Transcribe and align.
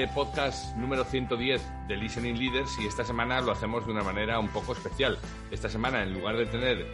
este 0.00 0.14
podcast 0.14 0.74
número 0.76 1.04
110 1.04 1.60
de 1.86 1.96
Listening 1.96 2.38
Leaders 2.38 2.70
y 2.80 2.86
esta 2.86 3.04
semana 3.04 3.42
lo 3.42 3.52
hacemos 3.52 3.84
de 3.84 3.92
una 3.92 4.02
manera 4.02 4.38
un 4.38 4.48
poco 4.48 4.72
especial. 4.72 5.18
Esta 5.50 5.68
semana, 5.68 6.02
en 6.02 6.14
lugar 6.14 6.38
de 6.38 6.46
tener 6.46 6.86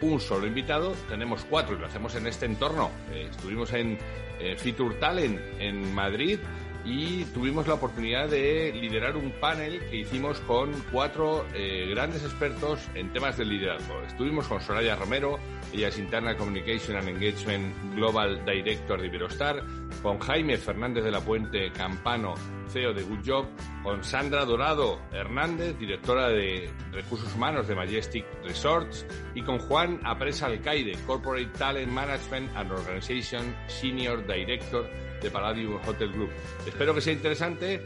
un 0.00 0.18
solo 0.18 0.46
invitado, 0.46 0.92
tenemos 1.10 1.44
cuatro 1.44 1.76
y 1.76 1.78
lo 1.78 1.86
hacemos 1.86 2.14
en 2.14 2.26
este 2.26 2.46
entorno. 2.46 2.90
Eh, 3.12 3.28
estuvimos 3.30 3.70
en 3.74 3.98
eh, 4.40 4.56
Talent 4.98 5.38
en 5.58 5.94
Madrid 5.94 6.38
y 6.84 7.24
tuvimos 7.26 7.66
la 7.66 7.74
oportunidad 7.74 8.28
de 8.28 8.72
liderar 8.72 9.16
un 9.16 9.32
panel 9.40 9.80
que 9.90 9.96
hicimos 9.96 10.38
con 10.40 10.72
cuatro 10.92 11.46
eh, 11.54 11.86
grandes 11.90 12.22
expertos 12.22 12.80
en 12.94 13.12
temas 13.12 13.38
de 13.38 13.46
liderazgo. 13.46 14.02
Estuvimos 14.02 14.46
con 14.46 14.60
Soraya 14.60 14.94
Romero, 14.94 15.38
ella 15.72 15.88
es 15.88 15.98
Internal 15.98 16.36
Communication 16.36 16.96
and 16.96 17.08
Engagement 17.08 17.94
Global 17.94 18.44
Director 18.44 19.00
de 19.00 19.06
Iberostar, 19.06 19.62
con 20.02 20.18
Jaime 20.18 20.58
Fernández 20.58 21.04
de 21.04 21.10
la 21.10 21.20
Puente 21.20 21.72
Campano, 21.72 22.34
CEO 22.68 22.92
de 22.92 23.02
Good 23.02 23.20
Job, 23.24 23.46
con 23.82 24.04
Sandra 24.04 24.44
Dorado 24.44 25.00
Hernández, 25.12 25.78
directora 25.78 26.28
de 26.28 26.70
Recursos 26.92 27.34
Humanos 27.34 27.66
de 27.66 27.74
Majestic 27.74 28.26
Resorts, 28.42 29.06
y 29.34 29.42
con 29.42 29.58
Juan 29.58 30.00
Apresa 30.04 30.46
Alcaide, 30.46 30.98
Corporate 31.06 31.50
Talent 31.58 31.90
Management 31.90 32.54
and 32.56 32.70
Organization 32.70 33.56
Senior 33.68 34.26
Director 34.26 34.88
de 35.24 35.30
Palladium 35.30 35.80
Hotel 35.86 36.12
Group. 36.12 36.30
Espero 36.66 36.94
que 36.94 37.00
sea 37.00 37.12
interesante. 37.12 37.80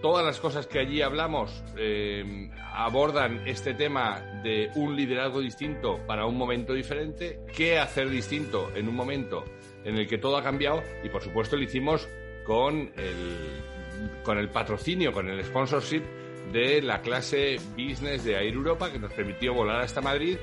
Todas 0.00 0.24
las 0.24 0.38
cosas 0.38 0.68
que 0.68 0.78
allí 0.78 1.02
hablamos 1.02 1.62
eh, 1.76 2.48
abordan 2.72 3.42
este 3.48 3.74
tema 3.74 4.20
de 4.44 4.70
un 4.76 4.94
liderazgo 4.94 5.40
distinto 5.40 5.98
para 6.06 6.24
un 6.24 6.36
momento 6.36 6.72
diferente, 6.72 7.40
qué 7.54 7.80
hacer 7.80 8.08
distinto 8.08 8.70
en 8.76 8.88
un 8.88 8.94
momento 8.94 9.44
en 9.84 9.96
el 9.96 10.06
que 10.06 10.18
todo 10.18 10.36
ha 10.36 10.42
cambiado 10.44 10.84
y 11.02 11.08
por 11.08 11.20
supuesto 11.20 11.56
lo 11.56 11.64
hicimos 11.64 12.08
con 12.44 12.92
el, 12.96 14.22
con 14.22 14.38
el 14.38 14.50
patrocinio, 14.50 15.12
con 15.12 15.28
el 15.28 15.44
sponsorship 15.44 16.04
de 16.52 16.80
la 16.80 17.00
clase 17.00 17.58
business 17.76 18.24
de 18.24 18.34
Air 18.34 18.54
Europa 18.54 18.90
que 18.90 18.98
nos 18.98 19.12
permitió 19.12 19.52
volar 19.52 19.80
hasta 19.80 20.00
Madrid 20.00 20.36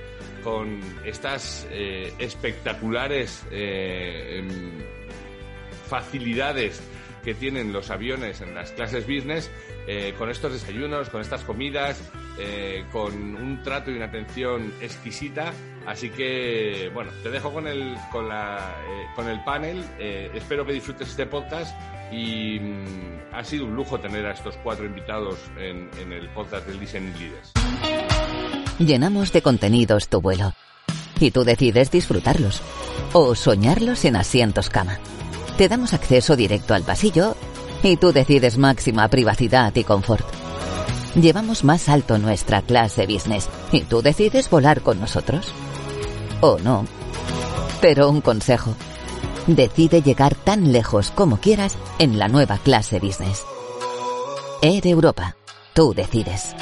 con 0.43 0.79
estas 1.05 1.67
eh, 1.71 2.13
espectaculares 2.19 3.45
eh, 3.51 4.39
em, 4.39 4.71
facilidades 5.85 6.81
que 7.25 7.33
tienen 7.33 7.73
los 7.73 7.89
aviones 7.89 8.39
en 8.41 8.53
las 8.53 8.71
clases 8.71 9.05
business, 9.07 9.49
eh, 9.87 10.13
con 10.17 10.29
estos 10.29 10.53
desayunos, 10.53 11.09
con 11.09 11.21
estas 11.21 11.41
comidas, 11.43 11.99
eh, 12.39 12.85
con 12.91 13.13
un 13.35 13.63
trato 13.63 13.89
y 13.89 13.95
una 13.95 14.05
atención 14.05 14.71
exquisita. 14.79 15.51
Así 15.87 16.09
que, 16.09 16.91
bueno, 16.93 17.11
te 17.23 17.31
dejo 17.31 17.51
con 17.51 17.67
el, 17.67 17.95
con 18.11 18.29
la, 18.29 18.75
eh, 18.87 19.05
con 19.15 19.27
el 19.27 19.43
panel. 19.43 19.83
Espero 19.99 20.65
que 20.65 20.73
disfrutes 20.73 21.09
este 21.09 21.25
podcast 21.25 21.75
y 22.11 22.59
mm, 22.59 23.33
ha 23.33 23.43
sido 23.43 23.65
un 23.65 23.75
lujo 23.75 23.99
tener 23.99 24.25
a 24.27 24.31
estos 24.31 24.55
cuatro 24.57 24.85
invitados 24.85 25.39
en, 25.57 25.89
en 25.99 26.13
el 26.13 26.29
podcast 26.29 26.67
del 26.67 26.79
Listening 26.79 27.13
Leaders. 27.17 27.53
Llenamos 28.77 29.31
de 29.31 29.41
contenidos 29.41 30.09
tu 30.09 30.21
vuelo. 30.21 30.53
Y 31.19 31.31
tú 31.31 31.43
decides 31.43 31.89
disfrutarlos. 31.91 32.61
O 33.13 33.33
soñarlos 33.35 34.05
en 34.05 34.17
asientos 34.17 34.69
cama. 34.69 34.99
Te 35.57 35.69
damos 35.69 35.93
acceso 35.93 36.35
directo 36.35 36.73
al 36.73 36.83
pasillo 36.83 37.33
y 37.81 37.95
tú 37.95 38.11
decides 38.11 38.57
máxima 38.57 39.07
privacidad 39.07 39.73
y 39.73 39.85
confort. 39.85 40.25
Llevamos 41.15 41.63
más 41.63 41.87
alto 41.87 42.17
nuestra 42.17 42.61
clase 42.61 43.07
business 43.07 43.47
y 43.71 43.81
tú 43.81 44.01
decides 44.01 44.49
volar 44.49 44.81
con 44.81 44.99
nosotros. 44.99 45.53
O 46.41 46.59
no. 46.59 46.85
Pero 47.79 48.09
un 48.09 48.19
consejo. 48.19 48.75
Decide 49.47 50.01
llegar 50.01 50.35
tan 50.35 50.73
lejos 50.73 51.11
como 51.11 51.37
quieras 51.37 51.77
en 51.99 52.19
la 52.19 52.27
nueva 52.27 52.57
clase 52.57 52.99
business. 52.99 53.45
Air 54.61 54.85
Europa. 54.87 55.37
Tú 55.73 55.93
decides. 55.93 56.53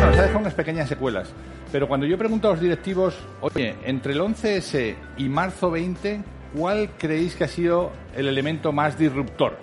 Nos 0.00 0.16
ha 0.16 0.22
dejado 0.22 0.38
unas 0.38 0.54
pequeñas 0.54 0.88
secuelas. 0.88 1.28
Pero 1.70 1.86
cuando 1.86 2.06
yo 2.06 2.16
pregunto 2.16 2.48
a 2.48 2.52
los 2.52 2.60
directivos, 2.60 3.14
oye, 3.40 3.76
entre 3.84 4.14
el 4.14 4.20
11S 4.20 4.94
y 5.18 5.28
marzo 5.28 5.70
20, 5.70 6.22
¿cuál 6.56 6.90
creéis 6.98 7.34
que 7.34 7.44
ha 7.44 7.48
sido 7.48 7.92
el 8.16 8.26
elemento 8.26 8.72
más 8.72 8.98
disruptor? 8.98 9.58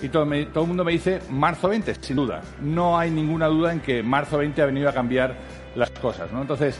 Y 0.00 0.08
todo, 0.08 0.26
todo 0.52 0.64
el 0.64 0.68
mundo 0.68 0.84
me 0.84 0.92
dice 0.92 1.20
marzo 1.30 1.68
20, 1.68 1.96
sin 1.96 2.16
duda. 2.16 2.42
No 2.60 2.98
hay 2.98 3.10
ninguna 3.10 3.46
duda 3.46 3.72
en 3.72 3.80
que 3.80 4.02
marzo 4.02 4.38
20 4.38 4.62
ha 4.62 4.66
venido 4.66 4.88
a 4.88 4.92
cambiar 4.92 5.34
las 5.74 5.90
cosas. 5.90 6.32
¿no? 6.32 6.42
Entonces, 6.42 6.78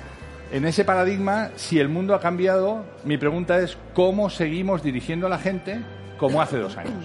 en 0.53 0.65
ese 0.65 0.85
paradigma, 0.85 1.51
si 1.57 1.79
el 1.79 1.89
mundo 1.89 2.15
ha 2.15 2.21
cambiado, 2.21 2.85
mi 3.05 3.19
pregunta 3.19 3.59
es, 3.59 3.77
¿cómo 3.95 4.31
seguimos 4.31 4.83
dirigiendo 4.83 5.27
a 5.27 5.31
la 5.31 5.39
gente 5.39 5.81
como 6.19 6.41
hace 6.41 6.59
dos 6.59 6.77
años? 6.77 7.05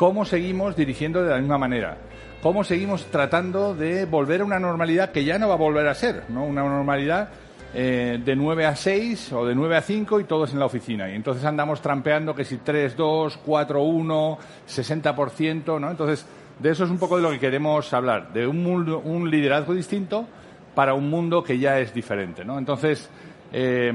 cómo 0.00 0.24
seguimos 0.24 0.76
dirigiendo 0.76 1.22
de 1.22 1.28
la 1.28 1.36
misma 1.36 1.58
manera, 1.58 1.98
cómo 2.42 2.64
seguimos 2.64 3.06
tratando 3.06 3.74
de 3.74 4.04
volver 4.06 4.40
a 4.40 4.44
una 4.44 4.58
normalidad 4.58 5.10
que 5.12 5.24
ya 5.24 5.38
no 5.38 5.48
va 5.48 5.54
a 5.54 5.58
volver 5.58 5.86
a 5.88 5.94
ser, 5.94 6.24
¿no? 6.30 6.44
Una 6.44 6.62
normalidad 6.62 7.28
eh, 7.74 8.20
de 8.24 8.34
9 8.36 8.66
a 8.66 8.74
6 8.74 9.32
o 9.34 9.46
de 9.46 9.54
9 9.54 9.76
a 9.76 9.82
5 9.82 10.20
y 10.20 10.24
todos 10.24 10.52
en 10.52 10.58
la 10.58 10.66
oficina. 10.66 11.08
Y 11.10 11.14
entonces 11.14 11.44
andamos 11.44 11.80
trampeando 11.80 12.34
que 12.34 12.44
si 12.44 12.56
3, 12.58 12.96
2, 12.96 13.38
4, 13.44 13.82
1, 13.82 14.38
60%, 14.68 15.80
¿no? 15.80 15.90
Entonces, 15.90 16.26
de 16.58 16.70
eso 16.70 16.84
es 16.84 16.90
un 16.90 16.98
poco 16.98 17.16
de 17.16 17.22
lo 17.22 17.30
que 17.30 17.38
queremos 17.38 17.92
hablar, 17.92 18.32
de 18.32 18.46
un, 18.46 18.62
mundo- 18.62 19.00
un 19.04 19.30
liderazgo 19.30 19.74
distinto 19.74 20.26
para 20.74 20.94
un 20.94 21.08
mundo 21.10 21.42
que 21.42 21.58
ya 21.58 21.78
es 21.78 21.92
diferente, 21.94 22.44
¿no? 22.44 22.58
Entonces, 22.58 23.08
eh, 23.52 23.92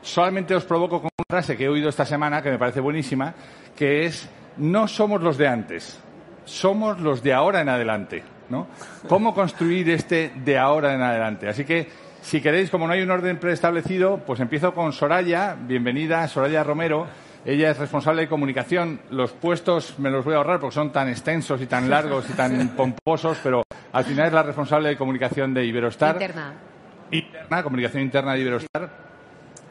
solamente 0.00 0.54
os 0.54 0.64
provoco 0.64 1.00
con 1.00 1.10
una 1.16 1.24
frase 1.28 1.56
que 1.56 1.64
he 1.64 1.68
oído 1.68 1.88
esta 1.88 2.04
semana 2.04 2.42
que 2.42 2.50
me 2.50 2.58
parece 2.58 2.80
buenísima, 2.80 3.34
que 3.76 4.04
es 4.06 4.28
no 4.58 4.86
somos 4.88 5.22
los 5.22 5.38
de 5.38 5.48
antes, 5.48 5.98
somos 6.44 7.00
los 7.00 7.22
de 7.22 7.32
ahora 7.32 7.60
en 7.60 7.68
adelante, 7.68 8.22
¿no? 8.48 8.66
¿Cómo 9.08 9.34
construir 9.34 9.90
este 9.90 10.32
de 10.44 10.58
ahora 10.58 10.94
en 10.94 11.02
adelante? 11.02 11.48
Así 11.48 11.64
que 11.64 11.88
si 12.22 12.40
queréis, 12.40 12.70
como 12.70 12.86
no 12.86 12.92
hay 12.92 13.02
un 13.02 13.10
orden 13.10 13.38
preestablecido, 13.38 14.18
pues 14.18 14.40
empiezo 14.40 14.72
con 14.72 14.92
Soraya, 14.92 15.56
bienvenida 15.58 16.26
Soraya 16.28 16.62
Romero. 16.62 17.06
Ella 17.44 17.72
es 17.72 17.78
responsable 17.78 18.22
de 18.22 18.28
comunicación. 18.28 19.00
Los 19.10 19.32
puestos 19.32 19.98
me 19.98 20.10
los 20.10 20.24
voy 20.24 20.34
a 20.34 20.36
ahorrar 20.36 20.60
porque 20.60 20.74
son 20.74 20.92
tan 20.92 21.08
extensos 21.08 21.60
y 21.60 21.66
tan 21.66 21.90
largos 21.90 22.30
y 22.30 22.32
tan 22.34 22.68
pomposos, 22.76 23.38
pero 23.42 23.64
al 23.92 24.04
final 24.04 24.28
es 24.28 24.32
la 24.32 24.44
responsable 24.44 24.90
de 24.90 24.96
comunicación 24.96 25.52
de 25.52 25.64
Iberostar 25.64 26.14
Interna. 26.14 26.52
interna, 27.10 27.62
comunicación 27.64 28.02
interna 28.04 28.34
de 28.34 28.40
Iberostar. 28.40 28.88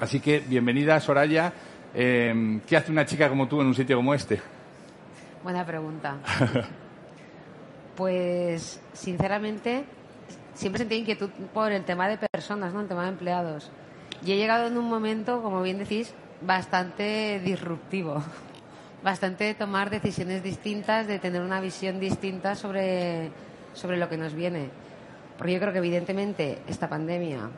Así 0.01 0.19
que 0.19 0.39
bienvenida, 0.39 0.99
Soraya. 0.99 1.53
Eh, 1.93 2.59
¿Qué 2.67 2.75
hace 2.75 2.91
una 2.91 3.05
chica 3.05 3.29
como 3.29 3.47
tú 3.47 3.61
en 3.61 3.67
un 3.67 3.75
sitio 3.75 3.95
como 3.95 4.13
este? 4.13 4.41
Buena 5.43 5.65
pregunta. 5.65 6.17
Pues, 7.93 8.81
sinceramente, 8.93 9.83
siempre 10.53 10.79
sentí 10.79 10.95
inquietud 10.95 11.29
por 11.53 11.71
el 11.71 11.83
tema 11.83 12.07
de 12.07 12.17
personas, 12.17 12.73
¿no? 12.73 12.81
El 12.81 12.87
tema 12.87 13.03
de 13.03 13.09
empleados. 13.09 13.69
Y 14.25 14.31
he 14.31 14.37
llegado 14.37 14.67
en 14.67 14.77
un 14.77 14.85
momento, 14.85 15.43
como 15.43 15.61
bien 15.61 15.77
decís, 15.77 16.13
bastante 16.41 17.39
disruptivo. 17.43 18.23
Bastante 19.03 19.43
de 19.43 19.53
tomar 19.55 19.89
decisiones 19.89 20.41
distintas, 20.41 21.05
de 21.05 21.19
tener 21.19 21.41
una 21.41 21.59
visión 21.59 21.99
distinta 21.99 22.55
sobre, 22.55 23.31
sobre 23.73 23.97
lo 23.97 24.07
que 24.09 24.17
nos 24.17 24.33
viene. 24.33 24.69
Porque 25.37 25.53
yo 25.53 25.59
creo 25.59 25.73
que, 25.73 25.79
evidentemente, 25.79 26.59
esta 26.67 26.87
pandemia 26.87 27.49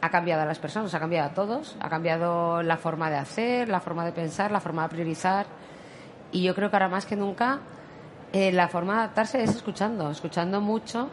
ha 0.00 0.10
cambiado 0.10 0.42
a 0.42 0.44
las 0.46 0.58
personas, 0.58 0.92
ha 0.92 1.00
cambiado 1.00 1.30
a 1.30 1.32
todos, 1.32 1.76
ha 1.80 1.88
cambiado 1.88 2.62
la 2.62 2.76
forma 2.76 3.08
de 3.08 3.16
hacer, 3.16 3.68
la 3.68 3.80
forma 3.80 4.04
de 4.04 4.12
pensar, 4.12 4.50
la 4.50 4.60
forma 4.60 4.82
de 4.82 4.88
priorizar. 4.90 5.46
Y 6.34 6.42
yo 6.42 6.54
creo 6.54 6.68
que 6.68 6.76
ahora 6.76 6.88
más 6.88 7.06
que 7.06 7.16
nunca 7.16 7.60
eh, 8.32 8.50
la 8.50 8.68
forma 8.68 8.94
de 8.94 8.98
adaptarse 8.98 9.42
es 9.42 9.50
escuchando, 9.50 10.10
escuchando 10.10 10.60
mucho 10.60 11.08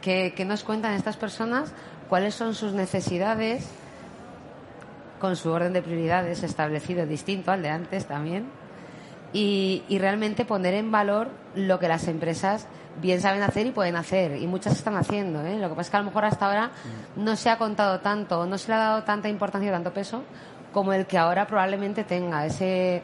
que, 0.00 0.32
que 0.34 0.46
nos 0.46 0.64
cuentan 0.64 0.94
estas 0.94 1.18
personas, 1.18 1.72
cuáles 2.08 2.34
son 2.34 2.54
sus 2.54 2.72
necesidades 2.72 3.68
con 5.20 5.36
su 5.36 5.50
orden 5.50 5.74
de 5.74 5.82
prioridades 5.82 6.42
establecido 6.42 7.04
distinto 7.06 7.52
al 7.52 7.62
de 7.62 7.68
antes 7.68 8.06
también 8.06 8.46
y, 9.32 9.82
y 9.88 9.98
realmente 9.98 10.46
poner 10.46 10.72
en 10.72 10.90
valor 10.90 11.28
lo 11.54 11.78
que 11.78 11.88
las 11.88 12.08
empresas 12.08 12.66
bien 13.02 13.20
saben 13.20 13.42
hacer 13.42 13.66
y 13.66 13.72
pueden 13.72 13.96
hacer 13.96 14.40
y 14.40 14.46
muchas 14.46 14.74
están 14.74 14.96
haciendo 14.96 15.42
¿eh? 15.42 15.58
lo 15.58 15.68
que 15.68 15.74
pasa 15.74 15.80
es 15.82 15.90
que 15.90 15.96
a 15.96 16.00
lo 16.00 16.06
mejor 16.06 16.24
hasta 16.24 16.46
ahora 16.46 16.70
no 17.16 17.36
se 17.36 17.50
ha 17.50 17.58
contado 17.58 18.00
tanto 18.00 18.46
no 18.46 18.56
se 18.56 18.68
le 18.68 18.74
ha 18.74 18.78
dado 18.78 19.02
tanta 19.04 19.28
importancia 19.28 19.70
tanto 19.70 19.92
peso 19.92 20.22
como 20.72 20.92
el 20.92 21.06
que 21.06 21.18
ahora 21.18 21.46
probablemente 21.46 22.04
tenga 22.04 22.46
ese 22.46 23.02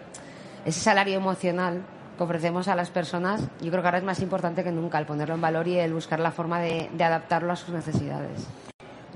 ese 0.64 0.80
salario 0.80 1.16
emocional 1.16 1.82
que 2.16 2.24
ofrecemos 2.24 2.68
a 2.68 2.74
las 2.74 2.90
personas 2.90 3.48
yo 3.60 3.70
creo 3.70 3.82
que 3.82 3.88
ahora 3.88 3.98
es 3.98 4.04
más 4.04 4.20
importante 4.20 4.62
que 4.62 4.72
nunca 4.72 4.98
el 4.98 5.06
ponerlo 5.06 5.34
en 5.34 5.40
valor 5.40 5.68
y 5.68 5.78
el 5.78 5.92
buscar 5.92 6.20
la 6.20 6.30
forma 6.30 6.60
de, 6.60 6.90
de 6.92 7.04
adaptarlo 7.04 7.52
a 7.52 7.56
sus 7.56 7.70
necesidades 7.70 8.48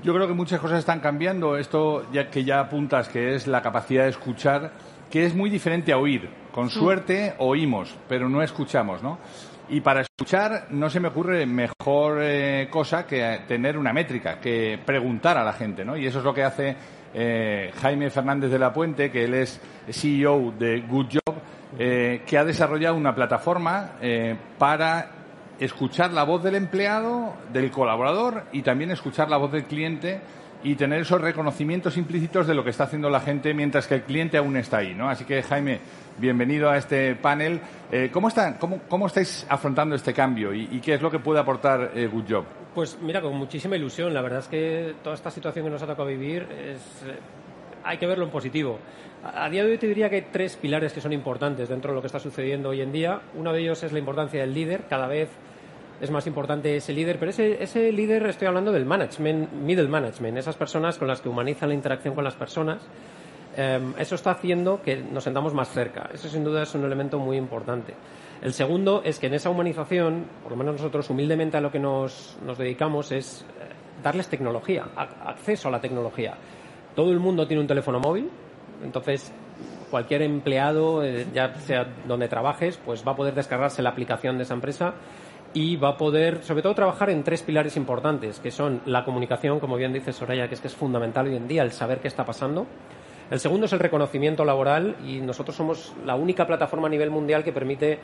yo 0.03 0.13
creo 0.13 0.27
que 0.27 0.33
muchas 0.33 0.59
cosas 0.59 0.79
están 0.79 0.99
cambiando. 0.99 1.57
Esto 1.57 2.09
ya 2.11 2.29
que 2.29 2.43
ya 2.43 2.59
apuntas, 2.59 3.09
que 3.09 3.35
es 3.35 3.47
la 3.47 3.61
capacidad 3.61 4.03
de 4.03 4.09
escuchar, 4.09 4.71
que 5.09 5.25
es 5.25 5.35
muy 5.35 5.49
diferente 5.49 5.91
a 5.91 5.97
oír. 5.97 6.29
Con 6.51 6.69
suerte 6.69 7.35
oímos, 7.39 7.95
pero 8.07 8.29
no 8.29 8.41
escuchamos, 8.41 9.03
¿no? 9.03 9.19
Y 9.69 9.81
para 9.81 10.01
escuchar 10.01 10.67
no 10.69 10.89
se 10.89 10.99
me 10.99 11.09
ocurre 11.09 11.45
mejor 11.45 12.19
eh, 12.21 12.67
cosa 12.71 13.05
que 13.05 13.41
tener 13.47 13.77
una 13.77 13.91
métrica, 13.91 14.39
que 14.39 14.79
preguntar 14.83 15.37
a 15.37 15.43
la 15.43 15.53
gente, 15.53 15.83
¿no? 15.83 15.97
Y 15.97 16.07
eso 16.07 16.19
es 16.19 16.23
lo 16.23 16.33
que 16.33 16.43
hace 16.43 16.75
eh, 17.13 17.71
Jaime 17.81 18.09
Fernández 18.09 18.49
de 18.49 18.59
la 18.59 18.71
Puente, 18.71 19.11
que 19.11 19.25
él 19.25 19.33
es 19.33 19.59
CEO 19.91 20.53
de 20.57 20.81
Good 20.81 21.07
Job, 21.13 21.35
eh, 21.77 22.23
que 22.25 22.37
ha 22.37 22.45
desarrollado 22.45 22.95
una 22.95 23.15
plataforma 23.15 23.91
para 24.57 25.11
escuchar 25.59 26.11
la 26.13 26.23
voz 26.23 26.43
del 26.43 26.55
empleado, 26.55 27.33
del 27.51 27.71
colaborador 27.71 28.43
y 28.51 28.61
también 28.61 28.91
escuchar 28.91 29.29
la 29.29 29.37
voz 29.37 29.51
del 29.51 29.65
cliente 29.65 30.21
y 30.63 30.75
tener 30.75 31.01
esos 31.01 31.21
reconocimientos 31.21 31.97
implícitos 31.97 32.47
de 32.47 32.53
lo 32.53 32.63
que 32.63 32.71
está 32.71 32.85
haciendo 32.85 33.09
la 33.09 33.19
gente 33.19 33.53
mientras 33.53 33.87
que 33.87 33.95
el 33.95 34.03
cliente 34.03 34.37
aún 34.37 34.57
está 34.57 34.77
ahí, 34.77 34.93
¿no? 34.93 35.09
Así 35.09 35.23
que, 35.23 35.43
Jaime, 35.43 35.79
bienvenido 36.17 36.69
a 36.69 36.77
este 36.77 37.15
panel. 37.15 37.61
Eh, 37.91 38.09
¿cómo, 38.11 38.27
están, 38.27 38.55
cómo, 38.55 38.81
cómo, 38.89 39.07
estáis 39.07 39.45
afrontando 39.49 39.95
este 39.95 40.13
cambio 40.13 40.53
y, 40.53 40.67
y, 40.71 40.79
qué 40.79 40.95
es 40.95 41.01
lo 41.01 41.11
que 41.11 41.19
puede 41.19 41.39
aportar 41.39 41.91
eh, 41.93 42.07
Good 42.07 42.25
Job? 42.27 42.45
Pues 42.73 42.97
mira, 43.01 43.21
con 43.21 43.35
muchísima 43.35 43.75
ilusión. 43.75 44.13
La 44.13 44.21
verdad 44.21 44.39
es 44.39 44.47
que 44.47 44.95
toda 45.03 45.15
esta 45.15 45.31
situación 45.31 45.65
que 45.65 45.71
nos 45.71 45.81
ha 45.81 45.87
tocado 45.87 46.07
vivir 46.07 46.43
es, 46.51 47.03
eh, 47.05 47.17
hay 47.83 47.97
que 47.97 48.07
verlo 48.07 48.25
en 48.25 48.31
positivo. 48.31 48.79
A, 49.33 49.49
día 49.49 49.65
de 49.65 49.71
hoy 49.71 49.77
te 49.77 49.87
diría 49.87 50.09
que 50.09 50.15
hay 50.15 50.25
tres 50.31 50.55
pilares 50.55 50.93
que 50.93 51.01
son 51.01 51.11
importantes 51.11 51.67
dentro 51.67 51.91
de 51.91 51.95
lo 51.95 52.01
que 52.01 52.07
está 52.07 52.19
sucediendo 52.19 52.69
hoy 52.69 52.81
en 52.81 52.93
día. 52.93 53.19
Uno 53.35 53.51
de 53.51 53.59
ellos 53.59 53.83
es 53.83 53.91
la 53.91 53.99
importancia 53.99 54.39
del 54.39 54.53
líder. 54.53 54.85
Cada 54.89 55.05
vez 55.07 55.29
es 55.99 56.11
más 56.11 56.27
importante 56.27 56.77
ese 56.77 56.93
líder, 56.93 57.19
pero 57.19 57.31
ese, 57.31 57.91
líder 57.91 58.25
estoy 58.27 58.47
hablando 58.47 58.71
del 58.71 58.85
management, 58.85 59.51
middle 59.51 59.89
management, 59.89 60.37
esas 60.37 60.55
personas 60.55 60.97
con 60.97 61.09
las 61.09 61.19
que 61.19 61.27
humanizan 61.27 61.69
la 61.69 61.75
interacción 61.75 62.15
con 62.15 62.23
las 62.23 62.35
personas. 62.35 62.87
Eh, 63.57 63.79
eso 63.97 64.15
está 64.15 64.31
haciendo 64.31 64.81
que 64.81 64.95
nos 64.95 65.25
sentamos 65.25 65.53
más 65.53 65.69
cerca. 65.71 66.09
Eso 66.13 66.29
sin 66.29 66.45
duda 66.45 66.63
es 66.63 66.73
un 66.75 66.85
elemento 66.85 67.19
muy 67.19 67.35
importante. 67.35 67.95
El 68.41 68.53
segundo 68.53 69.01
es 69.03 69.19
que 69.19 69.27
en 69.27 69.33
esa 69.33 69.49
humanización, 69.49 70.25
por 70.43 70.53
lo 70.53 70.57
menos 70.57 70.75
nosotros 70.75 71.09
humildemente 71.09 71.57
a 71.57 71.61
lo 71.61 71.71
que 71.71 71.79
nos, 71.79 72.37
nos 72.45 72.57
dedicamos 72.57 73.11
es 73.11 73.43
darles 74.01 74.29
tecnología, 74.29 74.85
acceso 74.95 75.67
a 75.67 75.71
la 75.71 75.81
tecnología. 75.81 76.35
Todo 76.95 77.11
el 77.11 77.19
mundo 77.19 77.45
tiene 77.45 77.61
un 77.61 77.67
teléfono 77.67 77.99
móvil, 77.99 78.29
entonces 78.83 79.31
cualquier 79.89 80.21
empleado, 80.21 81.03
eh, 81.03 81.27
ya 81.33 81.55
sea 81.55 81.87
donde 82.07 82.27
trabajes, 82.27 82.79
pues 82.83 83.05
va 83.07 83.13
a 83.13 83.15
poder 83.15 83.33
descargarse 83.33 83.81
la 83.81 83.89
aplicación 83.89 84.37
de 84.37 84.43
esa 84.43 84.53
empresa 84.53 84.93
y 85.53 85.77
va 85.77 85.89
a 85.89 85.97
poder, 85.97 86.43
sobre 86.43 86.61
todo, 86.61 86.75
trabajar 86.75 87.09
en 87.09 87.23
tres 87.23 87.41
pilares 87.41 87.77
importantes, 87.77 88.39
que 88.39 88.51
son 88.51 88.81
la 88.85 89.05
comunicación, 89.05 89.59
como 89.59 89.77
bien 89.77 89.93
dice 89.93 90.13
Soraya, 90.13 90.47
que 90.47 90.55
es 90.55 90.61
que 90.61 90.67
es 90.67 90.75
fundamental 90.75 91.27
hoy 91.27 91.35
en 91.35 91.47
día 91.47 91.63
el 91.63 91.71
saber 91.71 91.99
qué 91.99 92.07
está 92.07 92.25
pasando. 92.25 92.67
El 93.31 93.39
segundo 93.39 93.65
es 93.65 93.73
el 93.73 93.79
reconocimiento 93.79 94.45
laboral 94.45 94.95
y 95.05 95.19
nosotros 95.19 95.55
somos 95.55 95.93
la 96.05 96.15
única 96.15 96.45
plataforma 96.45 96.87
a 96.87 96.89
nivel 96.89 97.09
mundial 97.09 97.43
que 97.43 97.51
permite 97.51 97.99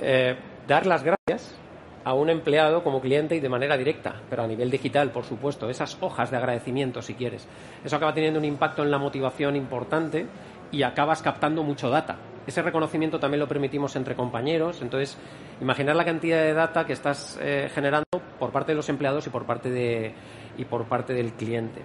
eh, 0.00 0.36
dar 0.66 0.86
las 0.86 1.02
gracias 1.02 1.58
a 2.04 2.12
un 2.12 2.28
empleado 2.30 2.84
como 2.84 3.00
cliente 3.00 3.34
y 3.36 3.40
de 3.40 3.48
manera 3.48 3.76
directa, 3.76 4.20
pero 4.28 4.42
a 4.42 4.46
nivel 4.46 4.70
digital, 4.70 5.10
por 5.10 5.24
supuesto, 5.24 5.70
esas 5.70 5.96
hojas 6.00 6.30
de 6.30 6.36
agradecimiento, 6.36 7.00
si 7.02 7.14
quieres. 7.14 7.48
Eso 7.82 7.96
acaba 7.96 8.12
teniendo 8.12 8.38
un 8.38 8.44
impacto 8.44 8.82
en 8.82 8.90
la 8.90 8.98
motivación 8.98 9.56
importante 9.56 10.26
y 10.70 10.82
acabas 10.82 11.22
captando 11.22 11.62
mucho 11.62 11.88
data. 11.88 12.18
Ese 12.46 12.60
reconocimiento 12.60 13.18
también 13.18 13.40
lo 13.40 13.48
permitimos 13.48 13.96
entre 13.96 14.14
compañeros. 14.14 14.82
Entonces, 14.82 15.16
imaginar 15.60 15.96
la 15.96 16.04
cantidad 16.04 16.42
de 16.42 16.52
data 16.52 16.84
que 16.84 16.92
estás 16.92 17.38
eh, 17.40 17.70
generando 17.72 18.04
por 18.38 18.50
parte 18.50 18.72
de 18.72 18.76
los 18.76 18.88
empleados 18.90 19.26
y 19.26 19.30
por 19.30 19.46
parte, 19.46 19.70
de, 19.70 20.12
y 20.58 20.64
por 20.66 20.84
parte 20.84 21.14
del 21.14 21.32
cliente. 21.32 21.80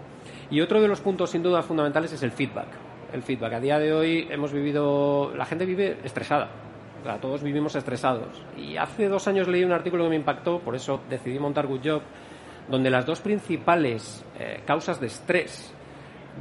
Y 0.52 0.60
otro 0.60 0.82
de 0.82 0.90
los 0.90 1.00
puntos, 1.00 1.30
sin 1.30 1.44
duda, 1.44 1.62
fundamentales 1.62 2.12
es 2.12 2.24
el 2.24 2.32
feedback. 2.32 2.68
El 3.14 3.24
feedback. 3.24 3.54
A 3.54 3.60
día 3.62 3.80
de 3.80 3.94
hoy 3.94 4.28
hemos 4.30 4.52
vivido. 4.52 5.34
La 5.36 5.46
gente 5.46 5.66
vive 5.66 5.98
estresada. 6.04 6.50
Todos 7.22 7.44
vivimos 7.44 7.76
estresados. 7.76 8.42
Y 8.58 8.78
hace 8.78 9.08
dos 9.08 9.28
años 9.28 9.48
leí 9.48 9.64
un 9.64 9.72
artículo 9.72 10.04
que 10.06 10.10
me 10.12 10.16
impactó, 10.16 10.60
por 10.60 10.76
eso 10.76 11.02
decidí 11.10 11.40
montar 11.40 11.68
Good 11.68 11.82
Job, 11.84 12.02
donde 12.70 12.90
las 12.90 13.06
dos 13.06 13.22
principales 13.22 14.24
eh, 14.38 14.62
causas 14.66 15.00
de 15.00 15.08
estrés 15.08 15.74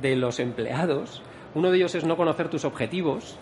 de 0.01 0.17
los 0.17 0.39
empleados 0.41 1.23
uno 1.55 1.71
de 1.71 1.79
ellos 1.79 1.95
es 1.95 2.05
no 2.05 2.17
conocer 2.17 2.49
tus 2.49 2.65
objetivos. 2.65 3.39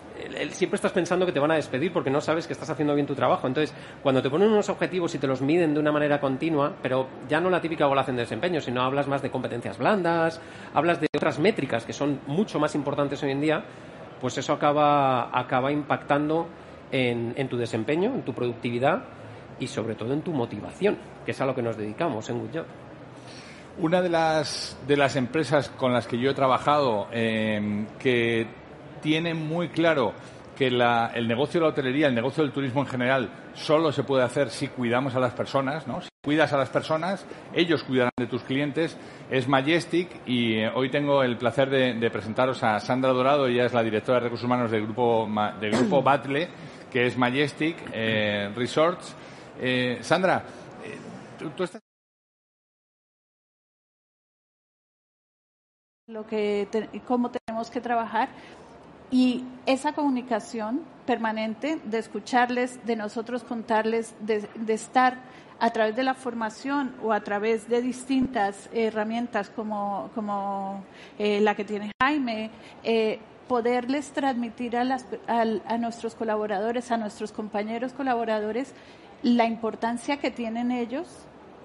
Siempre 0.51 0.75
estás 0.75 0.91
pensando 0.91 1.25
que 1.25 1.31
te 1.31 1.39
van 1.39 1.51
a 1.51 1.55
despedir 1.55 1.91
porque 1.91 2.09
no 2.09 2.21
sabes 2.21 2.47
que 2.47 2.53
estás 2.53 2.69
haciendo 2.69 2.95
bien 2.95 3.05
tu 3.05 3.15
trabajo. 3.15 3.47
Entonces, 3.47 3.75
cuando 4.01 4.21
te 4.21 4.29
ponen 4.29 4.49
unos 4.49 4.69
objetivos 4.69 5.13
y 5.13 5.19
te 5.19 5.27
los 5.27 5.41
miden 5.41 5.73
de 5.73 5.79
una 5.79 5.91
manera 5.91 6.19
continua, 6.19 6.73
pero 6.81 7.07
ya 7.27 7.41
no 7.41 7.49
la 7.49 7.61
típica 7.61 7.83
evaluación 7.83 8.15
de 8.15 8.23
desempeño, 8.23 8.61
sino 8.61 8.81
hablas 8.81 9.07
más 9.07 9.21
de 9.21 9.29
competencias 9.29 9.77
blandas, 9.77 10.41
hablas 10.73 11.01
de 11.01 11.07
otras 11.15 11.37
métricas 11.37 11.85
que 11.85 11.93
son 11.93 12.21
mucho 12.27 12.59
más 12.59 12.75
importantes 12.75 13.21
hoy 13.23 13.31
en 13.31 13.41
día, 13.41 13.63
pues 14.21 14.37
eso 14.37 14.53
acaba, 14.53 15.37
acaba 15.37 15.71
impactando 15.71 16.47
en, 16.91 17.33
en 17.37 17.49
tu 17.49 17.57
desempeño, 17.57 18.13
en 18.13 18.23
tu 18.23 18.33
productividad 18.33 19.03
y 19.59 19.67
sobre 19.67 19.95
todo 19.95 20.13
en 20.13 20.21
tu 20.21 20.31
motivación, 20.31 20.97
que 21.25 21.31
es 21.31 21.41
a 21.41 21.45
lo 21.45 21.55
que 21.55 21.61
nos 21.61 21.77
dedicamos 21.77 22.29
en 22.29 22.39
Good 22.39 22.49
Job. 22.53 22.65
Una 23.79 24.01
de 24.01 24.09
las, 24.09 24.77
de 24.87 24.97
las 24.97 25.15
empresas 25.15 25.69
con 25.69 25.93
las 25.93 26.07
que 26.07 26.17
yo 26.17 26.31
he 26.31 26.33
trabajado 26.33 27.07
eh, 27.11 27.85
que 27.99 28.47
tiene 29.01 29.33
muy 29.33 29.69
claro 29.69 30.13
que 30.57 30.71
la, 30.71 31.11
el 31.13 31.27
negocio 31.27 31.59
de 31.59 31.65
la 31.67 31.69
hotelería, 31.69 32.07
el 32.07 32.15
negocio 32.15 32.43
del 32.43 32.51
turismo 32.51 32.81
en 32.81 32.87
general, 32.87 33.29
solo 33.53 33.91
se 33.91 34.03
puede 34.03 34.23
hacer 34.23 34.49
si 34.49 34.67
cuidamos 34.67 35.13
a 35.13 35.19
las 35.19 35.33
personas, 35.33 35.87
¿no? 35.87 36.01
Si 36.01 36.09
cuidas 36.23 36.51
a 36.51 36.57
las 36.57 36.69
personas, 36.69 37.27
ellos 37.53 37.83
cuidarán 37.83 38.11
de 38.17 38.25
tus 38.25 38.41
clientes. 38.41 38.97
Es 39.29 39.47
Majestic 39.47 40.09
y 40.25 40.55
eh, 40.55 40.71
hoy 40.73 40.89
tengo 40.89 41.21
el 41.21 41.37
placer 41.37 41.69
de, 41.69 41.93
de, 41.93 42.09
presentaros 42.09 42.63
a 42.63 42.79
Sandra 42.79 43.13
Dorado, 43.13 43.45
ella 43.45 43.65
es 43.65 43.73
la 43.73 43.83
directora 43.83 44.17
de 44.17 44.23
recursos 44.25 44.45
humanos 44.45 44.71
del 44.71 44.83
grupo, 44.83 45.29
del 45.59 45.71
grupo 45.71 46.01
Batle, 46.03 46.49
que 46.91 47.07
es 47.07 47.17
Majestic 47.17 47.77
eh, 47.93 48.51
Resorts. 48.55 49.15
Eh, 49.59 49.99
Sandra, 50.01 50.43
tú, 51.37 51.49
tú 51.51 51.63
estás 51.63 51.81
lo 56.07 56.25
que 56.25 56.67
cómo 57.05 57.31
tenemos 57.31 57.69
que 57.69 57.81
trabajar 57.81 58.29
y 59.11 59.43
esa 59.65 59.93
comunicación 59.93 60.81
permanente 61.05 61.79
de 61.83 61.97
escucharles, 61.97 62.85
de 62.85 62.95
nosotros 62.95 63.43
contarles, 63.43 64.15
de, 64.21 64.47
de, 64.55 64.73
estar 64.73 65.17
a 65.59 65.69
través 65.71 65.95
de 65.95 66.03
la 66.03 66.13
formación 66.13 66.95
o 67.03 67.11
a 67.11 67.21
través 67.21 67.67
de 67.67 67.81
distintas 67.81 68.69
herramientas 68.73 69.49
como, 69.49 70.09
como 70.15 70.83
eh, 71.19 71.41
la 71.41 71.55
que 71.55 71.65
tiene 71.65 71.91
Jaime, 72.01 72.51
eh, 72.83 73.19
poderles 73.47 74.11
transmitir 74.11 74.77
a, 74.77 74.83
las, 74.83 75.05
a, 75.27 75.41
a 75.41 75.77
nuestros 75.77 76.15
colaboradores, 76.15 76.91
a 76.91 76.97
nuestros 76.97 77.31
compañeros 77.31 77.93
colaboradores, 77.93 78.73
la 79.23 79.45
importancia 79.45 80.17
que 80.17 80.31
tienen 80.31 80.71
ellos 80.71 81.07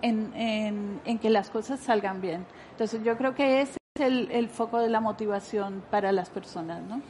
en, 0.02 1.00
en, 1.04 1.18
que 1.18 1.30
las 1.30 1.50
cosas 1.50 1.80
salgan 1.80 2.20
bien. 2.20 2.44
Entonces 2.72 3.02
yo 3.04 3.16
creo 3.16 3.34
que 3.34 3.62
ese 3.62 3.76
es 3.94 4.02
el, 4.02 4.48
foco 4.48 4.80
de 4.80 4.88
la 4.88 5.00
motivación 5.00 5.82
para 5.90 6.12
las 6.12 6.28
personas, 6.30 6.82
¿no? 6.82 7.00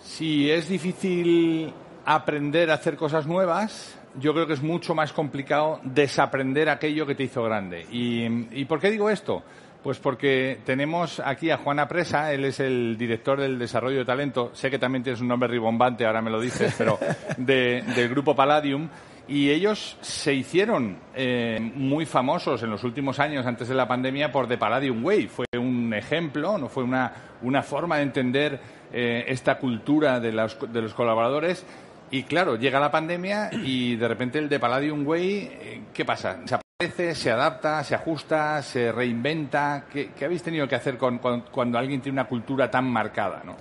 Si 0.00 0.50
es 0.50 0.68
difícil 0.68 1.72
aprender 2.06 2.70
a 2.70 2.74
hacer 2.74 2.96
cosas 2.96 3.26
nuevas, 3.26 3.98
yo 4.18 4.32
creo 4.32 4.46
que 4.46 4.54
es 4.54 4.62
mucho 4.62 4.94
más 4.94 5.12
complicado 5.12 5.80
desaprender 5.84 6.70
aquello 6.70 7.06
que 7.06 7.14
te 7.14 7.24
hizo 7.24 7.42
grande. 7.42 7.86
¿Y, 7.90 8.24
y 8.58 8.64
por 8.64 8.80
qué 8.80 8.90
digo 8.90 9.10
esto? 9.10 9.42
Pues 9.82 9.98
porque 9.98 10.58
tenemos 10.66 11.20
aquí 11.20 11.50
a 11.50 11.56
Juana 11.56 11.88
Presa, 11.88 12.32
él 12.32 12.44
es 12.44 12.60
el 12.60 12.98
director 12.98 13.40
del 13.40 13.58
desarrollo 13.58 13.98
de 13.98 14.04
talento, 14.04 14.50
sé 14.52 14.70
que 14.70 14.78
también 14.78 15.02
tienes 15.02 15.22
un 15.22 15.28
nombre 15.28 15.48
ribombante, 15.48 16.04
ahora 16.04 16.20
me 16.20 16.30
lo 16.30 16.38
dices, 16.38 16.74
pero 16.78 16.98
de, 17.38 17.82
del 17.94 18.08
grupo 18.10 18.36
Palladium, 18.36 18.88
y 19.30 19.48
ellos 19.50 19.96
se 20.00 20.34
hicieron 20.34 20.98
eh, 21.14 21.58
muy 21.76 22.04
famosos 22.04 22.62
en 22.64 22.70
los 22.70 22.82
últimos 22.82 23.20
años 23.20 23.46
antes 23.46 23.68
de 23.68 23.76
la 23.76 23.86
pandemia 23.86 24.32
por 24.32 24.48
The 24.48 24.58
Palladium 24.58 25.04
Way. 25.04 25.28
Fue 25.28 25.46
un 25.56 25.94
ejemplo, 25.94 26.58
no 26.58 26.68
fue 26.68 26.82
una, 26.82 27.12
una 27.42 27.62
forma 27.62 27.98
de 27.98 28.02
entender 28.02 28.60
eh, 28.92 29.24
esta 29.28 29.58
cultura 29.58 30.18
de 30.18 30.32
los, 30.32 30.58
de 30.72 30.82
los, 30.82 30.94
colaboradores. 30.94 31.64
Y 32.10 32.24
claro, 32.24 32.56
llega 32.56 32.80
la 32.80 32.90
pandemia 32.90 33.50
y 33.52 33.94
de 33.94 34.08
repente 34.08 34.40
el 34.40 34.48
The 34.48 34.58
Palladium 34.58 35.06
Way, 35.06 35.50
eh, 35.52 35.80
¿qué 35.94 36.04
pasa? 36.04 36.40
Se 36.88 37.30
adapta, 37.30 37.84
se 37.84 37.94
ajusta, 37.94 38.62
se 38.62 38.90
reinventa? 38.90 39.84
¿Qué, 39.92 40.10
habéis 40.24 40.42
tenido 40.42 40.66
que 40.66 40.74
hacer 40.74 40.96
con, 40.96 41.18
cuando 41.18 41.78
alguien 41.78 42.00
tiene 42.00 42.16
una 42.20 42.28
cultura 42.28 42.70
tan 42.70 42.90
marcada? 42.90 43.42
¿no? 43.44 43.56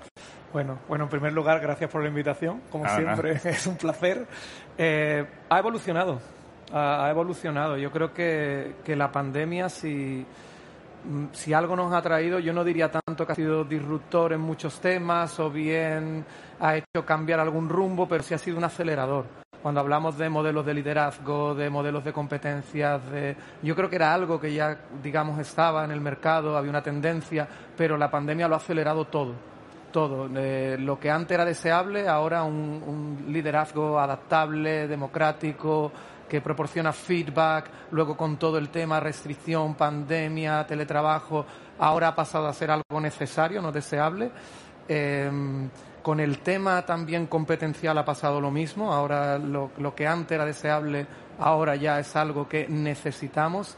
Bueno, 0.54 0.80
bueno, 0.88 1.04
en 1.04 1.10
primer 1.10 1.34
lugar, 1.34 1.60
gracias 1.60 1.90
por 1.90 2.02
la 2.02 2.08
invitación. 2.08 2.62
Como 2.72 2.88
siempre, 2.88 3.34
es 3.44 3.68
un 3.68 3.76
placer. 3.76 4.26
Eh, 4.78 5.26
ha 5.50 5.60
evolucionado, 5.60 6.20
ha, 6.72 7.10
evolucionado. 7.10 7.78
Yo 7.78 7.92
creo 7.92 8.14
que, 8.14 8.76
que 8.86 8.96
la 8.96 9.12
pandemia, 9.12 9.68
si, 9.68 10.26
mm, 11.04 11.26
si 11.34 11.54
algo 11.54 11.76
nos 11.76 11.94
ha 11.94 12.02
traído, 12.02 12.40
yo 12.40 12.54
no 12.54 12.64
diría 12.64 12.90
tanto 12.90 13.26
que 13.26 13.34
ha 13.34 13.36
sido 13.36 13.66
disruptor 13.66 14.32
en 14.32 14.42
muchos 14.42 14.80
temas 14.80 15.38
o 15.42 15.52
bien 15.52 16.26
ha 16.62 16.78
hecho 16.78 17.06
cambiar 17.06 17.42
algún 17.42 17.68
rumbo, 17.68 18.08
pero 18.08 18.24
sí 18.24 18.34
ha 18.34 18.38
sido 18.38 18.58
un 18.58 18.64
acelerador. 18.64 19.26
Cuando 19.62 19.82
hablamos 19.82 20.18
de 20.18 20.30
modelos 20.30 20.66
de 20.66 20.74
liderazgo, 20.74 21.54
de 21.54 21.70
modelos 21.70 22.04
de 22.04 22.14
competencias, 22.14 23.02
de... 23.12 23.36
yo 23.62 23.76
creo 23.76 23.90
que 23.90 23.98
era 23.98 24.14
algo 24.14 24.40
que 24.40 24.54
ya, 24.54 24.78
digamos, 25.04 25.38
estaba 25.40 25.84
en 25.84 25.92
el 25.92 26.00
mercado, 26.00 26.58
había 26.58 26.70
una 26.70 26.82
tendencia, 26.82 27.48
pero 27.76 27.98
la 27.98 28.10
pandemia 28.10 28.48
lo 28.48 28.56
ha 28.56 28.58
acelerado 28.58 29.06
todo 29.06 29.50
todo. 29.90 30.28
lo 30.30 31.00
que 31.00 31.12
antes 31.12 31.36
era 31.36 31.46
deseable, 31.46 32.08
ahora 32.08 32.44
un, 32.44 33.26
liderazgo 33.30 34.00
adaptable, 34.00 34.88
democrático, 34.88 35.92
que 36.28 36.42
proporciona 36.42 36.94
feedback, 36.94 37.70
luego 37.92 38.16
con 38.16 38.38
todo 38.38 38.58
el 38.58 38.70
tema 38.70 39.00
restricción, 39.00 39.74
pandemia, 39.76 40.66
teletrabajo, 40.68 41.46
ahora 41.80 42.10
ha 42.10 42.16
pasado 42.16 42.48
a 42.48 42.54
ser 42.54 42.72
algo 42.72 43.02
necesario, 43.02 43.62
no 43.62 43.72
deseable. 43.72 44.32
Em, 44.88 45.70
con 46.02 46.20
el 46.20 46.40
tema 46.40 46.86
también 46.86 47.28
competencial 47.28 47.98
ha 47.98 48.06
pasado 48.06 48.42
lo 48.42 48.52
mismo, 48.52 48.94
ahora 48.94 49.38
lo, 49.38 49.72
que 49.96 50.08
antes 50.08 50.36
era 50.36 50.46
deseable, 50.46 51.06
ahora 51.40 51.76
ya 51.76 52.00
es 52.00 52.16
algo 52.16 52.48
que 52.48 52.68
necesitamos. 52.68 53.78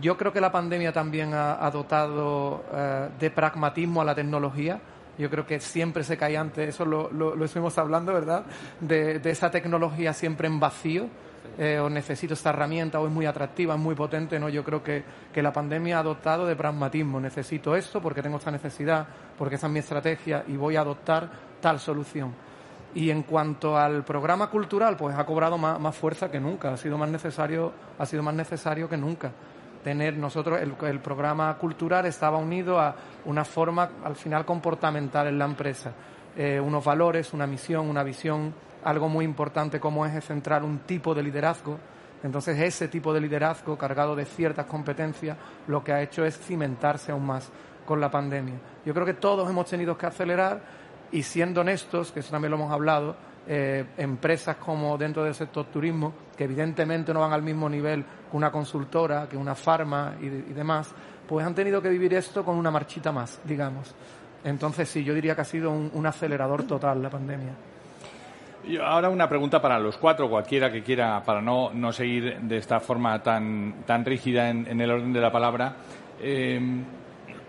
Yo 0.00 0.16
creo 0.16 0.32
que 0.32 0.40
la 0.40 0.50
pandemia 0.50 0.92
también 0.92 1.32
ha, 1.34 1.70
dotado 1.70 2.64
eh, 2.72 3.08
de 3.18 3.30
pragmatismo 3.30 4.00
a 4.00 4.04
la 4.04 4.14
tecnología 4.14 4.80
yo 5.18 5.28
creo 5.30 5.46
que 5.46 5.60
siempre 5.60 6.04
se 6.04 6.16
cae 6.16 6.36
antes, 6.36 6.68
eso 6.68 6.84
lo, 6.84 7.10
lo, 7.12 7.44
estuvimos 7.44 7.76
hablando, 7.78 8.12
¿verdad? 8.12 8.44
De, 8.80 9.20
esa 9.24 9.50
tecnología 9.50 10.12
siempre 10.12 10.48
en 10.48 10.58
vacío. 10.58 11.06
Eh, 11.58 11.78
o 11.78 11.90
necesito 11.90 12.32
esta 12.32 12.48
herramienta 12.48 12.98
o 12.98 13.06
es 13.06 13.12
muy 13.12 13.26
atractiva, 13.26 13.74
es 13.74 13.80
muy 13.80 13.94
potente, 13.94 14.38
¿no? 14.38 14.48
Yo 14.48 14.64
creo 14.64 14.82
que, 14.82 15.04
que 15.32 15.42
la 15.42 15.52
pandemia 15.52 15.98
ha 15.98 16.02
dotado 16.02 16.46
de 16.46 16.56
pragmatismo. 16.56 17.20
Necesito 17.20 17.76
esto 17.76 18.00
porque 18.00 18.22
tengo 18.22 18.38
esta 18.38 18.50
necesidad, 18.50 19.06
porque 19.36 19.56
esa 19.56 19.66
es 19.66 19.72
mi 19.72 19.80
estrategia 19.80 20.44
y 20.48 20.56
voy 20.56 20.76
a 20.76 20.80
adoptar 20.80 21.28
tal 21.60 21.78
solución. 21.78 22.34
Y 22.94 23.10
en 23.10 23.22
cuanto 23.22 23.76
al 23.76 24.04
programa 24.04 24.48
cultural, 24.48 24.96
pues 24.96 25.16
ha 25.16 25.24
cobrado 25.24 25.56
más, 25.56 25.96
fuerza 25.96 26.30
que 26.30 26.40
nunca, 26.40 26.72
ha 26.72 26.76
sido 26.76 26.98
más 26.98 27.08
necesario, 27.08 27.72
ha 27.98 28.04
sido 28.04 28.22
más 28.22 28.34
necesario 28.34 28.88
que 28.88 28.96
nunca 28.96 29.32
tener 29.82 30.16
nosotros 30.16 30.60
el, 30.60 31.00
programa 31.00 31.58
cultural 31.58 32.06
estaba 32.06 32.38
unido 32.38 32.78
a 32.78 32.94
una 33.24 33.44
forma 33.44 33.90
al 34.04 34.14
final 34.14 34.44
comportamental 34.44 35.26
en 35.26 35.38
la 35.38 35.44
empresa, 35.44 35.92
eh, 36.36 36.60
unos 36.60 36.84
valores, 36.84 37.32
una 37.32 37.48
misión, 37.48 37.90
una 37.90 38.04
visión, 38.04 38.54
algo 38.84 39.08
muy 39.08 39.24
importante 39.24 39.80
como 39.80 40.04
es 40.06 40.24
centrar 40.24 40.64
un 40.64 40.80
tipo 40.80 41.14
de 41.14 41.22
liderazgo. 41.22 41.78
Entonces 42.22 42.58
ese 42.58 42.88
tipo 42.88 43.12
de 43.12 43.20
liderazgo 43.20 43.76
cargado 43.76 44.14
de 44.14 44.24
ciertas 44.24 44.66
competencias 44.66 45.36
lo 45.66 45.82
que 45.82 45.92
ha 45.92 46.02
hecho 46.02 46.24
es 46.24 46.38
cimentarse 46.38 47.12
aún 47.12 47.26
más 47.26 47.50
con 47.84 48.00
la 48.00 48.10
pandemia. 48.10 48.54
Yo 48.84 48.94
creo 48.94 49.06
que 49.06 49.14
todos 49.14 49.48
hemos 49.48 49.66
tenido 49.66 49.96
que 49.98 50.06
acelerar 50.06 50.60
y 51.10 51.22
siendo 51.22 51.60
honestos, 51.60 52.12
que 52.12 52.20
eso 52.20 52.30
también 52.30 52.50
lo 52.50 52.56
hemos 52.56 52.72
hablado, 52.72 53.16
eh, 53.46 53.84
empresas 53.96 54.56
como 54.56 54.96
dentro 54.96 55.24
del 55.24 55.34
sector 55.34 55.66
turismo, 55.66 56.12
que 56.36 56.44
evidentemente 56.44 57.12
no 57.12 57.20
van 57.20 57.32
al 57.32 57.42
mismo 57.42 57.68
nivel 57.68 58.04
que 58.30 58.36
una 58.36 58.52
consultora, 58.52 59.28
que 59.28 59.36
una 59.36 59.54
farma 59.54 60.14
y, 60.20 60.28
demás, 60.28 60.92
pues 61.28 61.44
han 61.44 61.54
tenido 61.54 61.82
que 61.82 61.88
vivir 61.88 62.14
esto 62.14 62.44
con 62.44 62.56
una 62.56 62.70
marchita 62.70 63.10
más, 63.10 63.40
digamos. 63.44 63.94
Entonces 64.44 64.88
sí, 64.88 65.04
yo 65.04 65.12
diría 65.12 65.34
que 65.34 65.40
ha 65.40 65.44
sido 65.44 65.70
un, 65.70 66.06
acelerador 66.06 66.64
total 66.64 67.02
la 67.02 67.10
pandemia. 67.10 67.52
Ahora 68.80 69.08
una 69.08 69.28
pregunta 69.28 69.60
para 69.60 69.78
los 69.80 69.96
cuatro, 69.96 70.30
cualquiera 70.30 70.70
que 70.70 70.82
quiera, 70.82 71.22
para 71.24 71.42
no, 71.42 71.72
no 71.72 71.92
seguir 71.92 72.40
de 72.42 72.58
esta 72.58 72.78
forma 72.78 73.20
tan, 73.20 73.82
tan 73.84 74.04
rígida 74.04 74.50
en, 74.50 74.80
el 74.80 74.90
orden 74.90 75.12
de 75.12 75.20
la 75.20 75.32
palabra. 75.32 75.76
Eh, 76.20 76.60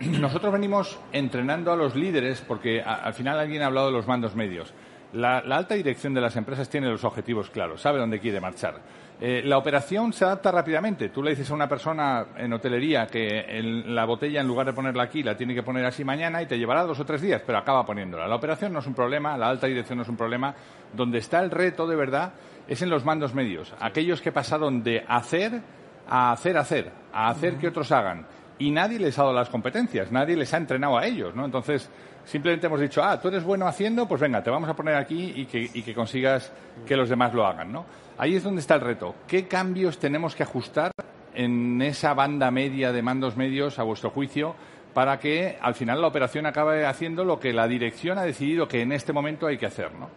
nosotros 0.00 0.52
venimos 0.52 0.98
entrenando 1.12 1.72
a 1.72 1.76
los 1.76 1.94
líderes 1.94 2.40
porque 2.40 2.82
al 2.82 3.14
final 3.14 3.38
alguien 3.38 3.62
ha 3.62 3.66
hablado 3.66 3.86
de 3.86 3.92
los 3.92 4.08
mandos 4.08 4.34
medios. 4.34 4.74
La, 5.12 5.38
alta 5.38 5.76
dirección 5.76 6.12
de 6.14 6.20
las 6.20 6.34
empresas 6.34 6.68
tiene 6.68 6.88
los 6.88 7.04
objetivos 7.04 7.48
claros, 7.48 7.80
sabe 7.80 8.00
dónde 8.00 8.18
quiere 8.18 8.40
marchar. 8.40 8.80
Eh, 9.26 9.40
la 9.42 9.56
operación 9.56 10.12
se 10.12 10.26
adapta 10.26 10.52
rápidamente. 10.52 11.08
Tú 11.08 11.22
le 11.22 11.30
dices 11.30 11.50
a 11.50 11.54
una 11.54 11.66
persona 11.66 12.26
en 12.36 12.52
hotelería 12.52 13.06
que 13.06 13.46
la 13.86 14.04
botella, 14.04 14.42
en 14.42 14.46
lugar 14.46 14.66
de 14.66 14.74
ponerla 14.74 15.04
aquí, 15.04 15.22
la 15.22 15.34
tiene 15.34 15.54
que 15.54 15.62
poner 15.62 15.86
así 15.86 16.04
mañana 16.04 16.42
y 16.42 16.46
te 16.46 16.58
llevará 16.58 16.82
dos 16.82 17.00
o 17.00 17.06
tres 17.06 17.22
días, 17.22 17.40
pero 17.46 17.56
acaba 17.56 17.86
poniéndola. 17.86 18.28
La 18.28 18.34
operación 18.34 18.74
no 18.74 18.80
es 18.80 18.86
un 18.86 18.92
problema, 18.92 19.38
la 19.38 19.48
alta 19.48 19.66
dirección 19.66 19.96
no 19.96 20.02
es 20.02 20.10
un 20.10 20.18
problema. 20.18 20.54
Donde 20.92 21.20
está 21.20 21.40
el 21.40 21.50
reto 21.50 21.86
de 21.86 21.96
verdad 21.96 22.34
es 22.68 22.82
en 22.82 22.90
los 22.90 23.06
mandos 23.06 23.32
medios, 23.32 23.72
aquellos 23.80 24.20
que 24.20 24.30
pasaron 24.30 24.82
de 24.82 25.02
hacer 25.08 25.62
a 26.06 26.32
hacer 26.32 26.58
hacer, 26.58 26.92
a 27.10 27.30
hacer 27.30 27.56
que 27.56 27.68
otros 27.68 27.90
hagan. 27.92 28.26
Y 28.58 28.70
nadie 28.70 28.98
les 28.98 29.18
ha 29.18 29.22
dado 29.22 29.34
las 29.34 29.48
competencias, 29.48 30.12
nadie 30.12 30.36
les 30.36 30.54
ha 30.54 30.58
entrenado 30.58 30.96
a 30.96 31.06
ellos, 31.06 31.34
¿no? 31.34 31.44
Entonces, 31.44 31.90
Simplemente 32.24 32.66
hemos 32.66 32.80
dicho, 32.80 33.02
ah, 33.02 33.20
tú 33.20 33.28
eres 33.28 33.44
bueno 33.44 33.66
haciendo, 33.66 34.08
pues 34.08 34.20
venga, 34.20 34.42
te 34.42 34.50
vamos 34.50 34.68
a 34.68 34.74
poner 34.74 34.94
aquí 34.94 35.32
y 35.36 35.44
que, 35.46 35.94
consigas 35.94 36.52
que 36.86 36.96
los 36.96 37.08
demás 37.08 37.34
lo 37.34 37.46
hagan, 37.46 37.70
¿no? 37.70 37.84
Ahí 38.16 38.36
es 38.36 38.42
donde 38.42 38.60
está 38.60 38.76
el 38.76 38.80
reto. 38.80 39.14
¿Qué 39.26 39.46
cambios 39.46 39.98
tenemos 39.98 40.34
que 40.34 40.42
ajustar 40.42 40.90
en 41.34 41.82
esa 41.82 42.14
banda 42.14 42.50
media 42.50 42.92
de 42.92 43.02
mandos 43.02 43.36
medios, 43.36 43.78
a 43.78 43.82
vuestro 43.82 44.10
juicio, 44.10 44.54
para 44.94 45.18
que 45.18 45.58
al 45.60 45.74
final 45.74 46.00
la 46.00 46.06
operación 46.06 46.46
acabe 46.46 46.86
haciendo 46.86 47.24
lo 47.24 47.38
que 47.38 47.52
la 47.52 47.66
dirección 47.68 48.16
ha 48.16 48.22
decidido 48.22 48.68
que 48.68 48.80
en 48.80 48.92
este 48.92 49.12
momento 49.12 49.46
hay 49.46 49.58
que 49.58 49.66
hacer, 49.66 49.92
¿no? 49.94 50.08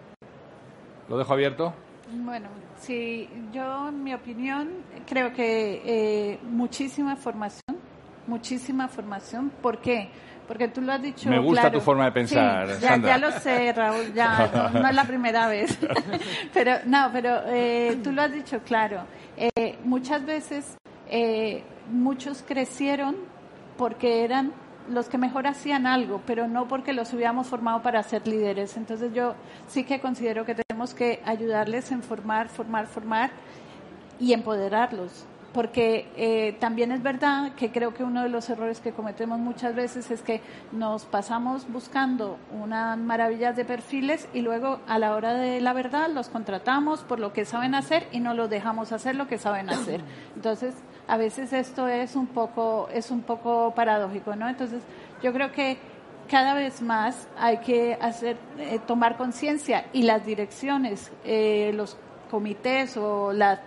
¿Lo 1.10 1.18
dejo 1.18 1.34
abierto? 1.34 1.74
Bueno, 2.12 2.48
sí, 2.80 3.28
yo, 3.52 3.90
en 3.90 4.04
mi 4.04 4.14
opinión, 4.14 4.70
creo 5.06 5.34
que 5.34 5.82
eh, 5.84 6.40
muchísima 6.44 7.16
formación, 7.18 7.77
muchísima 8.28 8.88
formación. 8.88 9.50
¿Por 9.62 9.80
qué? 9.80 10.10
Porque 10.48 10.70
tú 10.70 10.82
lo 10.82 10.94
has 10.94 11.02
dicho. 11.02 11.30
Me 11.30 11.40
gusta 11.40 11.72
tu 11.72 11.82
forma 11.82 12.06
de 12.06 12.12
pensar. 12.12 12.80
ya, 12.80 12.98
ya, 12.98 13.18
lo 13.18 13.32
sé, 13.32 13.74
Raúl, 13.74 14.14
ya 14.14 14.72
no, 14.74 14.88
es 14.88 14.96
la 14.96 15.04
primera 15.04 15.48
vez. 15.48 15.78
pero 16.54 16.78
no, 16.86 17.10
pero 17.12 17.42
eh, 17.48 18.00
tú 18.04 18.12
lo 18.12 18.22
has 18.22 18.32
dicho 18.32 18.60
claro. 18.64 19.02
Eh, 19.36 19.78
muchas 19.84 20.26
veces 20.26 20.78
eh, 21.10 21.64
muchos 21.92 22.44
crecieron 22.48 23.16
porque 23.78 24.24
eran 24.24 24.54
los 24.90 25.10
que 25.10 25.18
mejor 25.18 25.48
hacían 25.48 25.86
algo, 25.86 26.22
pero 26.26 26.48
no 26.48 26.70
porque 26.70 26.94
los 26.94 27.14
hubiéramos 27.14 27.48
formado 27.48 27.82
para 27.82 28.02
ser 28.04 28.26
líderes. 28.26 28.78
Entonces 28.78 29.14
yo 29.14 29.36
sí 29.68 29.84
que 29.84 30.00
considero 30.00 30.46
que 30.46 30.56
tenemos 30.56 30.94
que 30.94 31.22
ayudarles 31.26 31.92
en 31.92 32.02
formar, 32.04 32.48
formar, 32.48 32.88
formar 32.88 33.32
y 34.18 34.32
empoderarlos 34.32 35.28
porque 35.58 36.08
eh, 36.18 36.56
también 36.60 36.92
es 36.92 37.02
verdad 37.02 37.54
que 37.56 37.72
creo 37.72 37.92
que 37.92 38.04
uno 38.04 38.22
de 38.22 38.30
los 38.30 38.48
errores 38.48 38.80
que 38.80 38.92
cometemos 38.92 39.40
muchas 39.40 39.74
veces 39.74 40.12
es 40.12 40.22
que 40.22 40.40
nos 40.72 41.06
pasamos 41.06 41.68
buscando 41.68 42.38
unas 42.52 42.96
maravillas 42.96 43.56
de 43.56 43.66
perfiles 43.66 44.30
y 44.36 44.42
luego 44.42 44.82
a 44.88 45.00
la 45.00 45.16
hora 45.16 45.34
de 45.34 45.60
la 45.60 45.74
verdad 45.74 46.12
los 46.14 46.30
contratamos 46.30 47.00
por 47.00 47.20
lo 47.20 47.34
que 47.34 47.44
saben 47.44 47.74
hacer 47.74 48.08
y 48.12 48.20
no 48.20 48.36
los 48.36 48.52
dejamos 48.52 48.92
hacer 48.92 49.16
lo 49.16 49.28
que 49.28 49.40
saben 49.40 49.72
hacer. 49.72 50.02
Entonces, 50.36 50.76
a 51.08 51.18
veces 51.18 51.52
esto 51.54 51.88
es 51.88 52.16
un 52.16 52.28
poco 52.28 52.88
es 52.94 53.10
un 53.10 53.24
poco 53.24 53.74
paradójico, 53.74 54.36
¿no? 54.36 54.48
Entonces, 54.48 54.84
yo 55.24 55.34
creo 55.34 55.52
que 55.52 55.80
cada 56.30 56.54
vez 56.54 56.84
más 56.84 57.28
hay 57.36 57.58
que 57.62 57.98
hacer 58.00 58.38
eh, 58.60 58.80
tomar 58.86 59.18
conciencia 59.18 59.88
y 59.92 60.04
las 60.04 60.24
direcciones, 60.24 61.12
eh, 61.24 61.72
los 61.74 61.98
comités 62.30 62.96
o 62.96 63.34
las 63.34 63.60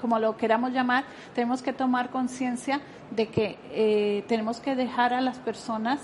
como 0.00 0.18
lo 0.18 0.36
queramos 0.36 0.72
llamar, 0.72 1.04
tenemos 1.34 1.62
que 1.62 1.72
tomar 1.72 2.10
conciencia 2.10 2.80
de 3.10 3.28
que 3.28 3.58
eh, 3.72 4.24
tenemos 4.28 4.60
que 4.60 4.74
dejar 4.74 5.12
a 5.12 5.20
las 5.20 5.38
personas 5.38 6.00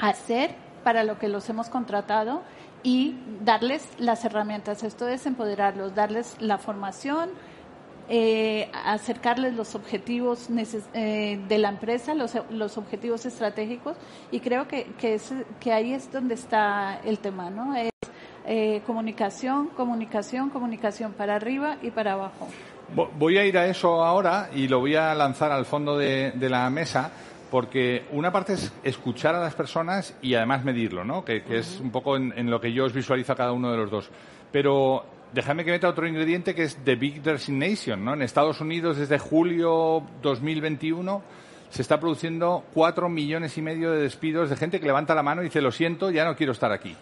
hacer 0.00 0.54
para 0.84 1.04
lo 1.04 1.18
que 1.18 1.28
los 1.28 1.48
hemos 1.48 1.68
contratado 1.68 2.42
y 2.82 3.16
darles 3.44 3.88
las 3.98 4.24
herramientas. 4.24 4.82
Esto 4.82 5.08
es 5.08 5.26
empoderarlos, 5.26 5.94
darles 5.94 6.36
la 6.40 6.58
formación, 6.58 7.30
eh, 8.08 8.70
acercarles 8.72 9.54
los 9.54 9.74
objetivos 9.74 10.48
eh, 10.94 11.40
de 11.46 11.58
la 11.58 11.68
empresa, 11.68 12.14
los, 12.14 12.32
los, 12.50 12.78
objetivos 12.78 13.26
estratégicos 13.26 13.96
y 14.30 14.40
creo 14.40 14.66
que, 14.66 14.84
que, 14.98 15.14
es, 15.14 15.32
que 15.60 15.72
ahí 15.72 15.92
es 15.92 16.10
donde 16.10 16.34
está 16.34 17.00
el 17.04 17.18
tema, 17.18 17.50
¿no? 17.50 17.74
Eh, 18.50 18.80
comunicación, 18.86 19.66
comunicación, 19.76 20.48
comunicación 20.48 21.12
para 21.12 21.36
arriba 21.36 21.76
y 21.82 21.90
para 21.90 22.14
abajo. 22.14 22.48
Voy 23.18 23.36
a 23.36 23.44
ir 23.44 23.58
a 23.58 23.66
eso 23.66 24.02
ahora 24.02 24.48
y 24.54 24.68
lo 24.68 24.80
voy 24.80 24.94
a 24.94 25.14
lanzar 25.14 25.52
al 25.52 25.66
fondo 25.66 25.98
de, 25.98 26.32
la 26.40 26.70
mesa 26.70 27.12
porque 27.50 28.06
una 28.10 28.32
parte 28.32 28.54
es 28.54 28.72
escuchar 28.82 29.34
a 29.34 29.40
las 29.40 29.54
personas 29.54 30.16
y 30.22 30.34
además 30.34 30.64
medirlo, 30.64 31.04
¿no? 31.04 31.26
que, 31.26 31.42
es 31.50 31.78
un 31.78 31.90
poco 31.90 32.16
en, 32.16 32.50
lo 32.50 32.58
que 32.58 32.72
yo 32.72 32.86
os 32.86 32.94
visualizo 32.94 33.34
a 33.34 33.36
cada 33.36 33.52
uno 33.52 33.70
de 33.70 33.76
los 33.76 33.90
dos. 33.90 34.08
Pero 34.50 35.04
déjame 35.34 35.62
que 35.62 35.70
meta 35.72 35.86
otro 35.86 36.08
ingrediente 36.08 36.54
que 36.54 36.62
es 36.62 36.78
The 36.82 36.96
Big 36.96 37.22
Resignation, 37.22 38.02
¿no? 38.02 38.14
En 38.14 38.22
Estados 38.22 38.62
Unidos 38.62 38.96
desde 38.96 39.18
julio 39.18 40.02
2021 40.22 41.22
se 41.68 41.82
está 41.82 42.00
produciendo 42.00 42.64
cuatro 42.72 43.10
millones 43.10 43.58
y 43.58 43.60
medio 43.60 43.92
de 43.92 44.00
despidos 44.00 44.48
de 44.48 44.56
gente 44.56 44.80
que 44.80 44.86
levanta 44.86 45.14
la 45.14 45.22
mano 45.22 45.42
y 45.42 45.44
dice 45.44 45.60
lo 45.60 45.70
siento, 45.70 46.10
ya 46.10 46.24
no 46.24 46.34
quiero 46.34 46.52
estar 46.52 46.72
aquí. 46.72 46.96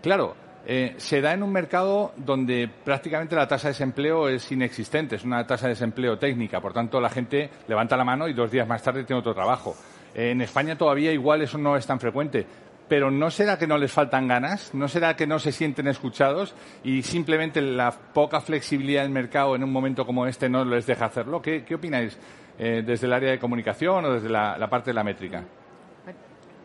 Claro, 0.00 0.36
eh, 0.66 0.94
se 0.96 1.20
da 1.20 1.32
en 1.32 1.42
un 1.42 1.52
mercado 1.52 2.12
donde 2.16 2.70
prácticamente 2.84 3.34
la 3.34 3.48
tasa 3.48 3.68
de 3.68 3.72
desempleo 3.72 4.28
es 4.28 4.50
inexistente, 4.52 5.16
es 5.16 5.24
una 5.24 5.46
tasa 5.46 5.66
de 5.66 5.74
desempleo 5.74 6.18
técnica, 6.18 6.60
por 6.60 6.72
tanto 6.72 7.00
la 7.00 7.10
gente 7.10 7.50
levanta 7.68 7.96
la 7.96 8.04
mano 8.04 8.28
y 8.28 8.32
dos 8.32 8.50
días 8.50 8.68
más 8.68 8.82
tarde 8.82 9.04
tiene 9.04 9.20
otro 9.20 9.34
trabajo. 9.34 9.74
en 10.14 10.40
España 10.40 10.76
todavía 10.76 11.12
igual 11.12 11.42
eso 11.42 11.58
no 11.58 11.76
es 11.76 11.86
tan 11.86 11.98
frecuente, 11.98 12.46
pero 12.92 13.10
¿no 13.10 13.30
será 13.30 13.58
que 13.58 13.66
no 13.66 13.78
les 13.78 13.90
faltan 13.90 14.28
ganas? 14.28 14.74
¿No 14.74 14.86
será 14.86 15.16
que 15.16 15.26
no 15.26 15.38
se 15.38 15.50
sienten 15.50 15.88
escuchados 15.88 16.54
y 16.84 17.02
simplemente 17.02 17.62
la 17.62 17.90
poca 17.90 18.42
flexibilidad 18.42 19.00
del 19.00 19.10
mercado 19.10 19.56
en 19.56 19.64
un 19.64 19.72
momento 19.72 20.04
como 20.04 20.26
este 20.26 20.50
no 20.50 20.62
les 20.64 20.86
deja 20.86 21.06
hacerlo? 21.06 21.40
¿Qué, 21.40 21.64
opináis 21.74 22.18
eh, 22.58 22.82
desde 22.84 23.06
el 23.06 23.14
área 23.14 23.30
de 23.30 23.38
comunicación 23.38 24.04
o 24.04 24.12
desde 24.12 24.28
la, 24.28 24.68
parte 24.68 24.90
de 24.90 24.94
la 24.94 25.04
métrica? 25.04 25.42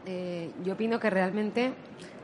Eh, 0.06 0.52
yo 0.66 0.74
opino 0.74 1.00
que 1.00 1.10
realmente 1.10 1.72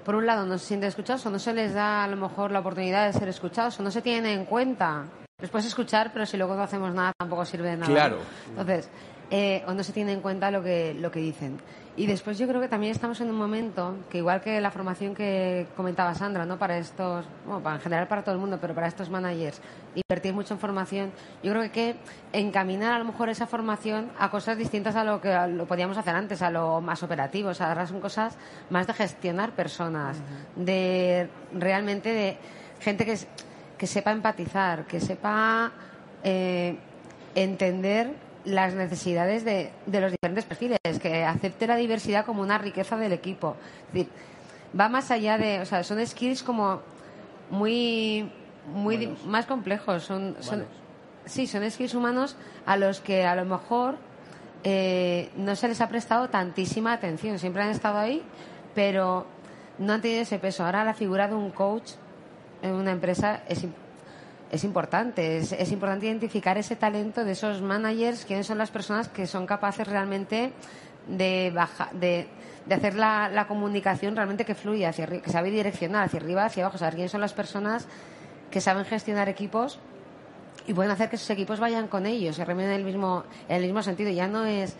por 0.04 0.16
un 0.16 0.26
lado 0.26 0.46
no 0.46 0.58
se 0.58 0.68
sienten 0.68 0.90
escuchados 0.90 1.26
o 1.26 1.30
no 1.30 1.40
se 1.40 1.54
les 1.54 1.74
da 1.74 2.04
a 2.04 2.08
lo 2.08 2.18
mejor 2.18 2.52
la 2.52 2.60
oportunidad 2.60 3.08
de 3.08 3.14
ser 3.14 3.28
escuchados 3.28 3.80
o 3.80 3.84
no 3.84 3.92
se 3.92 4.02
tienen 4.02 4.26
en 4.26 4.46
cuenta. 4.46 5.06
Les 5.40 5.50
puedes 5.50 5.68
escuchar, 5.68 6.12
pero 6.14 6.26
si 6.26 6.38
luego 6.38 6.56
no 6.56 6.64
hacemos 6.64 6.94
nada 6.94 7.12
tampoco 7.18 7.46
sirve 7.46 7.70
de 7.70 7.78
nada. 7.78 7.92
Claro. 7.92 8.18
Entonces, 8.50 8.90
eh, 9.30 9.64
o 9.68 9.74
no 9.74 9.84
se 9.84 9.94
tiene 9.94 10.14
en 10.14 10.22
cuenta 10.22 10.52
lo 10.52 10.64
que, 10.64 10.94
lo 10.94 11.12
que 11.12 11.20
dicen. 11.20 11.60
Y 11.96 12.08
después 12.08 12.40
yo 12.40 12.48
creo 12.48 12.60
que 12.60 12.68
también 12.68 12.92
estamos 12.92 13.22
en 13.22 13.30
un 13.30 13.36
momento 13.36 13.96
que 14.10 14.18
igual 14.18 14.42
que 14.42 14.60
la 14.60 14.72
formación 14.72 15.14
que 15.14 15.68
comentaba 15.78 16.16
Sandra, 16.16 16.44
¿no? 16.44 16.58
Para 16.58 16.80
estos, 16.80 17.24
bueno, 17.46 17.62
para, 17.62 17.76
en 17.76 17.82
general 17.84 18.08
para 18.08 18.24
todo 18.24 18.34
el 18.34 18.42
mundo, 18.42 18.58
pero 18.60 18.74
para 18.74 18.88
estos 18.88 19.12
managers, 19.12 19.62
invertir 19.94 20.34
mucho 20.34 20.56
en 20.56 20.60
formación, 20.60 21.12
yo 21.44 21.52
creo 21.52 21.62
que 21.62 21.66
hay 21.66 21.70
que 21.70 21.96
encaminar 22.40 22.94
a 22.94 23.00
lo 23.00 23.06
mejor 23.06 23.30
esa 23.30 23.46
formación 23.46 24.10
a 24.18 24.32
cosas 24.32 24.58
distintas 24.58 24.96
a 24.96 25.04
lo 25.04 25.22
que 25.22 25.36
lo 25.50 25.68
podíamos 25.68 25.96
hacer 25.96 26.16
antes, 26.16 26.42
a 26.42 26.50
lo 26.50 26.82
más 26.82 27.04
operativo. 27.04 27.50
O 27.50 27.54
sea, 27.54 27.70
ahora 27.70 27.86
son 27.86 28.02
cosas 28.02 28.38
más 28.72 28.88
de 28.88 28.94
gestionar 28.94 29.52
personas, 29.52 30.18
de 30.56 31.30
realmente 31.54 32.10
de 32.10 32.38
gente 32.80 33.06
que, 33.06 33.20
que 33.78 33.86
sepa 33.86 34.12
empatizar, 34.12 34.86
que 34.86 35.00
sepa 35.00 35.72
eh, 36.24 36.76
entender 37.36 38.33
las 38.46 38.74
necesidades 38.74 39.46
de, 39.46 39.72
de, 39.86 40.02
los 40.02 40.12
diferentes 40.12 40.46
perfiles, 40.46 40.80
que 41.02 41.24
acepte 41.24 41.68
la 41.68 41.76
diversidad 41.76 42.26
como 42.26 42.42
una 42.42 42.58
riqueza 42.58 42.98
del 42.98 43.14
equipo. 43.14 43.56
Es 43.88 43.94
decir, 43.94 44.10
va 44.80 44.90
más 44.90 45.12
allá 45.12 45.38
de, 45.38 45.62
o 45.62 45.66
sea, 45.66 45.84
son 45.84 46.06
skills 46.06 46.44
como 46.44 46.82
muy, 47.50 48.30
muy 48.74 49.16
más 49.26 49.46
complejos. 49.46 50.04
Son, 50.04 50.36
son, 50.40 50.66
sí, 51.26 51.48
son 51.48 51.70
skills 51.70 51.94
humanos 51.94 52.36
a 52.66 52.78
los 52.78 53.00
que 53.00 53.26
a 53.26 53.36
lo 53.36 53.46
mejor 53.46 53.96
eh, 54.64 55.30
no 55.38 55.56
se 55.56 55.68
les 55.68 55.82
ha 55.82 55.88
prestado 55.88 56.30
tantísima 56.30 56.94
atención. 56.94 57.40
Siempre 57.40 57.64
han 57.64 57.70
estado 57.70 57.98
ahí, 57.98 58.24
pero 58.76 59.26
no 59.78 59.94
han 59.94 60.02
tenido 60.02 60.22
ese 60.22 60.40
peso. 60.40 60.66
Ahora 60.66 60.84
la 60.84 60.94
figura 60.94 61.28
de 61.28 61.36
un 61.36 61.52
coach 61.52 61.92
en 62.62 62.74
una 62.74 62.92
empresa 62.92 63.44
es 63.48 63.64
importante 63.64 63.83
es 64.54 64.64
importante. 64.64 65.38
Es, 65.38 65.72
importante 65.72 66.06
identificar 66.06 66.58
ese 66.60 66.76
talento 66.76 67.26
de 67.26 67.32
esos 67.32 67.62
managers, 67.62 68.24
quiénes 68.24 68.46
son 68.46 68.60
las 68.60 68.70
personas 68.70 69.10
que 69.10 69.26
son 69.26 69.48
capaces 69.48 69.88
realmente 69.88 70.54
de, 71.08 71.52
de, 71.94 72.76
hacer 72.76 72.94
la, 72.94 73.46
comunicación 73.48 74.16
realmente 74.16 74.46
que 74.46 74.54
fluya, 74.54 74.90
hacia, 74.90 75.08
que 75.08 75.30
sabe 75.32 75.50
direccionar 75.50 76.06
hacia 76.06 76.20
arriba, 76.20 76.46
hacia 76.46 76.64
abajo, 76.64 76.78
saber 76.78 76.94
quiénes 76.94 77.12
son 77.12 77.22
las 77.22 77.34
personas 77.34 77.88
que 78.52 78.62
saben 78.62 78.86
gestionar 78.86 79.28
equipos 79.28 79.80
y 80.68 80.74
pueden 80.76 80.92
hacer 80.92 81.10
que 81.10 81.16
esos 81.16 81.32
equipos 81.32 81.60
vayan 81.60 81.88
con 81.88 82.06
ellos, 82.06 82.36
se 82.36 82.46
remen 82.46 82.68
en 82.68 82.74
el 82.74 82.84
mismo, 82.84 83.24
en 83.50 83.56
el 83.56 83.64
mismo 83.64 83.82
sentido. 83.82 84.12
Ya 84.12 84.28
no 84.28 84.46
es 84.46 84.76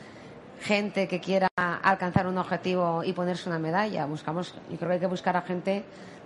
gente 0.62 1.08
que 1.08 1.20
quiera 1.20 1.48
alcanzar 1.56 2.28
un 2.28 2.38
objetivo 2.38 3.04
y 3.04 3.14
ponerse 3.14 3.50
una 3.50 3.58
medalla. 3.58 4.06
Buscamos, 4.06 4.54
yo 4.70 4.78
creo 4.78 4.90
que 4.90 4.94
hay 4.94 5.00
que 5.00 5.08
buscar 5.08 5.36
a 5.36 5.42
gente 5.42 5.84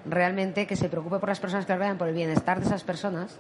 realmente 0.09 0.67
que 0.67 0.75
se 0.75 0.89
preocupe 0.89 1.19
por 1.19 1.29
las 1.29 1.39
personas 1.39 1.65
que 1.65 1.75
rodean, 1.75 1.97
por 1.97 2.07
el 2.07 2.15
bienestar 2.15 2.59
de 2.59 2.65
esas 2.65 2.83
personas, 2.83 3.37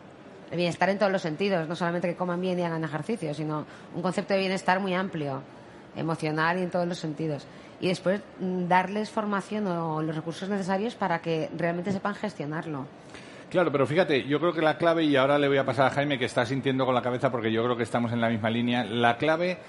el 0.51 0.57
bienestar 0.57 0.89
en 0.89 0.97
todos 0.97 1.11
los 1.11 1.21
sentidos, 1.21 1.67
no 1.67 1.75
solamente 1.75 2.07
que 2.07 2.15
coman 2.15 2.39
bien 2.39 2.59
y 2.59 2.63
hagan 2.63 2.83
ejercicio, 2.83 3.33
sino 3.33 3.65
un 3.95 4.01
concepto 4.01 4.33
de 4.33 4.39
bienestar 4.39 4.79
muy 4.79 4.93
amplio, 4.93 5.41
emocional 5.95 6.59
y 6.59 6.63
en 6.63 6.69
todos 6.69 6.87
los 6.87 6.97
sentidos. 6.97 7.45
Y 7.79 7.89
después 7.89 8.21
mm, 8.39 8.67
darles 8.67 9.09
formación 9.09 9.67
o 9.67 10.01
los 10.01 10.15
recursos 10.15 10.49
necesarios 10.49 10.95
para 10.95 11.19
que 11.19 11.49
realmente 11.57 11.91
sepan 11.91 12.15
gestionarlo. 12.15 12.85
Claro, 13.49 13.71
pero 13.71 13.87
fíjate, 13.87 14.27
yo 14.27 14.39
creo 14.39 14.51
que 14.51 14.61
la 14.61 14.77
clave, 14.77 15.05
y 15.05 15.15
ahora 15.15 15.37
le 15.37 15.47
voy 15.47 15.57
a 15.57 15.65
pasar 15.65 15.85
a 15.87 15.89
Jaime 15.91 16.19
que 16.19 16.25
está 16.25 16.45
sintiendo 16.45 16.85
con 16.85 16.93
la 16.93 17.01
cabeza 17.01 17.31
porque 17.31 17.51
yo 17.51 17.63
creo 17.63 17.77
que 17.77 17.83
estamos 17.83 18.11
en 18.11 18.19
la 18.19 18.29
misma 18.29 18.49
línea, 18.49 18.83
la 18.83 19.17
clave 19.17 19.59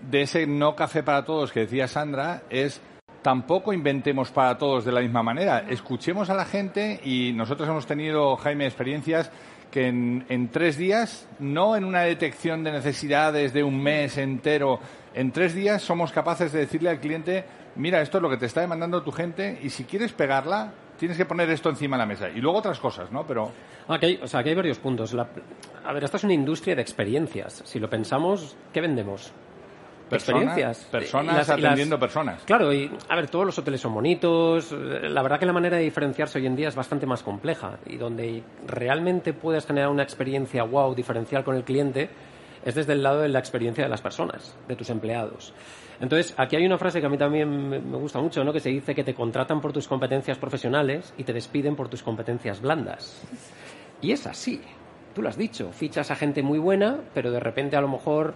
de 0.00 0.22
ese 0.22 0.46
no 0.46 0.74
café 0.74 1.04
para 1.04 1.24
todos 1.24 1.52
que 1.52 1.60
decía 1.60 1.86
Sandra 1.86 2.42
es 2.50 2.80
tampoco 3.22 3.72
inventemos 3.72 4.30
para 4.30 4.58
todos 4.58 4.84
de 4.84 4.92
la 4.92 5.00
misma 5.00 5.22
manera. 5.22 5.64
Escuchemos 5.68 6.28
a 6.28 6.34
la 6.34 6.44
gente 6.44 7.00
y 7.04 7.32
nosotros 7.32 7.68
hemos 7.68 7.86
tenido, 7.86 8.36
Jaime, 8.36 8.66
experiencias 8.66 9.30
que 9.70 9.86
en, 9.86 10.48
tres 10.52 10.76
días, 10.76 11.26
no 11.38 11.76
en 11.76 11.84
una 11.84 12.02
detección 12.02 12.62
de 12.62 12.72
necesidades 12.72 13.54
de 13.54 13.64
un 13.64 13.82
mes 13.82 14.18
entero, 14.18 14.80
en 15.14 15.32
tres 15.32 15.54
días 15.54 15.80
somos 15.80 16.12
capaces 16.12 16.52
de 16.52 16.60
decirle 16.60 16.90
al 16.90 17.00
cliente, 17.00 17.44
mira, 17.76 18.02
esto 18.02 18.18
es 18.18 18.22
lo 18.22 18.28
que 18.28 18.36
te 18.36 18.46
está 18.46 18.60
demandando 18.60 19.02
tu 19.02 19.12
gente 19.12 19.58
y 19.62 19.70
si 19.70 19.84
quieres 19.84 20.12
pegarla, 20.12 20.72
tienes 20.98 21.16
que 21.16 21.24
poner 21.24 21.48
esto 21.48 21.70
encima 21.70 21.96
de 21.96 22.02
la 22.02 22.06
mesa. 22.06 22.28
Y 22.28 22.40
luego 22.40 22.58
otras 22.58 22.78
cosas, 22.78 23.10
¿no? 23.10 23.26
Pero... 23.26 23.50
Aquí 23.88 24.18
o 24.22 24.26
sea, 24.26 24.40
aquí 24.40 24.50
hay 24.50 24.54
varios 24.54 24.78
puntos. 24.78 25.14
a 25.14 25.92
ver, 25.92 26.04
esta 26.04 26.18
es 26.18 26.24
una 26.24 26.34
industria 26.34 26.76
de 26.76 26.82
experiencias. 26.82 27.62
Si 27.64 27.80
lo 27.80 27.88
pensamos, 27.88 28.56
¿qué 28.72 28.80
vendemos? 28.80 29.32
Experiencias. 30.16 30.86
Personas 30.90 31.48
atendiendo 31.48 31.98
personas. 31.98 32.42
Claro, 32.44 32.72
y 32.72 32.90
a 33.08 33.16
ver, 33.16 33.28
todos 33.28 33.46
los 33.46 33.58
hoteles 33.58 33.80
son 33.80 33.94
bonitos. 33.94 34.72
La 34.72 35.22
verdad 35.22 35.38
que 35.38 35.46
la 35.46 35.52
manera 35.52 35.76
de 35.76 35.84
diferenciarse 35.84 36.38
hoy 36.38 36.46
en 36.46 36.56
día 36.56 36.68
es 36.68 36.74
bastante 36.74 37.06
más 37.06 37.22
compleja 37.22 37.78
y 37.86 37.96
donde 37.96 38.42
realmente 38.66 39.32
puedes 39.32 39.66
generar 39.66 39.90
una 39.90 40.02
experiencia 40.02 40.64
wow, 40.64 40.94
diferencial 40.94 41.44
con 41.44 41.56
el 41.56 41.64
cliente, 41.64 42.10
es 42.64 42.74
desde 42.74 42.92
el 42.92 43.02
lado 43.02 43.20
de 43.20 43.28
la 43.28 43.38
experiencia 43.38 43.84
de 43.84 43.90
las 43.90 44.00
personas, 44.00 44.56
de 44.68 44.76
tus 44.76 44.90
empleados. 44.90 45.52
Entonces, 46.00 46.34
aquí 46.36 46.56
hay 46.56 46.66
una 46.66 46.78
frase 46.78 47.00
que 47.00 47.06
a 47.06 47.08
mí 47.08 47.18
también 47.18 47.68
me 47.68 47.96
gusta 47.96 48.20
mucho, 48.20 48.42
¿no? 48.42 48.52
que 48.52 48.60
se 48.60 48.70
dice 48.70 48.94
que 48.94 49.04
te 49.04 49.14
contratan 49.14 49.60
por 49.60 49.72
tus 49.72 49.86
competencias 49.86 50.38
profesionales 50.38 51.14
y 51.16 51.24
te 51.24 51.32
despiden 51.32 51.76
por 51.76 51.88
tus 51.88 52.02
competencias 52.02 52.60
blandas. 52.60 53.22
Y 54.00 54.10
es 54.10 54.26
así. 54.26 54.60
Tú 55.14 55.22
lo 55.22 55.28
has 55.28 55.36
dicho, 55.36 55.70
fichas 55.72 56.10
a 56.10 56.16
gente 56.16 56.42
muy 56.42 56.58
buena, 56.58 57.00
pero 57.14 57.30
de 57.30 57.38
repente 57.38 57.76
a 57.76 57.80
lo 57.80 57.88
mejor 57.88 58.34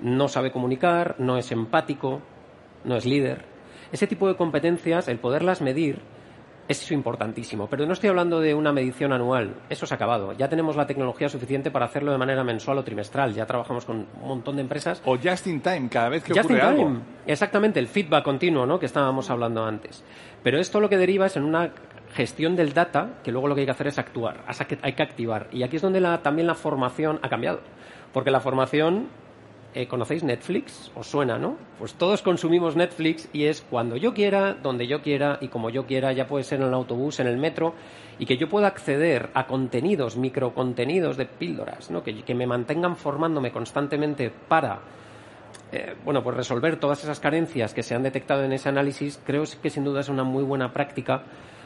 no 0.00 0.28
sabe 0.28 0.52
comunicar, 0.52 1.16
no 1.18 1.38
es 1.38 1.52
empático, 1.52 2.20
no 2.84 2.96
es 2.96 3.06
líder. 3.06 3.44
Ese 3.92 4.06
tipo 4.06 4.28
de 4.28 4.36
competencias, 4.36 5.08
el 5.08 5.18
poderlas 5.18 5.62
medir, 5.62 6.00
es 6.68 6.90
importantísimo. 6.90 7.68
Pero 7.68 7.86
no 7.86 7.92
estoy 7.92 8.10
hablando 8.10 8.40
de 8.40 8.54
una 8.54 8.72
medición 8.72 9.12
anual, 9.12 9.54
eso 9.68 9.86
se 9.86 9.94
ha 9.94 9.96
acabado. 9.96 10.32
Ya 10.32 10.48
tenemos 10.48 10.76
la 10.76 10.86
tecnología 10.86 11.28
suficiente 11.28 11.70
para 11.70 11.86
hacerlo 11.86 12.12
de 12.12 12.18
manera 12.18 12.42
mensual 12.44 12.78
o 12.78 12.84
trimestral. 12.84 13.34
Ya 13.34 13.46
trabajamos 13.46 13.84
con 13.84 14.06
un 14.20 14.28
montón 14.28 14.56
de 14.56 14.62
empresas. 14.62 15.00
O 15.04 15.16
just 15.16 15.46
in 15.46 15.60
time, 15.60 15.88
cada 15.88 16.08
vez 16.08 16.24
que 16.24 16.38
ocurre 16.38 16.60
algo. 16.60 17.00
Exactamente, 17.26 17.80
el 17.80 17.88
feedback 17.88 18.24
continuo, 18.24 18.66
¿no? 18.66 18.78
Que 18.78 18.86
estábamos 18.86 19.30
hablando 19.30 19.64
antes. 19.64 20.04
Pero 20.42 20.58
esto 20.58 20.80
lo 20.80 20.88
que 20.88 20.96
deriva 20.96 21.26
es 21.26 21.36
en 21.36 21.44
una 21.44 21.72
gestión 22.12 22.56
del 22.56 22.72
data, 22.72 23.18
que 23.22 23.30
luego 23.30 23.48
lo 23.48 23.54
que 23.54 23.60
hay 23.62 23.66
que 23.66 23.72
hacer 23.72 23.88
es 23.88 23.98
actuar, 23.98 24.44
hay 24.82 24.92
que 24.94 25.02
activar. 25.02 25.48
Y 25.52 25.62
aquí 25.62 25.76
es 25.76 25.82
donde 25.82 26.00
también 26.22 26.46
la 26.46 26.54
formación 26.54 27.18
ha 27.22 27.28
cambiado. 27.28 27.60
Porque 28.12 28.30
la 28.30 28.40
formación 28.40 29.08
eh, 29.76 29.86
¿conocéis 29.86 30.24
Netflix? 30.24 30.90
¿Os 30.94 31.06
suena, 31.06 31.36
no? 31.36 31.58
Pues 31.78 31.92
todos 31.94 32.22
consumimos 32.22 32.76
Netflix 32.76 33.28
y 33.34 33.44
es 33.44 33.60
cuando 33.60 33.96
yo 33.96 34.14
quiera, 34.14 34.54
donde 34.54 34.86
yo 34.86 35.02
quiera 35.02 35.36
y 35.42 35.48
como 35.48 35.68
yo 35.68 35.84
quiera, 35.84 36.14
ya 36.14 36.26
puede 36.26 36.44
ser 36.44 36.62
en 36.62 36.68
el 36.68 36.72
autobús, 36.72 37.20
en 37.20 37.26
el 37.26 37.36
metro, 37.36 37.74
y 38.18 38.24
que 38.24 38.38
yo 38.38 38.48
pueda 38.48 38.68
acceder 38.68 39.28
a 39.34 39.46
contenidos, 39.46 40.16
microcontenidos 40.16 41.18
de 41.18 41.26
píldoras, 41.26 41.90
¿no? 41.90 42.02
que, 42.02 42.34
me 42.34 42.46
mantengan 42.46 42.96
formándome 42.96 43.52
constantemente 43.52 44.30
para 44.30 44.80
eh, 45.72 45.94
bueno, 46.02 46.22
pues 46.22 46.34
resolver 46.34 46.80
todas 46.80 47.04
esas 47.04 47.20
carencias 47.20 47.74
que 47.74 47.82
se 47.82 47.94
han 47.94 48.02
detectado 48.02 48.44
en 48.44 48.54
ese 48.54 48.70
análisis, 48.70 49.20
creo 49.26 49.44
que 49.62 49.68
sin 49.68 49.84
duda 49.84 50.00
es 50.00 50.08
una 50.08 50.24
muy 50.24 50.42
buena 50.42 50.72
práctica 50.72 51.22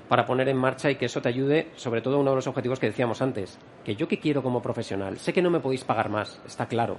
para 0.08 0.26
poner 0.26 0.48
en 0.48 0.56
marcha 0.56 0.90
y 0.90 0.96
que 0.96 1.06
eso 1.06 1.22
te 1.22 1.28
ayude, 1.28 1.68
sobre 1.76 2.02
todo 2.02 2.18
uno 2.18 2.30
de 2.30 2.36
los 2.36 2.48
objetivos 2.48 2.80
que 2.80 2.86
decíamos 2.86 3.22
antes, 3.22 3.56
que 3.84 3.94
yo 3.94 4.08
que 4.08 4.18
quiero 4.18 4.42
como 4.42 4.60
profesional, 4.60 5.18
sé 5.18 5.32
que 5.32 5.42
no 5.42 5.50
me 5.50 5.60
podéis 5.60 5.84
pagar 5.84 6.08
más, 6.08 6.40
está 6.44 6.66
claro, 6.66 6.96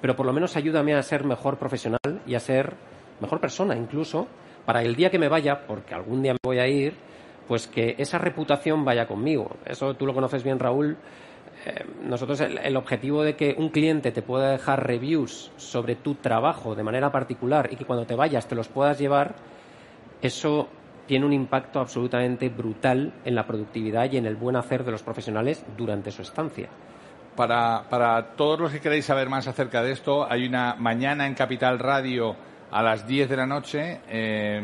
pero 0.00 0.16
por 0.16 0.26
lo 0.26 0.32
menos 0.32 0.56
ayúdame 0.56 0.94
a 0.94 1.02
ser 1.02 1.24
mejor 1.24 1.58
profesional 1.58 2.22
y 2.26 2.34
a 2.34 2.40
ser 2.40 2.74
mejor 3.20 3.40
persona 3.40 3.76
incluso, 3.76 4.26
para 4.64 4.82
el 4.82 4.94
día 4.94 5.10
que 5.10 5.18
me 5.18 5.28
vaya, 5.28 5.66
porque 5.66 5.94
algún 5.94 6.22
día 6.22 6.32
me 6.32 6.38
voy 6.42 6.58
a 6.58 6.66
ir, 6.66 6.94
pues 7.46 7.66
que 7.66 7.96
esa 7.98 8.18
reputación 8.18 8.84
vaya 8.84 9.06
conmigo. 9.06 9.56
Eso 9.64 9.94
tú 9.94 10.06
lo 10.06 10.14
conoces 10.14 10.42
bien, 10.42 10.58
Raúl. 10.58 10.96
Eh, 11.66 11.84
nosotros 12.04 12.40
el, 12.40 12.76
objetivo 12.76 13.22
de 13.22 13.36
que 13.36 13.54
un 13.58 13.68
cliente 13.68 14.12
te 14.12 14.22
pueda 14.22 14.50
dejar 14.50 14.86
reviews 14.86 15.50
sobre 15.56 15.94
tu 15.94 16.14
trabajo 16.14 16.74
de 16.74 16.82
manera 16.82 17.12
particular 17.12 17.68
y 17.70 17.76
que 17.76 17.84
cuando 17.84 18.06
te 18.06 18.14
vayas 18.14 18.48
te 18.48 18.54
los 18.54 18.68
puedas 18.68 18.98
llevar, 18.98 19.34
eso 20.22 20.68
tiene 21.06 21.26
un 21.26 21.32
impacto 21.32 21.80
absolutamente 21.80 22.48
brutal 22.48 23.12
en 23.24 23.34
la 23.34 23.46
productividad 23.46 24.10
y 24.10 24.16
en 24.16 24.26
el 24.26 24.36
buen 24.36 24.56
hacer 24.56 24.84
de 24.84 24.92
los 24.92 25.02
profesionales 25.02 25.64
durante 25.76 26.12
su 26.12 26.22
estancia. 26.22 26.68
Para, 27.40 27.84
para 27.88 28.36
todos 28.36 28.60
los 28.60 28.70
que 28.70 28.80
queréis 28.80 29.06
saber 29.06 29.30
más 29.30 29.48
acerca 29.48 29.82
de 29.82 29.92
esto, 29.92 30.30
hay 30.30 30.46
una 30.46 30.74
mañana 30.74 31.26
en 31.26 31.32
Capital 31.32 31.78
Radio 31.78 32.36
a 32.70 32.82
las 32.82 33.06
10 33.06 33.30
de 33.30 33.36
la 33.38 33.46
noche. 33.46 34.02
Eh, 34.10 34.62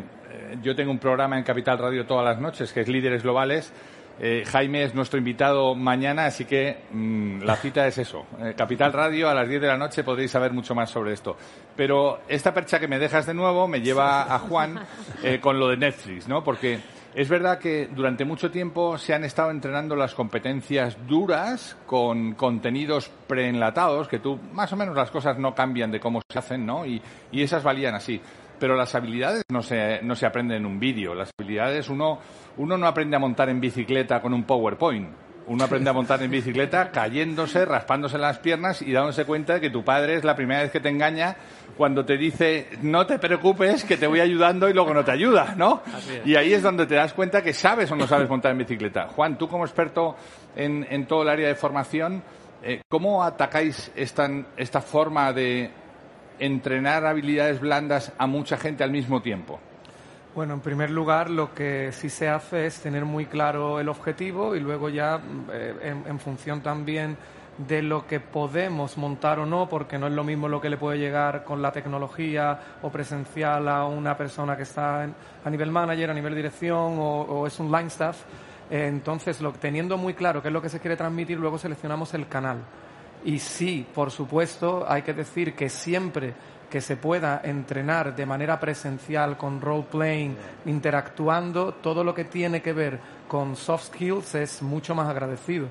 yo 0.62 0.76
tengo 0.76 0.90
un 0.90 0.98
programa 0.98 1.38
en 1.38 1.42
Capital 1.42 1.78
Radio 1.78 2.04
todas 2.04 2.26
las 2.26 2.38
noches 2.38 2.74
que 2.74 2.82
es 2.82 2.88
Líderes 2.88 3.22
Globales 3.22 3.72
eh, 4.20 4.44
Jaime 4.46 4.82
es 4.82 4.94
nuestro 4.94 5.18
invitado 5.18 5.74
mañana, 5.74 6.26
así 6.26 6.44
que 6.44 6.80
mm, 6.90 7.44
la 7.44 7.56
cita 7.56 7.86
es 7.86 7.96
eso. 7.96 8.26
Eh, 8.40 8.52
Capital 8.54 8.92
Radio, 8.92 9.30
a 9.30 9.34
las 9.34 9.48
10 9.48 9.62
de 9.62 9.68
la 9.68 9.78
noche 9.78 10.04
podréis 10.04 10.30
saber 10.30 10.52
mucho 10.52 10.74
más 10.74 10.90
sobre 10.90 11.14
esto. 11.14 11.34
Pero 11.74 12.20
esta 12.28 12.52
percha 12.52 12.78
que 12.78 12.88
me 12.88 12.98
dejas 12.98 13.24
de 13.24 13.32
nuevo 13.32 13.66
me 13.68 13.80
lleva 13.80 14.34
a 14.34 14.38
Juan 14.38 14.80
con 15.40 15.58
lo 15.58 15.68
de 15.68 15.78
Netflix, 15.78 16.28
¿no? 16.28 16.44
Porque 16.44 16.78
es 17.16 17.30
verdad 17.30 17.58
que 17.58 17.86
durante 17.86 18.26
mucho 18.26 18.50
tiempo 18.50 18.98
se 18.98 19.14
han 19.14 19.24
estado 19.24 19.50
entrenando 19.50 19.96
las 19.96 20.14
competencias 20.14 20.98
duras 21.08 21.74
con 21.86 22.34
contenidos 22.34 23.10
preenlatados, 23.26 24.06
que 24.06 24.18
tú, 24.18 24.38
más 24.52 24.70
o 24.74 24.76
menos 24.76 24.94
las 24.94 25.10
cosas 25.10 25.38
no 25.38 25.54
cambian 25.54 25.90
de 25.90 25.98
cómo 25.98 26.20
se 26.30 26.38
hacen, 26.38 26.66
¿no? 26.66 26.84
Y, 26.84 27.00
y 27.32 27.42
esas 27.42 27.62
valían 27.62 27.94
así. 27.94 28.20
Pero 28.60 28.76
las 28.76 28.94
habilidades 28.94 29.44
no 29.50 29.62
se, 29.62 30.00
no 30.02 30.14
se 30.14 30.26
aprenden 30.26 30.58
en 30.58 30.66
un 30.66 30.78
vídeo. 30.78 31.14
Las 31.14 31.30
habilidades 31.38 31.88
uno 31.88 32.18
uno 32.58 32.76
no 32.76 32.86
aprende 32.86 33.16
a 33.16 33.18
montar 33.18 33.48
en 33.48 33.60
bicicleta 33.60 34.20
con 34.20 34.34
un 34.34 34.44
PowerPoint. 34.44 35.08
Uno 35.48 35.64
aprende 35.64 35.90
a 35.90 35.92
montar 35.92 36.20
en 36.22 36.30
bicicleta 36.30 36.90
cayéndose, 36.90 37.64
raspándose 37.64 38.18
las 38.18 38.38
piernas 38.38 38.82
y 38.82 38.90
dándose 38.90 39.24
cuenta 39.24 39.54
de 39.54 39.60
que 39.60 39.70
tu 39.70 39.84
padre 39.84 40.16
es 40.16 40.24
la 40.24 40.34
primera 40.34 40.62
vez 40.62 40.72
que 40.72 40.80
te 40.80 40.88
engaña 40.88 41.36
cuando 41.76 42.04
te 42.04 42.16
dice 42.16 42.68
no 42.82 43.06
te 43.06 43.20
preocupes 43.20 43.84
que 43.84 43.96
te 43.96 44.08
voy 44.08 44.18
ayudando 44.18 44.68
y 44.68 44.72
luego 44.72 44.92
no 44.92 45.04
te 45.04 45.12
ayuda, 45.12 45.54
¿no? 45.56 45.82
Y 46.24 46.34
ahí 46.34 46.52
es 46.52 46.62
donde 46.62 46.86
te 46.86 46.96
das 46.96 47.12
cuenta 47.12 47.42
que 47.42 47.52
sabes 47.52 47.90
o 47.92 47.96
no 47.96 48.08
sabes 48.08 48.28
montar 48.28 48.50
en 48.52 48.58
bicicleta. 48.58 49.06
Juan, 49.08 49.38
tú 49.38 49.48
como 49.48 49.64
experto 49.64 50.16
en, 50.56 51.06
todo 51.06 51.22
el 51.22 51.28
área 51.28 51.46
de 51.46 51.54
formación, 51.54 52.24
eh, 52.62 52.82
¿cómo 52.88 53.22
atacáis 53.22 53.92
esta, 53.94 54.28
esta 54.56 54.80
forma 54.80 55.32
de 55.32 55.70
entrenar 56.40 57.06
habilidades 57.06 57.60
blandas 57.60 58.12
a 58.18 58.26
mucha 58.26 58.56
gente 58.56 58.82
al 58.82 58.90
mismo 58.90 59.22
tiempo? 59.22 59.60
Bueno, 60.36 60.52
en 60.52 60.60
primer 60.60 60.90
lugar, 60.90 61.30
lo 61.30 61.54
que 61.54 61.92
sí 61.92 62.10
se 62.10 62.28
hace 62.28 62.66
es 62.66 62.78
tener 62.80 63.06
muy 63.06 63.24
claro 63.24 63.80
el 63.80 63.88
objetivo 63.88 64.54
y 64.54 64.60
luego 64.60 64.90
ya, 64.90 65.18
eh, 65.50 65.94
en, 66.06 66.18
función 66.18 66.60
también 66.60 67.16
de 67.56 67.80
lo 67.80 68.06
que 68.06 68.20
podemos 68.20 68.98
montar 68.98 69.38
o 69.38 69.46
no, 69.46 69.66
porque 69.66 69.96
no 69.96 70.08
es 70.08 70.12
lo 70.12 70.24
mismo 70.24 70.46
lo 70.46 70.60
que 70.60 70.68
le 70.68 70.76
puede 70.76 70.98
llegar 70.98 71.42
con 71.42 71.62
la 71.62 71.72
tecnología 71.72 72.60
o 72.82 72.90
presencial 72.90 73.66
a 73.66 73.86
una 73.86 74.14
persona 74.14 74.58
que 74.58 74.64
está 74.64 75.04
a 75.42 75.48
nivel 75.48 75.70
manager, 75.70 76.10
a 76.10 76.12
nivel 76.12 76.34
dirección 76.34 76.96
o, 76.98 77.46
es 77.46 77.58
un 77.58 77.72
line 77.72 77.86
staff. 77.86 78.24
Eh, 78.70 78.88
entonces, 78.88 79.40
lo, 79.40 79.52
teniendo 79.52 79.96
muy 79.96 80.12
claro 80.12 80.42
qué 80.42 80.48
es 80.48 80.52
lo 80.52 80.60
que 80.60 80.68
se 80.68 80.80
quiere 80.80 80.98
transmitir, 80.98 81.38
luego 81.38 81.56
seleccionamos 81.56 82.12
el 82.12 82.28
canal. 82.28 82.58
Y 83.24 83.38
sí, 83.38 83.86
por 83.94 84.10
supuesto, 84.10 84.84
hay 84.86 85.00
que 85.00 85.14
decir 85.14 85.54
que 85.54 85.70
siempre 85.70 86.34
que 86.70 86.80
se 86.80 86.96
pueda 86.96 87.40
entrenar 87.44 88.14
de 88.14 88.26
manera 88.26 88.58
presencial 88.58 89.36
con 89.36 89.60
role 89.60 89.86
playing, 89.90 90.36
interactuando, 90.66 91.74
todo 91.74 92.02
lo 92.02 92.14
que 92.14 92.24
tiene 92.24 92.62
que 92.62 92.72
ver 92.72 92.98
con 93.28 93.56
soft 93.56 93.86
skills 93.86 94.34
es 94.34 94.62
mucho 94.62 94.94
más 94.94 95.08
agradecido. 95.08 95.68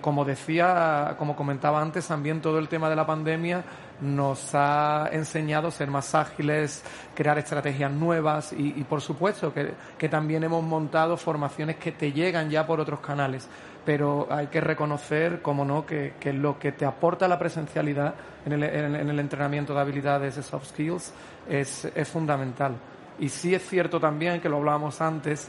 Como 0.00 0.24
decía, 0.24 1.14
como 1.16 1.36
comentaba 1.36 1.80
antes, 1.80 2.08
también 2.08 2.40
todo 2.40 2.58
el 2.58 2.68
tema 2.68 2.90
de 2.90 2.96
la 2.96 3.06
pandemia 3.06 3.62
nos 4.00 4.50
ha 4.54 5.08
enseñado 5.12 5.68
a 5.68 5.70
ser 5.70 5.88
más 5.88 6.12
ágiles, 6.14 6.82
crear 7.14 7.38
estrategias 7.38 7.92
nuevas 7.92 8.52
y, 8.52 8.82
por 8.84 9.00
supuesto 9.00 9.54
que, 9.54 9.74
que, 9.96 10.08
también 10.08 10.42
hemos 10.42 10.62
montado 10.62 11.16
formaciones 11.16 11.76
que 11.76 11.92
te 11.92 12.12
llegan 12.12 12.50
ya 12.50 12.66
por 12.66 12.80
otros 12.80 12.98
canales. 12.98 13.48
Pero 13.86 14.26
hay 14.30 14.48
que 14.48 14.60
reconocer, 14.60 15.40
como 15.40 15.64
no, 15.64 15.86
que, 15.86 16.14
que 16.20 16.34
lo 16.34 16.58
que 16.58 16.72
te 16.72 16.84
aporta 16.84 17.26
la 17.28 17.38
presencialidad 17.38 18.14
en 18.44 18.52
el, 18.52 18.62
en 18.64 19.08
el 19.08 19.18
entrenamiento 19.18 19.72
de 19.72 19.80
habilidades 19.80 20.36
de 20.36 20.42
soft 20.42 20.66
skills 20.66 21.14
es, 21.48 21.86
es 21.94 22.08
fundamental. 22.08 22.74
Y 23.18 23.30
sí 23.30 23.54
es 23.54 23.66
cierto 23.66 23.98
también, 23.98 24.40
que 24.40 24.48
lo 24.48 24.56
hablábamos 24.58 25.00
antes, 25.00 25.48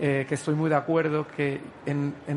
eh, 0.00 0.26
que 0.28 0.34
estoy 0.34 0.56
muy 0.56 0.68
de 0.68 0.74
acuerdo, 0.74 1.26
que 1.28 1.60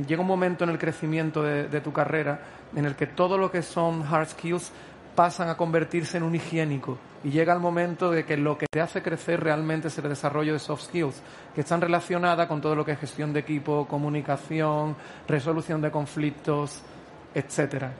llega 0.08 0.22
un 0.22 0.28
momento 0.28 0.64
en 0.64 0.70
el 0.70 0.78
crecimiento 0.78 1.42
de, 1.42 1.82
tu 1.82 1.92
carrera 1.92 2.40
en 2.76 2.86
el 2.86 2.96
que 2.96 3.08
todo 3.08 3.38
lo 3.38 3.50
que 3.50 3.64
son 3.64 4.04
hard 4.04 4.28
skills 4.30 4.72
pasan 5.16 5.50
a 5.50 5.58
convertirse 5.58 6.18
en 6.18 6.24
un 6.24 6.36
higiénico 6.36 7.00
y 7.28 7.30
llega 7.30 7.52
el 7.52 7.60
momento 7.60 8.10
de 8.10 8.24
que 8.24 8.38
lo 8.38 8.58
que 8.58 8.68
te 8.72 8.80
hace 8.80 9.02
crecer 9.02 9.44
realmente 9.44 9.90
es 9.90 9.98
el 9.98 10.08
desarrollo 10.08 10.54
de 10.54 10.60
soft 10.60 10.84
skills, 10.84 11.22
que 11.54 11.60
están 11.60 11.82
relacionadas 11.82 12.48
con 12.48 12.62
todo 12.62 12.74
lo 12.74 12.86
que 12.86 12.94
es 12.94 13.00
gestión 13.00 13.34
de 13.34 13.42
equipo, 13.42 13.86
comunicación, 13.86 14.96
resolución 15.28 15.82
de 15.82 15.92
conflictos, 15.92 16.82
etcétera. 17.36 17.92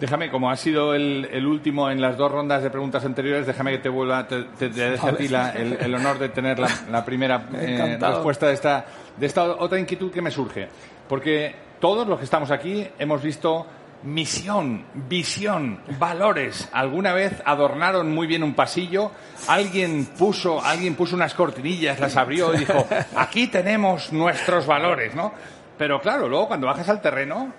Déjame, 0.00 0.30
como 0.30 0.50
ha 0.50 0.56
sido 0.56 0.94
el, 0.94 1.44
último 1.44 1.90
en 1.90 2.00
las 2.00 2.16
dos 2.16 2.32
rondas 2.32 2.62
de 2.62 2.70
preguntas 2.70 3.04
anteriores, 3.04 3.46
déjame 3.46 3.72
que 3.72 3.78
te 3.80 3.90
vuelva, 3.90 4.26
te, 4.26 4.44
deje 4.70 5.06
a 5.06 5.14
ti 5.14 5.26
el, 5.26 5.94
honor 5.94 6.18
de 6.18 6.30
tener 6.30 6.58
la, 6.58 7.04
primera 7.04 7.50
eh, 7.52 7.98
respuesta 8.00 8.46
de 8.46 8.54
esta, 8.54 8.86
de 9.14 9.26
esta 9.26 9.44
otra 9.44 9.78
inquietud 9.78 10.10
que 10.10 10.22
me 10.22 10.30
surge. 10.30 10.68
Porque 11.06 11.54
todos 11.80 12.08
los 12.08 12.18
que 12.18 12.24
estamos 12.24 12.50
aquí 12.50 12.88
hemos 12.98 13.22
visto 13.22 13.66
misión, 14.02 14.84
visión, 14.94 15.80
valores. 15.98 16.68
Alguna 16.72 17.12
vez 17.12 17.42
adornaron 17.44 18.14
muy 18.14 18.26
bien 18.26 18.42
un 18.42 18.54
pasillo, 18.54 19.10
alguien 19.46 20.06
puso, 20.18 20.62
alguien 20.64 20.94
puso 20.94 21.16
unas 21.16 21.34
cortinillas, 21.34 21.98
las 22.00 22.16
abrió 22.16 22.54
y 22.54 22.58
dijo, 22.58 22.86
aquí 23.16 23.48
tenemos 23.48 24.12
nuestros 24.12 24.66
valores, 24.66 25.14
¿no? 25.14 25.32
Pero 25.76 26.00
claro, 26.00 26.28
luego 26.28 26.48
cuando 26.48 26.66
bajas 26.66 26.88
al 26.88 27.00
terreno, 27.00 27.52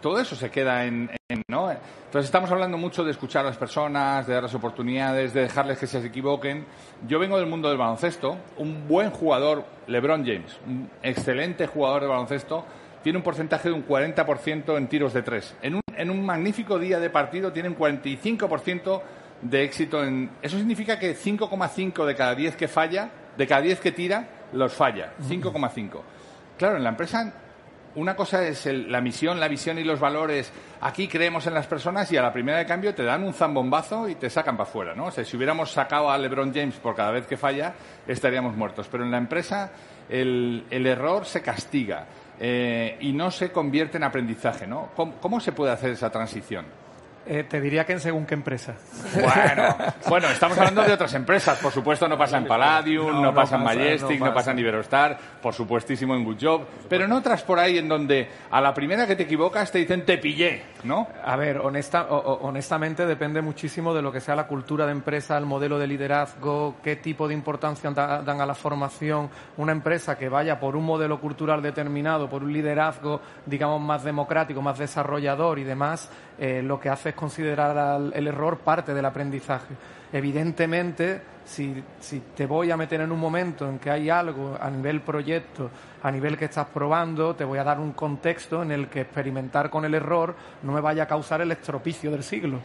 todo 0.00 0.20
eso 0.20 0.36
se 0.36 0.50
queda 0.50 0.84
en, 0.84 1.10
¿no? 1.48 1.70
Entonces 1.70 2.26
estamos 2.26 2.50
hablando 2.50 2.76
mucho 2.76 3.02
de 3.02 3.10
escuchar 3.10 3.44
a 3.44 3.48
las 3.48 3.56
personas, 3.56 4.26
de 4.26 4.34
darles 4.34 4.54
oportunidades, 4.54 5.32
de 5.32 5.40
dejarles 5.40 5.78
que 5.78 5.86
se 5.86 5.98
equivoquen. 5.98 6.66
Yo 7.08 7.18
vengo 7.18 7.38
del 7.38 7.46
mundo 7.46 7.68
del 7.68 7.78
baloncesto. 7.78 8.36
Un 8.58 8.86
buen 8.86 9.10
jugador, 9.10 9.64
LeBron 9.86 10.24
James, 10.24 10.58
un 10.66 10.90
excelente 11.02 11.66
jugador 11.66 12.02
de 12.02 12.08
baloncesto, 12.08 12.64
tiene 13.02 13.18
un 13.18 13.24
porcentaje 13.24 13.68
de 13.68 13.74
un 13.74 13.86
40% 13.86 14.76
en 14.76 14.88
tiros 14.88 15.12
de 15.12 15.22
tres. 15.22 15.56
En 15.62 15.76
un, 15.76 15.80
en 15.96 16.10
un 16.10 16.24
magnífico 16.24 16.78
día 16.78 16.98
de 16.98 17.10
partido 17.10 17.52
tiene 17.52 17.68
un 17.68 17.76
45% 17.76 19.02
de 19.42 19.64
éxito 19.64 20.04
en... 20.04 20.30
Eso 20.42 20.56
significa 20.58 20.98
que 20.98 21.16
5,5 21.16 22.04
de 22.04 22.14
cada 22.14 22.34
10 22.34 22.56
que 22.56 22.68
falla, 22.68 23.10
de 23.36 23.46
cada 23.46 23.62
10 23.62 23.80
que 23.80 23.92
tira, 23.92 24.28
los 24.52 24.72
falla. 24.72 25.12
5,5. 25.20 26.00
Claro, 26.56 26.76
en 26.76 26.84
la 26.84 26.90
empresa 26.90 27.32
una 27.96 28.16
cosa 28.16 28.46
es 28.46 28.66
la 28.66 29.00
misión, 29.00 29.38
la 29.38 29.48
visión 29.48 29.78
y 29.78 29.84
los 29.84 30.00
valores. 30.00 30.52
Aquí 30.80 31.06
creemos 31.06 31.46
en 31.46 31.54
las 31.54 31.66
personas 31.66 32.10
y 32.10 32.16
a 32.16 32.22
la 32.22 32.32
primera 32.32 32.58
de 32.58 32.66
cambio 32.66 32.94
te 32.94 33.04
dan 33.04 33.22
un 33.22 33.32
zambombazo 33.32 34.08
y 34.08 34.16
te 34.16 34.30
sacan 34.30 34.56
para 34.56 34.68
afuera, 34.68 34.94
¿no? 34.94 35.06
O 35.06 35.10
sea, 35.10 35.24
si 35.24 35.36
hubiéramos 35.36 35.70
sacado 35.70 36.10
a 36.10 36.18
LeBron 36.18 36.52
James 36.52 36.74
por 36.76 36.96
cada 36.96 37.12
vez 37.12 37.26
que 37.26 37.36
falla, 37.36 37.74
estaríamos 38.06 38.56
muertos. 38.56 38.88
Pero 38.90 39.04
en 39.04 39.12
la 39.12 39.18
empresa 39.18 39.70
el, 40.08 40.64
error 40.70 41.24
se 41.24 41.40
castiga 41.40 42.06
eh, 42.40 42.96
y 43.00 43.12
no 43.12 43.30
se 43.30 43.52
convierte 43.52 43.96
en 43.96 44.04
aprendizaje, 44.04 44.66
¿no? 44.66 44.90
¿Cómo 45.20 45.40
se 45.40 45.52
puede 45.52 45.72
hacer 45.72 45.90
esa 45.90 46.10
transición? 46.10 46.66
Eh, 47.26 47.44
te 47.48 47.58
diría 47.60 47.86
que 47.86 47.94
en 47.94 48.00
según 48.00 48.26
qué 48.26 48.34
empresa. 48.34 48.74
Bueno, 49.14 49.76
bueno, 50.08 50.28
estamos 50.28 50.58
hablando 50.58 50.82
de 50.82 50.92
otras 50.92 51.14
empresas. 51.14 51.58
Por 51.58 51.72
supuesto, 51.72 52.06
no 52.06 52.18
pasa 52.18 52.36
en 52.36 52.46
Palladium, 52.46 53.22
no, 53.22 53.32
pasa 53.32 53.56
en 53.56 53.64
Majestic, 53.64 54.20
no 54.20 54.34
pasa. 54.34 54.50
en 54.50 54.58
Iberostar, 54.58 55.18
por 55.40 55.54
supuestísimo 55.54 56.14
en 56.14 56.24
Good 56.24 56.36
Job. 56.40 56.66
Pero 56.88 57.04
en 57.04 57.12
otras 57.12 57.42
por 57.42 57.58
ahí 57.58 57.78
en 57.78 57.88
donde 57.88 58.28
a 58.50 58.60
la 58.60 58.74
primera 58.74 59.06
que 59.06 59.16
te 59.16 59.22
equivocas 59.22 59.72
te 59.72 59.78
dicen 59.78 60.04
te 60.04 60.18
pillé, 60.18 60.62
¿no? 60.84 61.08
A 61.24 61.36
ver, 61.36 61.58
honesta, 61.58 62.06
honestamente 62.08 63.06
depende 63.06 63.40
muchísimo 63.40 63.94
de 63.94 64.02
lo 64.02 64.12
que 64.12 64.20
sea 64.20 64.36
la 64.36 64.46
cultura 64.46 64.84
de 64.84 64.92
empresa, 64.92 65.38
el 65.38 65.46
modelo 65.46 65.78
de 65.78 65.86
liderazgo, 65.86 66.76
qué 66.82 66.96
tipo 66.96 67.26
de 67.26 67.34
importancia 67.34 67.90
dan 67.90 68.40
a 68.40 68.46
la 68.46 68.54
formación. 68.54 69.30
Una 69.56 69.72
empresa 69.72 70.18
que 70.18 70.28
vaya 70.28 70.60
por 70.60 70.76
un 70.76 70.84
modelo 70.84 71.20
cultural 71.20 71.62
determinado, 71.62 72.28
por 72.28 72.42
un 72.42 72.52
liderazgo, 72.52 73.20
digamos, 73.46 73.80
más 73.80 74.04
democrático, 74.04 74.60
más 74.60 74.78
desarrollador 74.78 75.58
y 75.58 75.64
demás, 75.64 76.10
eh, 76.38 76.62
lo 76.62 76.80
que 76.80 76.88
hace 76.88 77.10
es 77.10 77.14
considerar 77.14 78.00
el 78.12 78.26
error 78.26 78.58
parte 78.58 78.92
del 78.92 79.04
aprendizaje. 79.04 79.74
Evidentemente, 80.12 81.22
si, 81.44 81.82
si, 82.00 82.20
te 82.34 82.46
voy 82.46 82.70
a 82.70 82.76
meter 82.76 83.00
en 83.00 83.12
un 83.12 83.18
momento 83.18 83.68
en 83.68 83.78
que 83.78 83.90
hay 83.90 84.10
algo 84.10 84.56
a 84.60 84.70
nivel 84.70 85.00
proyecto, 85.00 85.70
a 86.02 86.10
nivel 86.10 86.36
que 86.36 86.46
estás 86.46 86.66
probando, 86.66 87.34
te 87.34 87.44
voy 87.44 87.58
a 87.58 87.64
dar 87.64 87.78
un 87.80 87.92
contexto 87.92 88.62
en 88.62 88.72
el 88.72 88.88
que 88.88 89.02
experimentar 89.02 89.70
con 89.70 89.84
el 89.84 89.94
error 89.94 90.34
no 90.62 90.72
me 90.72 90.80
vaya 90.80 91.04
a 91.04 91.06
causar 91.06 91.40
el 91.40 91.52
estropicio 91.52 92.10
del 92.10 92.22
siglo. 92.22 92.58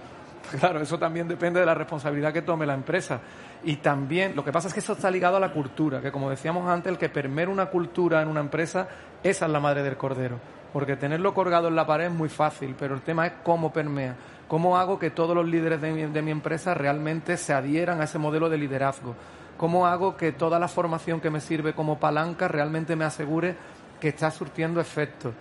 Claro, 0.60 0.82
eso 0.82 0.98
también 0.98 1.28
depende 1.28 1.60
de 1.60 1.66
la 1.66 1.76
responsabilidad 1.76 2.34
que 2.34 2.42
tome 2.42 2.66
la 2.66 2.74
empresa. 2.74 3.20
Y 3.64 3.76
también, 3.78 4.36
lo 4.36 4.44
que 4.44 4.52
pasa 4.52 4.68
es 4.68 4.74
que 4.74 4.80
eso 4.80 4.94
está 4.94 5.12
ligado 5.12 5.38
a 5.38 5.40
la 5.40 5.52
cultura, 5.52 6.02
que 6.02 6.12
como 6.12 6.30
decíamos 6.30 6.68
antes, 6.68 6.92
el 6.92 6.98
que 6.98 7.10
permea 7.10 7.50
una 7.50 7.68
cultura 7.68 8.22
en 8.22 8.30
una 8.30 8.40
empresa, 8.40 8.88
esa 9.22 9.46
es 9.46 9.52
la 9.52 9.60
madre 9.60 9.84
del 9.84 9.98
cordero. 9.98 10.40
Porque 10.74 10.96
tenerlo 10.96 11.34
colgado 11.34 11.68
en 11.68 11.76
la 11.76 11.88
pared 11.88 12.06
es 12.06 12.12
muy 12.12 12.30
fácil, 12.30 12.76
pero 12.78 12.96
el 12.96 13.02
tema 13.02 13.28
es 13.28 13.34
cómo 13.44 13.74
permea. 13.74 14.16
¿Cómo 14.48 14.78
hago 14.78 14.98
que 14.98 15.12
todos 15.12 15.36
los 15.36 15.46
líderes 15.46 15.80
de 15.80 16.22
mi, 16.24 16.32
empresa 16.32 16.74
realmente 16.74 17.38
se 17.38 17.54
adhieran 17.54 18.02
a 18.02 18.06
ese 18.06 18.18
modelo 18.18 18.50
de 18.50 18.58
liderazgo? 18.58 19.16
¿Cómo 19.58 19.86
hago 19.86 20.18
que 20.18 20.32
toda 20.32 20.58
la 20.58 20.68
formación 20.68 21.22
que 21.22 21.30
me 21.30 21.40
sirve 21.40 21.74
como 21.74 22.00
palanca 22.00 22.48
realmente 22.48 22.96
me 22.96 23.06
asegure 23.06 23.56
que 24.00 24.08
está 24.08 24.32
surtiendo 24.32 24.82
efecto? 24.82 25.34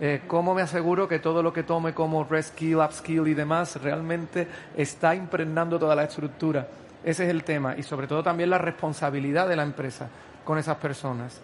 Eh, 0.00 0.22
¿Cómo 0.28 0.54
me 0.54 0.62
aseguro 0.62 1.08
que 1.08 1.18
todo 1.18 1.42
lo 1.42 1.52
que 1.52 1.64
tome 1.64 1.92
como 1.92 2.22
reskill, 2.22 2.76
upskill 2.76 3.26
y 3.26 3.34
demás 3.34 3.82
realmente 3.82 4.46
está 4.76 5.14
impregnando 5.16 5.76
toda 5.76 5.96
la 5.96 6.04
estructura? 6.04 6.68
Ese 7.02 7.24
es 7.24 7.30
el 7.30 7.42
tema 7.42 7.74
y 7.76 7.82
sobre 7.82 8.06
todo 8.06 8.22
también 8.22 8.48
la 8.48 8.58
responsabilidad 8.58 9.48
de 9.48 9.56
la 9.56 9.64
empresa 9.64 10.08
con 10.44 10.56
esas 10.58 10.76
personas. 10.76 11.40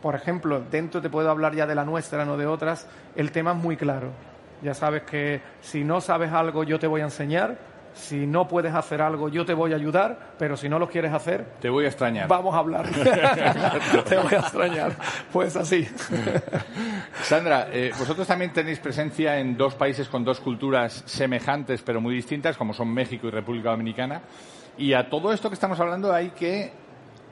Por 0.00 0.14
ejemplo, 0.14 0.62
dentro 0.70 1.00
te 1.00 1.10
puedo 1.10 1.30
hablar 1.30 1.54
ya 1.54 1.66
de 1.66 1.74
la 1.74 1.84
nuestra, 1.84 2.24
no 2.24 2.36
de 2.36 2.46
otras, 2.46 2.86
el 3.16 3.32
tema 3.32 3.52
es 3.52 3.58
muy 3.58 3.76
claro. 3.76 4.10
Ya 4.62 4.74
sabes 4.74 5.02
que 5.02 5.40
si 5.60 5.84
no 5.84 6.00
sabes 6.00 6.32
algo 6.32 6.64
yo 6.64 6.78
te 6.78 6.86
voy 6.86 7.00
a 7.00 7.04
enseñar, 7.04 7.56
si 7.94 8.26
no 8.26 8.46
puedes 8.46 8.74
hacer 8.74 9.02
algo, 9.02 9.28
yo 9.28 9.44
te 9.44 9.54
voy 9.54 9.72
a 9.72 9.76
ayudar, 9.76 10.34
pero 10.38 10.56
si 10.56 10.68
no 10.68 10.78
lo 10.78 10.88
quieres 10.88 11.12
hacer, 11.12 11.44
te 11.60 11.68
voy 11.68 11.84
a 11.84 11.88
extrañar. 11.88 12.28
Vamos 12.28 12.54
a 12.54 12.58
hablar. 12.58 12.86
te 14.08 14.16
voy 14.16 14.34
a 14.34 14.38
extrañar. 14.38 14.92
Pues 15.32 15.56
así. 15.56 15.88
Sandra, 17.22 17.68
eh, 17.72 17.90
vosotros 17.98 18.26
también 18.26 18.52
tenéis 18.52 18.78
presencia 18.78 19.38
en 19.38 19.56
dos 19.56 19.74
países 19.74 20.08
con 20.08 20.24
dos 20.24 20.40
culturas 20.40 21.02
semejantes 21.06 21.82
pero 21.82 22.00
muy 22.00 22.14
distintas, 22.14 22.56
como 22.56 22.72
son 22.72 22.92
México 22.92 23.26
y 23.26 23.30
República 23.30 23.70
Dominicana. 23.70 24.22
Y 24.78 24.92
a 24.92 25.10
todo 25.10 25.32
esto 25.32 25.48
que 25.50 25.54
estamos 25.54 25.78
hablando 25.80 26.12
hay 26.12 26.30
que 26.30 26.72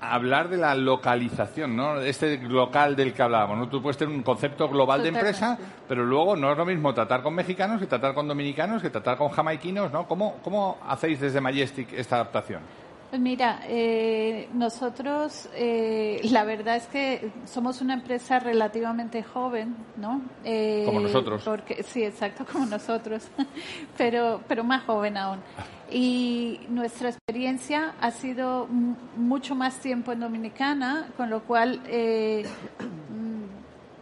hablar 0.01 0.49
de 0.49 0.57
la 0.57 0.75
localización, 0.75 1.77
¿no? 1.77 2.01
Este 2.01 2.39
local 2.39 2.97
del 2.97 3.13
que 3.13 3.23
hablábamos, 3.23 3.59
¿no? 3.59 3.69
Tú 3.69 3.83
puedes 3.83 3.97
tener 3.97 4.15
un 4.15 4.23
concepto 4.23 4.69
global 4.69 5.03
de 5.03 5.09
empresa, 5.09 5.59
pero 5.89 6.05
luego 6.05 6.37
no 6.37 6.53
es 6.53 6.59
lo 6.59 6.65
mismo 6.65 6.95
tratar 6.95 7.23
con 7.23 7.35
mexicanos 7.35 7.81
que 7.81 7.87
tratar 7.87 8.15
con 8.15 8.29
dominicanos, 8.29 8.83
que 8.83 8.91
tratar 8.91 9.17
con 9.17 9.29
jamaiquinos, 9.29 9.93
¿no? 9.93 10.07
¿Cómo, 10.07 10.37
cómo 10.43 10.79
hacéis 10.87 11.21
desde 11.21 11.41
Majestic 11.41 11.93
esta 11.93 12.17
adaptación? 12.17 12.63
Pues 13.11 13.23
mira, 13.23 13.61
eh, 13.65 14.51
nosotros, 14.53 15.49
eh, 15.55 16.21
la 16.25 16.45
verdad 16.45 16.77
es 16.77 16.87
que 16.89 17.31
somos 17.47 17.81
una 17.81 17.95
empresa 17.95 18.39
relativamente 18.39 19.23
joven, 19.23 19.75
¿no? 19.97 20.21
Eh, 20.45 20.83
como 20.85 21.01
nosotros. 21.01 21.43
Porque, 21.43 21.83
sí, 21.83 22.03
exacto, 22.05 22.45
como 22.45 22.67
nosotros, 22.67 23.27
pero, 23.97 24.43
pero 24.47 24.63
más 24.63 24.85
joven 24.85 25.17
aún. 25.17 25.39
Y 25.91 26.61
nuestra 26.69 27.09
experiencia 27.09 27.95
ha 27.99 28.11
sido 28.11 28.67
mucho 29.17 29.55
más 29.55 29.81
tiempo 29.81 30.13
en 30.13 30.21
Dominicana, 30.21 31.09
con 31.17 31.31
lo 31.31 31.45
cual 31.45 31.81
mm, 31.81 33.45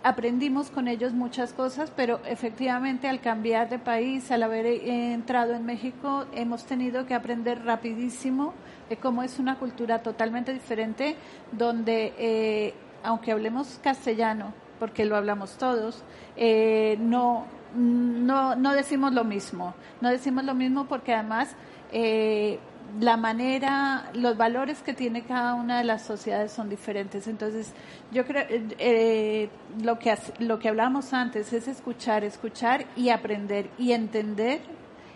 aprendimos 0.03 0.69
con 0.69 0.89
ellos 0.89 1.13
muchas 1.13 1.53
cosas, 1.53 1.93
pero 1.95 2.19
efectivamente 2.27 3.07
al 3.07 3.21
cambiar 3.21 3.69
de 3.69 3.79
país, 3.79 4.33
al 4.33 4.43
haber 4.43 4.67
entrado 4.67 5.55
en 5.55 5.65
México, 5.65 6.27
hemos 6.35 6.65
tenido 6.65 7.07
que 7.07 7.15
aprender 7.15 7.65
rapidísimo 7.65 8.53
de 8.89 8.97
cómo 8.97 9.23
es 9.23 9.39
una 9.39 9.59
cultura 9.59 10.03
totalmente 10.03 10.53
diferente, 10.53 11.17
donde 11.53 12.15
eh, 12.19 12.75
aunque 13.03 13.33
hablemos 13.33 13.81
castellano, 13.83 14.53
porque 14.79 15.05
lo 15.05 15.17
hablamos 15.17 15.57
todos, 15.59 16.03
eh, 16.37 16.97
no, 17.01 17.47
no, 17.75 18.57
no 18.57 18.73
decimos 18.73 19.13
lo 19.13 19.25
mismo. 19.25 19.75
No 20.01 20.11
decimos 20.11 20.45
lo 20.45 20.55
mismo 20.55 20.87
porque 20.87 21.15
además 21.15 21.55
eh, 21.93 22.59
la 23.01 23.17
manera, 23.17 24.11
los 24.15 24.37
valores 24.37 24.81
que 24.83 24.95
tiene 24.95 25.23
cada 25.25 25.55
una 25.55 25.79
de 25.79 25.85
las 25.85 26.03
sociedades 26.03 26.53
son 26.53 26.69
diferentes. 26.69 27.27
Entonces, 27.27 27.73
yo 28.13 28.25
creo, 28.25 28.45
eh, 28.49 29.51
lo, 29.83 29.99
que, 29.99 30.17
lo 30.39 30.59
que 30.59 30.69
hablamos 30.69 31.13
antes 31.13 31.53
es 31.53 31.69
escuchar, 31.69 32.25
escuchar 32.25 32.87
y 32.97 33.11
aprender 33.11 33.69
y 33.79 33.93
entender 33.93 34.61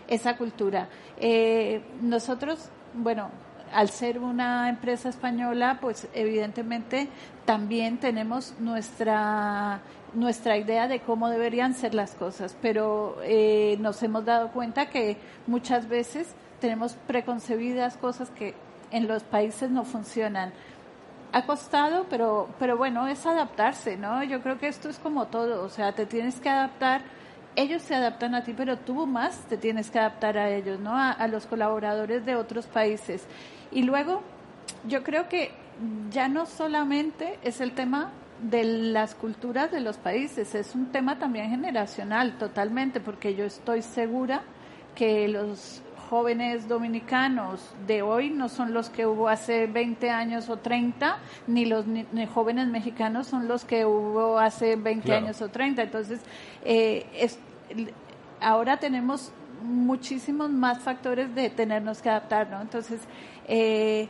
esa 0.07 0.37
cultura. 0.37 0.89
Eh, 1.17 1.81
nosotros, 2.01 2.69
bueno, 2.93 3.31
al 3.73 3.89
ser 3.89 4.19
una 4.19 4.69
empresa 4.69 5.09
española, 5.09 5.79
pues 5.81 6.07
evidentemente 6.13 7.07
también 7.45 7.97
tenemos 7.99 8.53
nuestra 8.59 9.81
nuestra 10.13 10.57
idea 10.57 10.87
de 10.87 10.99
cómo 10.99 11.29
deberían 11.29 11.73
ser 11.73 11.93
las 11.93 12.15
cosas, 12.15 12.55
pero 12.61 13.17
eh, 13.23 13.77
nos 13.79 14.03
hemos 14.03 14.25
dado 14.25 14.49
cuenta 14.49 14.89
que 14.89 15.17
muchas 15.47 15.87
veces 15.87 16.35
tenemos 16.59 16.93
preconcebidas 17.07 17.97
cosas 17.97 18.29
que 18.29 18.53
en 18.91 19.07
los 19.07 19.23
países 19.23 19.69
no 19.69 19.83
funcionan. 19.85 20.51
Ha 21.31 21.45
costado, 21.45 22.05
pero, 22.09 22.49
pero 22.59 22.75
bueno, 22.75 23.07
es 23.07 23.25
adaptarse, 23.25 23.95
¿no? 23.95 24.21
Yo 24.23 24.41
creo 24.41 24.59
que 24.59 24.67
esto 24.67 24.89
es 24.89 24.99
como 24.99 25.27
todo, 25.27 25.63
o 25.63 25.69
sea, 25.69 25.93
te 25.93 26.05
tienes 26.05 26.39
que 26.41 26.49
adaptar, 26.49 27.01
ellos 27.55 27.81
se 27.81 27.95
adaptan 27.95 28.35
a 28.35 28.43
ti, 28.43 28.53
pero 28.55 28.77
tú 28.77 29.05
más 29.05 29.37
te 29.47 29.57
tienes 29.57 29.89
que 29.89 29.99
adaptar 29.99 30.37
a 30.37 30.49
ellos, 30.49 30.79
¿no? 30.79 30.95
A, 30.95 31.27
los 31.27 31.45
colaboradores 31.45 32.25
de 32.25 32.35
otros 32.35 32.65
países. 32.67 33.25
Y 33.71 33.83
luego, 33.83 34.21
yo 34.87 35.03
creo 35.03 35.27
que 35.27 35.51
ya 36.11 36.27
no 36.27 36.45
solamente 36.45 37.39
es 37.43 37.61
el 37.61 37.73
tema 37.73 38.11
de 38.41 38.63
las 38.63 39.15
culturas 39.15 39.71
de 39.71 39.81
los 39.81 39.97
países, 39.97 40.55
es 40.55 40.73
un 40.75 40.87
tema 40.91 41.19
también 41.19 41.49
generacional 41.49 42.37
totalmente, 42.37 42.99
porque 42.99 43.35
yo 43.35 43.45
estoy 43.45 43.81
segura 43.81 44.43
que 44.95 45.27
los 45.27 45.81
jóvenes 46.11 46.67
dominicanos 46.67 47.61
de 47.87 48.01
hoy 48.01 48.31
no 48.31 48.49
son 48.49 48.73
los 48.73 48.89
que 48.89 49.05
hubo 49.05 49.29
hace 49.29 49.65
20 49.65 50.09
años 50.09 50.49
o 50.49 50.57
30, 50.57 51.17
ni 51.47 51.63
los 51.63 51.85
jóvenes 52.33 52.67
mexicanos 52.67 53.27
son 53.27 53.47
los 53.47 53.63
que 53.63 53.85
hubo 53.85 54.37
hace 54.37 54.75
20 54.75 55.13
años 55.13 55.41
o 55.41 55.47
30. 55.47 55.83
Entonces, 55.83 56.19
eh, 56.65 57.05
ahora 58.41 58.75
tenemos 58.75 59.31
muchísimos 59.63 60.49
más 60.49 60.79
factores 60.79 61.33
de 61.33 61.49
tenernos 61.49 62.01
que 62.01 62.09
adaptar, 62.09 62.49
¿no? 62.49 62.59
Entonces, 62.59 62.99
eh, 63.47 64.09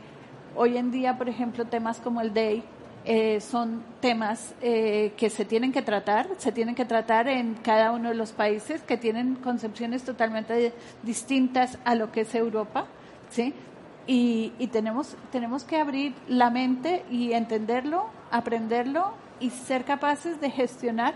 hoy 0.56 0.78
en 0.78 0.90
día, 0.90 1.20
por 1.20 1.30
ejemplo, 1.30 1.66
temas 1.66 2.00
como 2.00 2.22
el 2.22 2.34
DAY, 2.34 2.64
eh, 3.04 3.42
son 3.42 3.84
temas 4.00 4.54
eh, 4.62 5.14
que 5.18 5.32
se 5.32 5.44
tienen 5.44 5.72
que 5.72 5.82
tratar, 5.82 6.28
se 6.38 6.52
tienen 6.52 6.76
que 6.76 6.86
tratar 6.86 7.28
en 7.28 7.56
cada 7.56 7.92
uno 7.92 8.10
de 8.10 8.16
los 8.16 8.32
países 8.32 8.82
que 8.84 8.96
tienen 8.96 9.36
concepciones 9.36 10.04
totalmente 10.04 10.72
distintas 11.02 11.80
a 11.84 11.96
lo 11.96 12.12
que 12.12 12.22
es 12.22 12.36
Europa, 12.36 12.86
¿sí? 13.32 13.56
Y, 14.06 14.54
y 14.60 14.68
tenemos, 14.68 15.16
tenemos 15.32 15.64
que 15.64 15.78
abrir 15.78 16.14
la 16.28 16.52
mente 16.52 17.04
y 17.10 17.34
entenderlo, 17.34 18.06
aprenderlo 18.30 19.14
y 19.40 19.50
ser 19.50 19.84
capaces 19.84 20.40
de 20.40 20.52
gestionar 20.52 21.16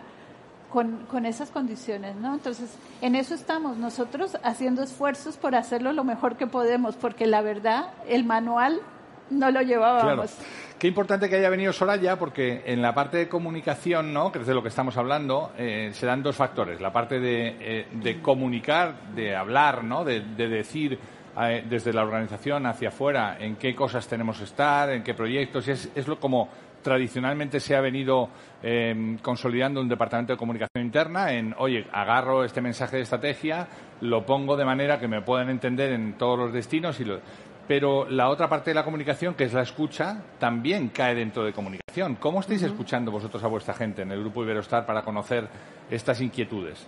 con, 0.72 1.06
con, 1.06 1.26
esas 1.26 1.52
condiciones, 1.52 2.16
¿no? 2.16 2.34
Entonces, 2.34 2.76
en 3.02 3.16
eso 3.16 3.36
estamos 3.36 3.78
nosotros 3.78 4.38
haciendo 4.44 4.82
esfuerzos 4.82 5.38
por 5.38 5.56
hacerlo 5.56 5.94
lo 5.94 6.04
mejor 6.04 6.36
que 6.36 6.48
podemos, 6.48 6.96
porque 6.96 7.28
la 7.28 7.42
verdad, 7.42 7.92
el 8.08 8.24
manual 8.24 8.82
no 9.30 9.52
lo 9.52 9.62
llevábamos. 9.62 10.38
Qué 10.80 10.88
importante 10.88 11.30
que 11.30 11.38
haya 11.38 11.50
venido 11.50 11.72
Soraya, 11.72 12.20
porque 12.20 12.64
en 12.66 12.82
la 12.82 12.94
parte 12.94 13.18
de 13.18 13.30
comunicación, 13.30 14.14
¿no? 14.14 14.32
que 14.32 14.40
es 14.40 14.48
de 14.48 14.54
lo 14.54 14.62
que 14.62 14.68
estamos 14.68 14.98
hablando, 14.98 15.52
eh, 15.58 15.90
se 15.94 16.06
dan 16.06 16.22
dos 16.22 16.36
factores. 16.36 16.82
La 16.82 16.92
parte 16.92 17.20
de, 17.20 17.56
eh, 17.60 18.20
comunicar, 18.22 19.14
de 19.16 19.36
hablar, 19.36 19.84
¿no? 19.86 20.04
de, 20.04 20.20
decir 20.20 21.00
eh, 21.42 21.64
desde 21.68 21.94
la 21.94 22.04
organización 22.04 22.66
hacia 22.66 22.90
afuera 22.90 23.38
en 23.40 23.56
qué 23.56 23.74
cosas 23.74 24.06
tenemos 24.08 24.38
que 24.38 24.44
estar, 24.44 24.90
en 24.90 25.02
qué 25.02 25.14
proyectos. 25.14 25.66
Y 25.70 25.72
es, 25.72 25.90
es 25.96 26.08
lo 26.10 26.20
como 26.20 26.50
tradicionalmente 26.86 27.60
se 27.60 27.76
ha 27.76 27.82
venido 27.82 28.30
em, 28.62 29.18
consolidando 29.18 29.82
un 29.82 29.90
departamento 29.90 30.34
de 30.34 30.38
comunicación 30.38 30.86
interna 30.86 31.34
en, 31.34 31.56
oye, 31.58 31.88
agarro 31.92 32.44
este 32.44 32.62
mensaje 32.62 32.98
de 32.98 33.02
estrategia, 33.02 33.68
lo 34.02 34.24
pongo 34.24 34.56
de 34.56 34.66
manera 34.66 35.00
que 35.00 35.08
me 35.08 35.24
puedan 35.24 35.50
entender 35.50 35.94
en 35.94 36.14
todos 36.14 36.38
los 36.38 36.54
destinos 36.54 37.00
y 37.00 37.06
lo 37.06 37.22
pero 37.68 38.08
la 38.10 38.30
otra 38.30 38.48
parte 38.48 38.72
de 38.72 38.76
la 38.76 38.84
comunicación, 38.84 39.34
que 39.34 39.46
es 39.46 39.54
la 39.54 39.62
escucha, 39.62 40.22
también 40.40 40.90
cae 40.90 41.16
dentro 41.16 41.44
de 41.44 41.54
comunicación. 41.54 42.16
¿Cómo 42.16 42.40
estáis 42.40 42.62
escuchando 42.64 43.12
vosotros 43.12 43.44
a 43.44 43.48
vuestra 43.48 43.74
gente 43.74 44.04
en 44.04 44.12
el 44.12 44.20
grupo 44.20 44.44
Iberostar 44.44 44.86
para 44.86 45.02
conocer 45.04 45.48
estas 45.90 46.22
inquietudes? 46.22 46.86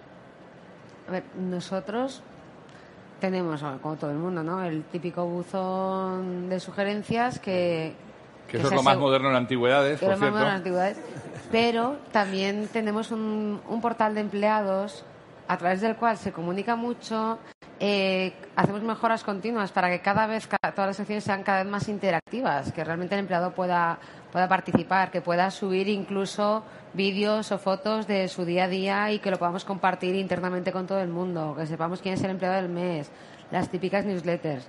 A 1.08 1.12
ver, 1.12 1.24
nosotros 1.36 2.22
tenemos, 3.20 3.63
como 3.82 3.96
todo 3.96 4.12
el 4.12 4.18
mundo, 4.18 4.44
¿no? 4.44 4.63
El 4.63 4.84
típico 4.84 5.26
buzón 5.26 6.50
de 6.50 6.60
sugerencias 6.60 7.40
que... 7.40 7.94
Que, 8.48 8.58
eso 8.58 8.68
es 8.68 8.74
lo 8.74 8.84
más 8.84 8.98
moderno 8.98 9.30
en 9.30 9.36
antigüedades, 9.36 10.00
por 10.00 10.16
cierto. 10.16 10.38
antigüedades. 10.38 10.98
Pero 11.52 11.98
también 12.13 12.70
tenemos 12.72 13.12
un, 13.12 13.60
un 13.68 13.82
portal 13.82 14.16
de 14.16 14.22
empleados 14.22 15.04
a 15.50 15.58
través 15.58 15.82
del 15.82 15.96
cual 15.96 16.18
se 16.18 16.32
comunica 16.32 16.76
mucho, 16.76 17.40
eh, 17.80 18.34
hacemos 18.56 18.82
mejoras 18.82 19.24
continuas 19.24 19.72
para 19.72 19.90
que 19.90 20.02
cada 20.02 20.26
vez 20.26 20.48
todas 20.48 20.88
las 20.88 20.98
secciones 20.98 21.24
sean 21.24 21.44
cada 21.44 21.63
vez 21.63 21.72
más 21.72 21.88
interactivas, 21.88 22.72
que 22.72 22.84
realmente 22.84 23.16
el 23.16 23.20
empleado 23.20 23.52
pueda, 23.52 24.00
pueda 24.32 24.48
participar, 24.48 25.12
que 25.12 25.22
pueda 25.22 25.52
subir 25.52 25.88
incluso 25.88 26.63
vídeos 26.94 27.52
o 27.52 27.60
fotos 27.60 28.08
de 28.08 28.28
su 28.30 28.46
día 28.46 28.63
a 28.63 28.68
día 28.68 29.12
y 29.12 29.20
que 29.20 29.30
lo 29.30 29.38
podamos 29.38 29.63
compartir 29.63 30.16
internamente 30.16 30.72
con 30.72 30.88
todo 30.88 31.00
el 31.00 31.10
mundo, 31.10 31.56
que 31.56 31.68
sepamos 31.68 32.02
quién 32.02 32.16
es 32.16 32.24
el 32.24 32.32
empleado 32.32 32.56
del 32.56 32.70
mes, 32.70 33.12
las 33.52 33.70
típicas 33.70 34.06
newsletters. 34.06 34.68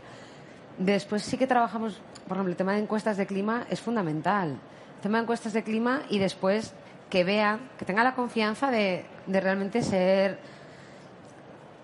Después 0.77 1.23
sí 1.23 1.39
que 1.39 1.47
trabajamos, 1.47 2.01
por 2.27 2.37
ejemplo, 2.37 2.51
el 2.51 2.57
tema 2.57 2.75
de 2.75 2.81
encuestas 2.81 3.17
de 3.17 3.27
clima 3.27 3.65
es 3.71 3.81
fundamental. 3.81 4.51
El 4.97 5.01
tema 5.01 5.19
de 5.19 5.23
encuestas 5.23 5.55
de 5.55 5.63
clima 5.63 6.03
y 6.11 6.19
después 6.19 6.75
que 7.09 7.25
vean, 7.25 7.71
que 7.79 7.87
tengan 7.87 8.05
la 8.05 8.15
confianza 8.15 8.71
de 8.71 9.07
realmente 9.27 9.83
ser 9.83 10.39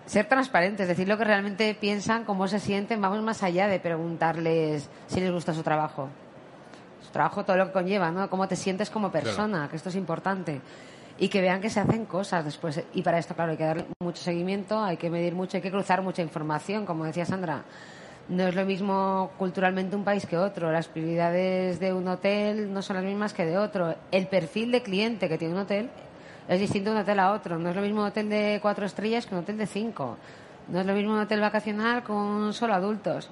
ser 0.07 0.27
transparentes, 0.27 0.87
decir 0.87 1.09
lo 1.09 1.17
que 1.17 1.25
realmente 1.25 1.75
piensan, 1.75 2.25
cómo 2.25 2.47
se 2.49 2.59
sienten, 2.59 3.01
vamos 3.01 3.23
más 3.23 3.43
allá 3.43 3.67
de 3.69 3.81
preguntarles 3.81 4.89
si 5.07 5.21
les 5.21 5.33
gusta 5.33 5.55
su 5.55 5.63
trabajo. 5.63 6.09
Su 7.03 7.11
trabajo, 7.11 7.45
todo 7.45 7.57
lo 7.57 7.67
que 7.67 7.73
conlleva, 7.73 8.11
¿no? 8.11 8.29
Cómo 8.29 8.49
te 8.49 8.57
sientes 8.57 8.91
como 8.91 9.11
persona, 9.11 9.69
que 9.69 9.77
esto 9.77 9.89
es 9.89 9.97
importante. 9.97 10.61
Y 11.19 11.29
que 11.29 11.41
vean 11.41 11.61
que 11.61 11.71
se 11.71 11.81
hacen 11.81 12.07
cosas 12.07 12.45
después. 12.45 12.83
Y 12.93 13.03
para 13.03 13.19
esto, 13.19 13.35
claro, 13.35 13.53
hay 13.53 13.57
que 13.57 13.65
dar 13.65 13.85
mucho 14.01 14.23
seguimiento, 14.23 14.83
hay 14.83 14.97
que 14.97 15.11
medir 15.11 15.35
mucho, 15.35 15.57
hay 15.57 15.63
que 15.63 15.71
cruzar 15.71 16.03
mucha 16.03 16.23
información, 16.23 16.85
como 16.85 17.05
decía 17.05 17.25
Sandra. 17.25 17.63
No 18.29 18.49
es 18.49 18.55
lo 18.55 18.65
mismo 18.65 19.31
culturalmente 19.39 19.95
un 19.95 20.03
país 20.03 20.27
que 20.27 20.37
otro. 20.37 20.73
Las 20.73 20.89
prioridades 20.89 21.79
de 21.79 21.93
un 21.93 22.09
hotel 22.09 22.73
no 22.73 22.83
son 22.83 22.97
las 22.97 23.05
mismas 23.05 23.33
que 23.33 23.45
de 23.45 23.59
otro. 23.59 23.95
El 24.11 24.27
perfil 24.27 24.73
de 24.73 24.83
cliente 24.83 25.29
que 25.29 25.39
tiene 25.39 25.55
un 25.55 25.61
hotel 25.61 25.91
es 26.49 26.61
distinto 26.61 26.91
de 26.91 26.97
un 26.97 27.03
hotel 27.03 27.19
a 27.21 27.33
otro. 27.33 27.59
No 27.59 27.71
es 27.71 27.77
lo 27.77 27.83
mismo 27.83 28.01
un 28.03 28.09
hotel 28.09 28.29
de 28.29 28.59
cuatro 28.61 28.85
estrellas 28.87 29.27
que 29.27 29.35
un 29.35 29.41
hotel 29.41 29.57
de 29.57 29.67
cinco. 29.67 30.17
No 30.69 30.81
es 30.81 30.87
lo 30.87 30.95
mismo 30.95 31.13
un 31.13 31.21
hotel 31.21 31.41
vacacional 31.41 32.03
con 32.03 32.53
solo 32.53 32.75
adultos. 32.75 33.31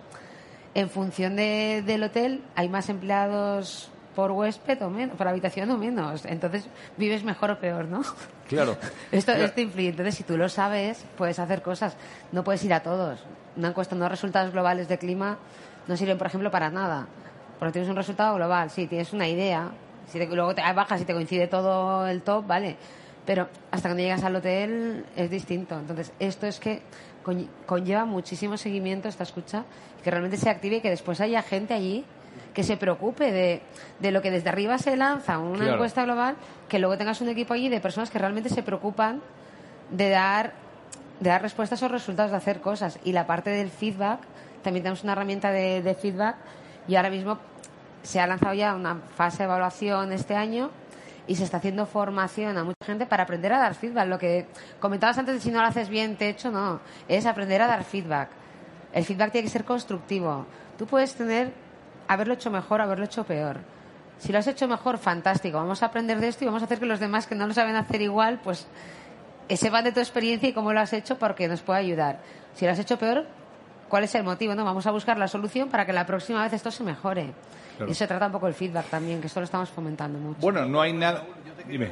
En 0.75 0.89
función 0.89 1.37
de, 1.37 1.83
del 1.85 2.03
hotel, 2.03 2.43
hay 2.55 2.69
más 2.69 2.89
empleados 2.89 3.91
por 4.15 4.31
huésped 4.31 4.83
o 4.83 4.91
menos, 4.91 5.17
por 5.17 5.29
habitación 5.29 5.71
o 5.71 5.79
menos. 5.79 6.25
Entonces, 6.25 6.67
vives 6.97 7.25
mejor 7.25 7.51
o 7.51 7.59
peor, 7.59 7.87
¿no? 7.87 8.03
Claro. 8.49 8.77
esto, 9.13 9.33
esto 9.33 9.61
influye. 9.61 9.89
Entonces, 9.89 10.15
si 10.15 10.25
tú 10.25 10.37
lo 10.37 10.49
sabes, 10.49 11.05
puedes 11.17 11.39
hacer 11.39 11.63
cosas. 11.63 11.97
No 12.33 12.45
puedes 12.45 12.65
ir 12.65 12.73
a 12.73 12.81
todos. 12.81 13.21
Una 13.57 13.69
encuesta, 13.69 13.95
unos 13.95 14.11
resultados 14.11 14.53
globales 14.53 14.89
de 14.89 14.99
clima 14.99 15.39
no 15.87 15.97
sirven, 15.97 16.17
por 16.17 16.27
ejemplo, 16.27 16.51
para 16.51 16.71
nada. 16.71 17.07
Porque 17.59 17.73
tienes 17.73 17.91
un 17.91 17.97
resultado 17.97 18.35
global. 18.37 18.71
Sí, 18.71 18.87
tienes 18.87 19.13
una 19.13 19.29
idea. 19.29 19.71
Si 20.09 20.19
luego 20.27 20.55
te 20.55 20.63
bajas 20.73 21.01
y 21.01 21.05
te 21.05 21.15
coincide 21.15 21.47
todo 21.47 22.07
el 22.07 22.23
top, 22.23 22.47
vale 22.47 22.77
pero 23.25 23.49
hasta 23.71 23.89
cuando 23.89 24.03
llegas 24.03 24.25
al 24.25 24.37
hotel 24.37 25.05
es 25.17 25.31
distinto. 25.31 25.79
Entonces, 25.79 26.13
esto 26.19 26.47
es 26.47 26.59
que 26.59 26.83
conlleva 27.67 28.05
muchísimo 28.05 28.57
seguimiento 28.57 29.09
esta 29.09 29.23
escucha, 29.23 29.65
que 30.03 30.11
realmente 30.11 30.37
se 30.37 30.51
active 30.51 30.77
y 30.77 30.81
que 30.81 30.91
después 30.91 31.21
haya 31.21 31.43
gente 31.43 31.75
allí 31.75 32.05
que 32.55 32.63
se 32.63 32.77
preocupe 32.77 33.31
de, 33.31 33.63
de 34.01 34.11
lo 34.11 34.23
que 34.23 34.31
desde 34.31 34.49
arriba 34.49 34.79
se 34.79 34.97
lanza 34.97 35.39
una 35.39 35.73
encuesta 35.73 36.05
global, 36.05 36.37
que 36.69 36.79
luego 36.79 36.99
tengas 36.99 37.21
un 37.21 37.29
equipo 37.29 37.55
allí 37.55 37.69
de 37.69 37.81
personas 37.81 38.11
que 38.11 38.19
realmente 38.19 38.49
se 38.49 38.63
preocupan 38.63 39.23
de 39.91 40.09
dar, 40.11 40.53
de 41.21 41.31
dar 41.31 41.43
respuestas 41.43 41.83
o 41.83 41.89
resultados, 41.89 42.31
de 42.31 42.37
hacer 42.37 42.61
cosas. 42.61 42.99
Y 43.05 43.13
la 43.13 43.27
parte 43.27 43.51
del 43.51 43.71
feedback, 43.71 44.21
también 44.63 44.83
tenemos 44.83 45.03
una 45.03 45.13
herramienta 45.13 45.51
de, 45.51 45.83
de 45.83 45.95
feedback 45.95 46.37
y 46.89 46.97
ahora 46.97 47.11
mismo 47.11 47.39
se 48.03 48.21
ha 48.21 48.27
lanzado 48.27 48.55
ya 48.55 48.75
una 48.75 48.97
fase 49.15 49.39
de 49.39 49.45
evaluación 49.45 50.13
este 50.13 50.35
año 50.35 50.71
y 51.27 51.37
se 51.37 51.45
está 51.45 51.59
haciendo 51.59 51.87
formación 51.87 52.57
a 52.59 52.65
mucha 52.65 52.85
gente 52.85 53.07
para 53.07 53.23
aprender 53.23 53.53
a 53.53 53.59
dar 53.59 53.75
feedback. 53.75 54.09
Lo 54.09 54.19
que 54.19 54.47
comentabas 54.81 55.19
antes 55.19 55.35
de 55.35 55.41
si 55.41 55.51
no 55.51 55.61
lo 55.61 55.67
haces 55.67 55.89
bien, 55.89 56.17
te 56.17 56.29
hecho, 56.29 56.51
no. 56.51 56.81
Es 57.09 57.27
aprender 57.27 57.63
a 57.63 57.67
dar 57.67 57.85
feedback. 57.85 58.31
El 58.93 59.05
feedback 59.05 59.33
tiene 59.33 59.47
que 59.47 59.53
ser 59.53 59.65
constructivo. 59.65 60.47
Tú 60.79 60.87
puedes 60.87 61.15
tener, 61.15 61.53
haberlo 62.09 62.35
hecho 62.35 62.51
mejor, 62.51 62.81
haberlo 62.81 63.05
hecho 63.05 63.25
peor. 63.25 63.61
Si 64.19 64.33
lo 64.33 64.39
has 64.39 64.47
hecho 64.47 64.69
mejor, 64.69 64.99
fantástico. 64.99 65.59
Vamos 65.59 65.83
a 65.83 65.87
aprender 65.87 66.21
de 66.21 66.29
esto 66.29 66.45
y 66.45 66.47
vamos 66.47 66.63
a 66.63 66.67
hacer 66.67 66.79
que 66.79 66.87
los 66.87 67.01
demás 67.01 67.27
que 67.27 67.35
no 67.35 67.47
lo 67.47 67.55
saben 67.55 67.77
hacer 67.77 68.03
igual, 68.03 68.41
pues 68.43 68.67
sepan 69.49 69.85
de 69.85 69.93
tu 69.93 70.01
experiencia 70.01 70.49
y 70.49 70.53
cómo 70.53 70.73
lo 70.73 70.81
has 70.81 70.93
hecho 70.93 71.19
porque 71.19 71.49
nos 71.49 71.63
puede 71.63 71.81
ayudar. 71.81 72.21
Si 72.55 72.65
lo 72.65 72.73
has 72.73 72.79
hecho 72.79 72.99
peor, 72.99 73.27
¿cuál 73.89 74.05
es 74.05 74.15
el 74.15 74.23
motivo? 74.23 74.55
No, 74.55 74.65
vamos 74.65 74.87
a 74.87 74.91
buscar 74.91 75.19
la 75.19 75.29
solución 75.29 75.69
para 75.69 75.87
que 75.87 75.93
la 75.93 76.07
próxima 76.07 76.43
vez 76.43 76.53
esto 76.53 76.71
se 76.71 76.85
mejore. 76.85 77.33
Y 77.89 77.95
se 77.95 78.07
trata 78.07 78.27
un 78.27 78.33
poco 78.33 78.47
el 78.49 78.55
feedback 78.55 78.87
también, 78.87 79.21
que 79.21 79.27
esto 79.27 79.41
lo 79.41 79.45
estamos 79.45 79.71
fomentando 79.71 80.19
mucho. 80.19 80.41
Bueno, 80.41 80.65
no 80.67 80.81
hay 80.81 80.93
nada. 80.93 81.25
Dime. 81.67 81.91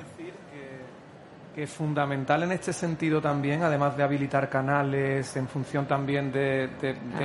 que, 1.54 1.62
es 1.62 1.70
fundamental 1.70 2.42
en 2.44 2.52
este 2.52 2.72
sentido 2.72 3.20
también, 3.20 3.62
además 3.62 3.96
de 3.96 4.02
habilitar 4.02 4.48
canales 4.48 5.36
en 5.36 5.46
función 5.46 5.86
también 5.86 6.32
de, 6.32 6.70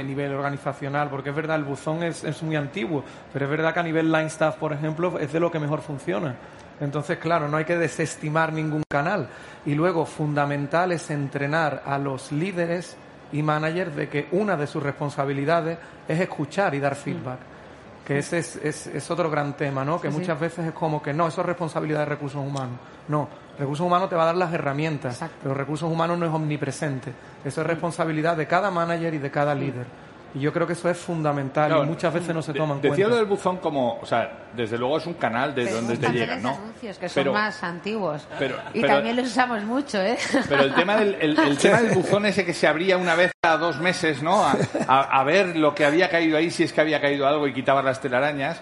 nivel 0.03 0.33
organizacional, 0.33 1.09
porque 1.09 1.29
es 1.29 1.35
verdad, 1.35 1.57
el 1.57 1.63
buzón 1.63 2.03
es, 2.03 2.23
es 2.23 2.41
muy 2.43 2.55
antiguo, 2.55 3.03
pero 3.31 3.45
es 3.45 3.51
verdad 3.51 3.73
que 3.73 3.79
a 3.79 3.83
nivel 3.83 4.11
line 4.11 4.25
staff, 4.25 4.57
por 4.57 4.73
ejemplo, 4.73 5.17
es 5.19 5.31
de 5.31 5.39
lo 5.39 5.51
que 5.51 5.59
mejor 5.59 5.81
funciona. 5.81 6.35
Entonces, 6.81 7.17
claro, 7.17 7.47
no 7.47 7.57
hay 7.57 7.65
que 7.65 7.77
desestimar 7.77 8.51
ningún 8.51 8.83
canal. 8.89 9.29
Y 9.65 9.75
luego, 9.75 10.05
fundamental 10.05 10.91
es 10.91 11.09
entrenar 11.09 11.83
a 11.85 11.97
los 11.97 12.31
líderes 12.31 12.97
y 13.31 13.41
managers 13.41 13.95
de 13.95 14.09
que 14.09 14.27
una 14.31 14.57
de 14.57 14.67
sus 14.67 14.83
responsabilidades 14.83 15.77
es 16.07 16.19
escuchar 16.19 16.75
y 16.75 16.79
dar 16.79 16.95
feedback 16.95 17.54
que 18.05 18.19
ese 18.19 18.37
es, 18.37 18.55
es, 18.57 18.87
es, 18.87 19.09
otro 19.09 19.31
gran 19.31 19.57
tema, 19.57 19.83
¿no? 19.83 19.99
Que 19.99 20.09
muchas 20.09 20.39
veces 20.39 20.67
es 20.67 20.73
como 20.73 21.01
que 21.01 21.11
no, 21.11 21.27
eso 21.27 21.41
es 21.41 21.47
responsabilidad 21.47 21.99
de 21.99 22.05
recursos 22.05 22.39
humanos. 22.39 22.77
No, 23.07 23.27
recursos 23.57 23.85
humanos 23.85 24.09
te 24.09 24.15
va 24.15 24.23
a 24.23 24.25
dar 24.27 24.37
las 24.37 24.53
herramientas, 24.53 25.19
pero 25.41 25.55
recursos 25.55 25.91
humanos 25.91 26.19
no 26.19 26.27
es 26.27 26.31
omnipresente. 26.31 27.11
Eso 27.43 27.61
es 27.61 27.67
responsabilidad 27.67 28.37
de 28.37 28.47
cada 28.47 28.69
manager 28.69 29.15
y 29.15 29.17
de 29.17 29.31
cada 29.31 29.55
líder. 29.55 29.87
Y 30.35 30.41
yo 30.41 30.51
creo 30.51 30.67
que 30.67 30.73
eso 30.73 30.89
es 30.89 30.97
fundamental 30.97 31.83
y 31.83 31.87
muchas 31.87 32.13
veces 32.13 32.35
no 32.35 32.41
se 32.41 32.53
toman 32.53 32.81
de, 32.81 32.89
cuenta. 32.89 33.05
Decía 33.05 33.15
del 33.15 33.25
buzón 33.25 33.57
como, 33.57 33.97
o 34.01 34.05
sea, 34.05 34.47
desde 34.53 34.77
luego 34.77 34.97
es 34.97 35.05
un 35.05 35.13
canal 35.13 35.55
de 35.55 35.71
donde 35.71 35.95
te 35.95 36.09
llegan, 36.09 36.43
¿no? 36.43 36.49
anuncios 36.49 36.97
que 36.97 37.07
son 37.07 37.31
más 37.31 37.63
antiguos. 37.63 38.27
y 38.73 38.81
también 38.81 39.15
los 39.15 39.27
usamos 39.27 39.63
mucho, 39.63 40.01
¿eh? 40.01 40.17
Pero 40.49 40.63
el 40.63 40.75
tema 40.75 40.97
del, 40.97 41.15
el, 41.21 41.57
tema 41.57 41.81
del 41.81 41.95
buzón 41.95 42.25
ese 42.25 42.45
que 42.45 42.53
se 42.53 42.67
abría 42.67 42.97
una 42.97 43.15
vez 43.15 43.31
a 43.43 43.55
dos 43.55 43.79
meses, 43.79 44.21
¿no? 44.21 44.43
A, 44.43 44.57
a, 44.87 45.23
ver 45.23 45.55
lo 45.55 45.73
que 45.73 45.85
había 45.85 46.09
caído 46.09 46.37
ahí, 46.37 46.51
si 46.51 46.63
es 46.63 46.73
que 46.73 46.81
había 46.81 46.99
caído 46.99 47.25
algo 47.27 47.47
y 47.47 47.53
quitabas 47.53 47.85
las 47.85 48.01
telarañas. 48.01 48.59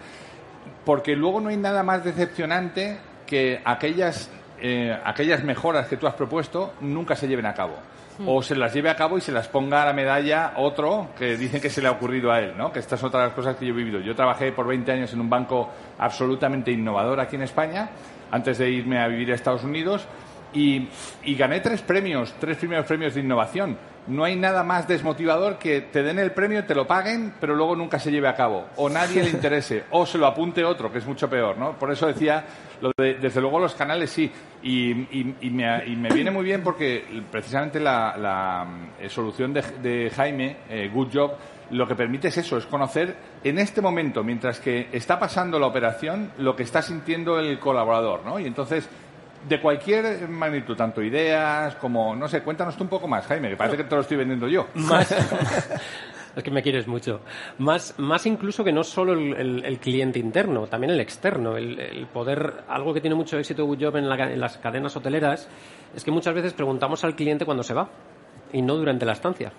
Porque 0.85 1.15
luego 1.15 1.41
no 1.41 1.49
hay 1.49 1.57
nada 1.57 1.81
más 1.81 2.03
decepcionante 2.03 2.99
que 3.25 3.61
aquellas, 3.65 4.29
eh, 4.61 4.95
aquellas 5.03 5.43
mejoras 5.43 5.87
que 5.87 5.97
tú 5.97 6.05
has 6.05 6.13
propuesto 6.13 6.73
nunca 6.81 7.15
se 7.15 7.27
lleven 7.27 7.47
a 7.47 7.53
cabo. 7.55 7.77
O 8.25 8.43
se 8.43 8.55
las 8.55 8.73
lleve 8.73 8.89
a 8.89 8.95
cabo 8.95 9.17
y 9.17 9.21
se 9.21 9.31
las 9.31 9.47
ponga 9.47 9.83
a 9.83 9.85
la 9.85 9.93
medalla 9.93 10.53
otro 10.57 11.09
que 11.17 11.35
dicen 11.37 11.59
que 11.59 11.69
se 11.69 11.81
le 11.81 11.87
ha 11.87 11.91
ocurrido 11.91 12.31
a 12.31 12.39
él, 12.39 12.53
¿no? 12.57 12.71
Que 12.71 12.79
esta 12.79 12.95
es 12.95 13.03
otra 13.03 13.21
de 13.21 13.25
las 13.27 13.35
cosas 13.35 13.55
que 13.55 13.65
yo 13.65 13.73
he 13.73 13.77
vivido. 13.77 13.99
Yo 13.99 14.15
trabajé 14.15 14.51
por 14.51 14.67
20 14.67 14.91
años 14.91 15.13
en 15.13 15.21
un 15.21 15.29
banco 15.29 15.69
absolutamente 15.97 16.71
innovador 16.71 17.19
aquí 17.19 17.35
en 17.35 17.43
España, 17.43 17.89
antes 18.31 18.57
de 18.57 18.69
irme 18.69 18.99
a 18.99 19.07
vivir 19.07 19.31
a 19.31 19.35
Estados 19.35 19.63
Unidos, 19.63 20.07
y, 20.53 20.87
y 21.23 21.35
gané 21.35 21.59
tres 21.59 21.81
premios, 21.81 22.33
tres 22.39 22.57
primeros 22.57 22.85
premios 22.85 23.13
de 23.13 23.21
innovación 23.21 23.77
no 24.07 24.23
hay 24.23 24.35
nada 24.35 24.63
más 24.63 24.87
desmotivador 24.87 25.57
que 25.57 25.81
te 25.81 26.03
den 26.03 26.19
el 26.19 26.31
premio, 26.31 26.65
te 26.65 26.75
lo 26.75 26.85
paguen, 26.85 27.33
pero 27.39 27.55
luego 27.55 27.75
nunca 27.75 27.99
se 27.99 28.11
lleve 28.11 28.27
a 28.27 28.35
cabo. 28.35 28.65
O 28.75 28.89
nadie 28.89 29.23
le 29.23 29.29
interese, 29.31 29.85
o 29.91 30.05
se 30.05 30.17
lo 30.17 30.27
apunte 30.27 30.63
otro, 30.63 30.91
que 30.91 30.99
es 30.99 31.05
mucho 31.05 31.29
peor, 31.29 31.57
¿no? 31.57 31.77
Por 31.77 31.91
eso 31.91 32.07
decía, 32.07 32.43
lo 32.81 32.91
de, 32.97 33.15
desde 33.15 33.41
luego 33.41 33.59
los 33.59 33.75
canales 33.75 34.09
sí. 34.09 34.31
Y, 34.61 34.93
me, 34.93 36.09
viene 36.13 36.31
muy 36.31 36.43
bien 36.43 36.63
porque 36.63 37.03
precisamente 37.31 37.79
la, 37.79 38.65
eh, 38.99 39.09
solución 39.09 39.53
de, 39.53 40.11
Jaime, 40.15 40.57
eh, 40.69 40.89
Good 40.93 41.09
Job, 41.13 41.31
lo 41.71 41.87
que 41.87 41.95
permite 41.95 42.27
es 42.27 42.37
eso, 42.37 42.57
es 42.57 42.65
conocer 42.65 43.15
en 43.43 43.57
este 43.57 43.81
momento, 43.81 44.23
mientras 44.23 44.59
que 44.59 44.89
está 44.91 45.17
pasando 45.17 45.59
la 45.59 45.67
operación, 45.67 46.31
lo 46.37 46.55
que 46.55 46.63
está 46.63 46.81
sintiendo 46.81 47.39
el 47.39 47.57
colaborador, 47.59 48.25
¿no? 48.25 48.39
Y 48.39 48.45
entonces 48.45 48.89
de 49.47 49.59
cualquier 49.59 50.27
magnitud, 50.29 50.75
tanto 50.75 51.01
ideas 51.01 51.75
como, 51.75 52.15
no 52.15 52.27
sé, 52.27 52.41
cuéntanos 52.41 52.77
tú 52.77 52.83
un 52.83 52.89
poco 52.89 53.07
más, 53.07 53.25
Jaime, 53.27 53.49
que 53.49 53.57
parece 53.57 53.77
que 53.77 53.83
te 53.83 53.95
lo 53.95 54.01
estoy 54.01 54.17
vendiendo 54.17 54.47
yo. 54.47 54.67
Más, 54.75 55.11
es 56.35 56.43
que 56.43 56.51
me 56.51 56.61
quieres 56.61 56.87
mucho. 56.87 57.21
Más, 57.57 57.95
más 57.97 58.25
incluso 58.25 58.63
que 58.63 58.71
no 58.71 58.83
solo 58.83 59.13
el, 59.13 59.79
cliente 59.79 60.19
interno, 60.19 60.67
también 60.67 60.91
el 60.91 60.99
externo. 60.99 61.57
El, 61.57 62.07
poder, 62.13 62.63
algo 62.67 62.93
que 62.93 63.01
tiene 63.01 63.15
mucho 63.15 63.37
éxito 63.37 63.65
Good 63.65 63.95
en, 63.95 64.05
en 64.05 64.39
las 64.39 64.57
cadenas 64.57 64.95
hoteleras, 64.95 65.47
es 65.95 66.03
que 66.03 66.11
muchas 66.11 66.33
veces 66.33 66.53
preguntamos 66.53 67.03
al 67.03 67.15
cliente 67.15 67.45
cuando 67.45 67.63
se 67.63 67.73
va 67.73 67.89
y 68.51 68.61
no 68.61 68.75
durante 68.75 69.05
la 69.05 69.13
estancia. 69.13 69.51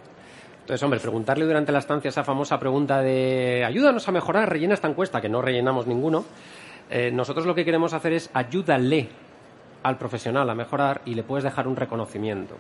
Entonces, 0.61 0.83
hombre, 0.83 0.99
preguntarle 0.99 1.45
durante 1.45 1.73
la 1.73 1.81
estancia 1.81 2.09
esa 2.09 2.25
famosa 2.25 2.59
pregunta 2.59 3.03
de 3.03 3.65
ayúdanos 3.67 4.09
a 4.09 4.13
mejorar, 4.13 4.49
rellena 4.49 4.73
esta 4.73 4.89
encuesta, 4.89 5.21
que 5.21 5.29
no 5.29 5.43
rellenamos 5.43 5.87
ninguno. 5.87 6.25
Eh, 6.89 7.11
nosotros 7.11 7.45
lo 7.45 7.55
que 7.55 7.67
queremos 7.67 7.93
hacer 7.93 8.15
es 8.15 8.31
ayúdale 8.33 9.09
al 9.85 9.99
profesional 9.99 10.51
a 10.51 10.55
mejorar 10.55 11.03
y 11.05 11.15
le 11.15 11.23
puedes 11.23 11.45
dejar 11.45 11.69
un 11.69 11.77
reconocimiento. 11.77 12.57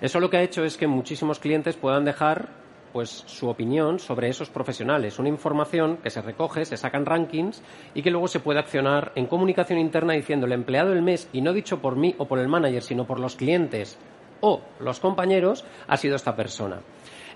Eso 0.00 0.18
lo 0.18 0.30
que 0.30 0.38
ha 0.38 0.42
hecho 0.42 0.64
es 0.64 0.76
que 0.76 0.88
muchísimos 0.88 1.38
clientes 1.38 1.76
puedan 1.76 2.04
dejar 2.04 2.48
pues 2.92 3.24
su 3.26 3.48
opinión 3.48 3.98
sobre 3.98 4.28
esos 4.28 4.50
profesionales, 4.50 5.18
una 5.18 5.28
información 5.28 5.98
que 5.98 6.10
se 6.10 6.20
recoge, 6.20 6.64
se 6.64 6.76
sacan 6.76 7.06
rankings 7.06 7.62
y 7.94 8.02
que 8.02 8.10
luego 8.10 8.28
se 8.28 8.40
puede 8.40 8.58
accionar 8.58 9.12
en 9.14 9.26
comunicación 9.26 9.78
interna 9.78 10.12
diciendo 10.12 10.46
el 10.46 10.52
empleado 10.52 10.90
del 10.90 11.02
mes 11.02 11.28
y 11.32 11.40
no 11.40 11.52
dicho 11.52 11.80
por 11.80 11.96
mí 11.96 12.14
o 12.18 12.26
por 12.26 12.38
el 12.38 12.48
manager, 12.48 12.82
sino 12.82 13.06
por 13.06 13.20
los 13.20 13.36
clientes 13.36 13.98
o 14.40 14.60
los 14.80 14.98
compañeros, 15.00 15.64
ha 15.86 15.96
sido 15.96 16.16
esta 16.16 16.36
persona. 16.36 16.80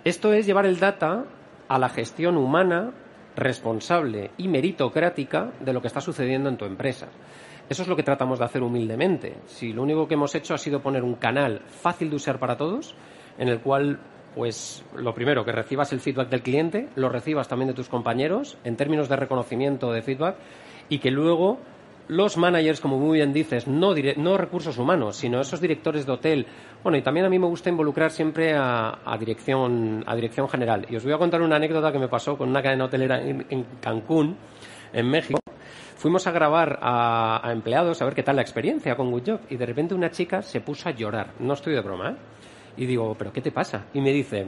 Esto 0.04 0.32
es 0.32 0.44
llevar 0.46 0.66
el 0.66 0.78
data 0.78 1.24
a 1.68 1.78
la 1.78 1.88
gestión 1.88 2.36
humana, 2.36 2.92
responsable 3.36 4.30
y 4.36 4.48
meritocrática 4.48 5.52
de 5.60 5.72
lo 5.72 5.80
que 5.80 5.88
está 5.88 6.00
sucediendo 6.00 6.48
en 6.48 6.56
tu 6.56 6.64
empresa. 6.64 7.08
Eso 7.68 7.82
es 7.82 7.88
lo 7.88 7.96
que 7.96 8.02
tratamos 8.02 8.38
de 8.38 8.44
hacer 8.44 8.62
humildemente. 8.62 9.38
Si 9.46 9.72
lo 9.72 9.82
único 9.82 10.06
que 10.06 10.14
hemos 10.14 10.34
hecho 10.34 10.54
ha 10.54 10.58
sido 10.58 10.80
poner 10.80 11.02
un 11.02 11.14
canal 11.14 11.62
fácil 11.66 12.10
de 12.10 12.16
usar 12.16 12.38
para 12.38 12.56
todos, 12.56 12.94
en 13.38 13.48
el 13.48 13.60
cual, 13.60 13.98
pues, 14.34 14.84
lo 14.94 15.14
primero, 15.14 15.44
que 15.44 15.52
recibas 15.52 15.92
el 15.92 16.00
feedback 16.00 16.28
del 16.28 16.42
cliente, 16.42 16.88
lo 16.94 17.08
recibas 17.08 17.48
también 17.48 17.68
de 17.68 17.74
tus 17.74 17.88
compañeros, 17.88 18.56
en 18.64 18.76
términos 18.76 19.08
de 19.08 19.16
reconocimiento 19.16 19.92
de 19.92 20.02
feedback, 20.02 20.36
y 20.88 20.98
que 20.98 21.10
luego 21.10 21.58
los 22.08 22.36
managers, 22.36 22.80
como 22.80 22.98
muy 22.98 23.18
bien 23.18 23.32
dices, 23.32 23.66
no, 23.66 23.94
no 24.16 24.38
recursos 24.38 24.78
humanos, 24.78 25.16
sino 25.16 25.40
esos 25.40 25.60
directores 25.60 26.06
de 26.06 26.12
hotel. 26.12 26.46
Bueno, 26.82 26.98
y 26.98 27.02
también 27.02 27.26
a 27.26 27.28
mí 27.28 27.38
me 27.38 27.46
gusta 27.46 27.68
involucrar 27.68 28.10
siempre 28.10 28.54
a, 28.56 29.16
dirección, 29.18 30.04
a 30.06 30.14
dirección 30.14 30.48
general. 30.48 30.86
Y 30.88 30.96
os 30.96 31.04
voy 31.04 31.12
a 31.12 31.18
contar 31.18 31.42
una 31.42 31.56
anécdota 31.56 31.90
que 31.90 31.98
me 31.98 32.08
pasó 32.08 32.38
con 32.38 32.48
una 32.48 32.62
cadena 32.62 32.84
hotelera 32.84 33.20
en, 33.20 33.66
Cancún, 33.80 34.36
en 34.92 35.10
México. 35.10 35.40
Fuimos 35.96 36.26
a 36.26 36.30
grabar 36.30 36.78
a, 36.82 37.50
empleados 37.52 38.02
a 38.02 38.04
ver 38.04 38.14
qué 38.14 38.22
tal 38.22 38.36
la 38.36 38.42
experiencia 38.42 38.96
con 38.96 39.10
Good 39.10 39.22
Job 39.26 39.40
y 39.48 39.56
de 39.56 39.64
repente 39.64 39.94
una 39.94 40.10
chica 40.10 40.42
se 40.42 40.60
puso 40.60 40.90
a 40.90 40.92
llorar. 40.92 41.32
No 41.38 41.54
estoy 41.54 41.74
de 41.74 41.80
broma, 41.80 42.10
¿eh? 42.10 42.16
Y 42.76 42.84
digo, 42.84 43.14
¿pero 43.18 43.32
qué 43.32 43.40
te 43.40 43.50
pasa? 43.50 43.86
Y 43.94 44.02
me 44.02 44.12
dice, 44.12 44.46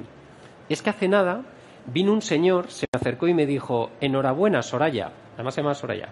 es 0.69 0.83
que 0.83 0.91
hace 0.91 1.09
nada 1.09 1.43
vino 1.87 2.13
un 2.13 2.21
señor, 2.21 2.71
se 2.71 2.87
me 2.93 2.99
acercó 2.99 3.29
y 3.29 3.35
me 3.35 3.47
dijo, 3.47 3.91
enhorabuena, 4.01 4.61
Soraya. 4.61 5.11
Además 5.35 5.55
se 5.55 5.63
llama 5.63 5.75
Soraya. 5.75 6.11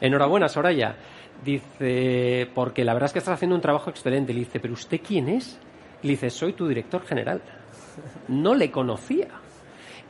Enhorabuena, 0.00 0.48
Soraya. 0.48 0.96
Dice, 1.44 2.48
porque 2.52 2.84
la 2.84 2.92
verdad 2.94 3.06
es 3.06 3.12
que 3.12 3.18
estás 3.20 3.34
haciendo 3.34 3.54
un 3.54 3.62
trabajo 3.62 3.88
excelente. 3.88 4.32
Le 4.32 4.40
dice, 4.40 4.58
¿pero 4.58 4.74
usted 4.74 5.00
quién 5.06 5.28
es? 5.28 5.60
Le 6.02 6.10
dice, 6.10 6.28
soy 6.28 6.54
tu 6.54 6.66
director 6.66 7.04
general. 7.04 7.40
No 8.26 8.56
le 8.56 8.72
conocía. 8.72 9.28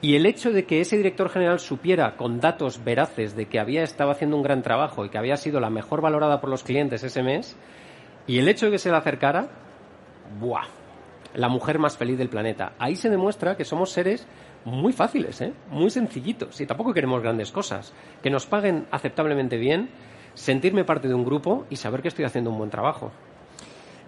Y 0.03 0.17
el 0.17 0.27
hecho 0.27 0.51
de 0.51 0.65
que 0.65 0.81
ese 0.81 0.97
director 0.97 1.29
general 1.29 1.61
supiera 1.61 2.17
con 2.17 2.41
datos 2.41 2.83
veraces 2.83 3.37
de 3.37 3.47
que 3.47 3.61
había 3.61 3.85
estado 3.85 4.11
haciendo 4.11 4.37
un 4.37 4.43
gran 4.43 4.61
trabajo 4.61 5.05
y 5.05 5.11
que 5.11 5.17
había 5.17 5.37
sido 5.37 5.61
la 5.61 5.71
mejor 5.71 6.01
valorada 6.01 6.41
por 6.41 6.51
los 6.51 6.65
clientes 6.65 7.05
ese 7.05 7.23
mes, 7.23 7.57
y 8.27 8.41
el 8.41 8.49
hecho 8.49 8.67
de 8.67 8.73
que 8.73 8.79
se 8.79 8.91
le 8.91 8.97
acercara, 8.97 9.47
¡buah! 10.41 10.67
La 11.35 11.49
mujer 11.49 11.79
más 11.79 11.97
feliz 11.97 12.19
del 12.19 12.29
planeta. 12.29 12.73
Ahí 12.81 12.97
se 12.97 13.11
demuestra 13.11 13.57
que 13.57 13.65
somos 13.65 13.91
seres 13.91 14.27
muy 14.65 14.93
fáciles, 14.93 15.41
¿eh? 15.41 15.53
muy 15.71 15.89
sencillitos. 15.89 16.61
Y 16.61 16.67
tampoco 16.67 16.93
queremos 16.93 17.23
grandes 17.23 17.53
cosas. 17.53 17.95
Que 18.23 18.31
nos 18.31 18.47
paguen 18.47 18.87
aceptablemente 18.91 19.57
bien, 19.57 19.89
sentirme 20.35 20.85
parte 20.85 21.07
de 21.07 21.15
un 21.15 21.25
grupo 21.25 21.65
y 21.71 21.77
saber 21.77 22.03
que 22.03 22.09
estoy 22.09 22.25
haciendo 22.25 22.51
un 22.51 22.59
buen 22.59 22.71
trabajo. 22.71 23.13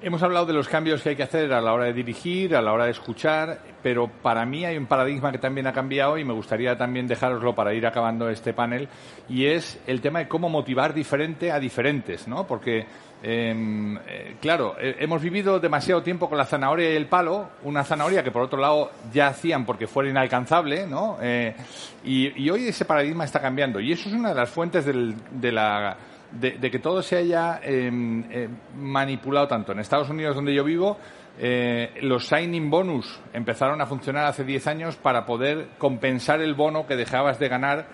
Hemos 0.06 0.22
hablado 0.22 0.44
de 0.44 0.52
los 0.52 0.68
cambios 0.68 1.00
que 1.00 1.08
hay 1.08 1.16
que 1.16 1.22
hacer 1.22 1.50
a 1.54 1.62
la 1.62 1.72
hora 1.72 1.86
de 1.86 1.94
dirigir, 1.94 2.54
a 2.54 2.60
la 2.60 2.74
hora 2.74 2.84
de 2.84 2.90
escuchar, 2.90 3.58
pero 3.82 4.06
para 4.06 4.44
mí 4.44 4.62
hay 4.62 4.76
un 4.76 4.84
paradigma 4.84 5.32
que 5.32 5.38
también 5.38 5.66
ha 5.66 5.72
cambiado 5.72 6.18
y 6.18 6.24
me 6.26 6.34
gustaría 6.34 6.76
también 6.76 7.06
dejároslo 7.06 7.54
para 7.54 7.72
ir 7.72 7.86
acabando 7.86 8.28
este 8.28 8.52
panel 8.52 8.86
y 9.30 9.46
es 9.46 9.80
el 9.86 10.02
tema 10.02 10.18
de 10.18 10.28
cómo 10.28 10.50
motivar 10.50 10.92
diferente 10.92 11.50
a 11.50 11.58
diferentes, 11.58 12.28
¿no? 12.28 12.46
Porque 12.46 12.84
em, 13.22 13.96
eh, 14.06 14.36
claro, 14.42 14.76
eh, 14.78 14.96
hemos 14.98 15.22
vivido 15.22 15.58
demasiado 15.58 16.02
tiempo 16.02 16.28
con 16.28 16.36
la 16.36 16.44
zanahoria 16.44 16.92
y 16.92 16.96
el 16.96 17.06
palo, 17.06 17.48
una 17.62 17.82
zanahoria 17.82 18.22
que 18.22 18.30
por 18.30 18.42
otro 18.42 18.60
lado 18.60 18.90
ya 19.10 19.28
hacían 19.28 19.64
porque 19.64 19.86
fuera 19.86 20.10
inalcanzable, 20.10 20.86
¿no? 20.86 21.16
Eh, 21.22 21.56
y, 22.04 22.50
hoy 22.50 22.68
ese 22.68 22.84
paradigma 22.84 23.24
está 23.24 23.40
cambiando 23.40 23.80
y 23.80 23.92
eso 23.92 24.10
es 24.10 24.14
una 24.14 24.28
de 24.28 24.34
las 24.34 24.50
fuentes 24.50 24.84
de 24.84 25.50
la 25.50 25.96
de, 26.40 26.70
que 26.70 26.78
todo 26.78 27.02
se 27.02 27.16
haya 27.16 27.60
em, 27.62 28.24
em, 28.30 28.50
manipulado 28.76 29.48
tanto. 29.48 29.72
En 29.72 29.80
Estados 29.80 30.10
Unidos, 30.10 30.34
donde 30.34 30.54
yo 30.54 30.64
vivo, 30.64 30.98
eh, 31.38 31.94
los 32.02 32.26
signing 32.26 32.70
bonus 32.70 33.20
empezaron 33.32 33.80
a 33.80 33.86
funcionar 33.86 34.26
hace 34.26 34.44
10 34.44 34.66
años 34.66 34.96
para 34.96 35.26
poder 35.26 35.68
compensar 35.78 36.40
el 36.40 36.54
bono 36.54 36.86
que 36.86 36.96
dejabas 36.96 37.38
de 37.38 37.48
ganar 37.48 37.86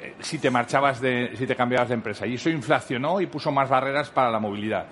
eh, 0.00 0.14
si 0.20 0.38
te 0.38 0.50
marchabas 0.50 1.00
de, 1.00 1.32
si 1.36 1.46
te 1.46 1.56
cambiabas 1.56 1.88
de 1.88 1.94
empresa. 1.94 2.26
Y 2.26 2.34
eso 2.34 2.50
inflacionó 2.50 3.20
y 3.20 3.26
puso 3.26 3.50
más 3.50 3.68
barreras 3.68 4.10
para 4.10 4.30
la 4.30 4.38
movilidad. 4.38 4.86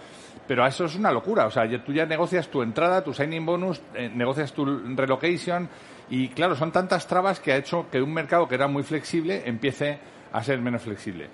Pero 0.46 0.66
eso 0.66 0.84
es 0.84 0.94
una 0.94 1.10
locura. 1.10 1.46
O 1.46 1.50
sea, 1.50 1.68
tú 1.82 1.92
ya 1.92 2.06
negocias 2.06 2.48
tu 2.48 2.62
entrada, 2.62 3.02
tu 3.02 3.12
signing 3.12 3.44
bonus, 3.44 3.80
eh, 3.94 4.10
negocias 4.14 4.52
tu 4.52 4.64
relocation. 4.64 5.68
Y 6.08 6.28
claro, 6.28 6.54
son 6.54 6.70
tantas 6.70 7.06
trabas 7.06 7.40
que 7.40 7.52
ha 7.52 7.56
hecho 7.56 7.86
que 7.90 8.00
un 8.00 8.12
mercado 8.12 8.46
que 8.46 8.54
era 8.54 8.68
muy 8.68 8.82
flexible 8.82 9.42
empiece 9.44 9.98
a 10.32 10.42
ser 10.42 10.60
menos 10.60 10.82
flexible. 10.82 11.28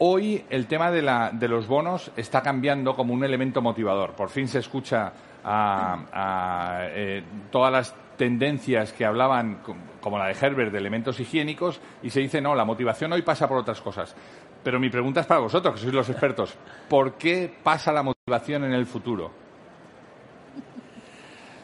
Hoy 0.00 0.44
el 0.48 0.66
tema 0.66 0.92
de, 0.92 1.02
la, 1.02 1.30
de, 1.32 1.48
los 1.48 1.66
bonos 1.66 2.12
está 2.16 2.40
cambiando 2.40 2.94
como 2.94 3.12
un 3.12 3.24
elemento 3.24 3.60
motivador. 3.60 4.12
Por 4.12 4.28
fin 4.28 4.46
se 4.46 4.60
escucha 4.60 5.12
a, 5.44 6.86
eh, 6.90 7.24
todas 7.50 7.72
las 7.72 7.94
tendencias 8.16 8.92
que 8.92 9.04
hablaban, 9.04 9.58
como 10.00 10.18
la 10.18 10.26
de 10.26 10.36
Herbert, 10.40 10.70
de 10.70 10.78
elementos 10.78 11.18
higiénicos, 11.18 11.80
y 12.02 12.10
se 12.10 12.20
dice, 12.20 12.40
no, 12.40 12.54
la 12.54 12.64
motivación 12.64 13.12
hoy 13.12 13.22
pasa 13.22 13.48
por 13.48 13.58
otras 13.58 13.80
cosas. 13.80 14.14
Pero 14.62 14.78
mi 14.78 14.88
pregunta 14.88 15.20
es 15.20 15.26
para 15.26 15.40
vosotros, 15.40 15.74
que 15.74 15.80
sois 15.80 15.94
los 15.94 16.08
expertos. 16.08 16.56
¿Por 16.88 17.14
qué 17.14 17.52
pasa 17.62 17.92
la 17.92 18.04
motivación 18.04 18.64
en 18.64 18.74
el 18.74 18.86
futuro? 18.86 19.32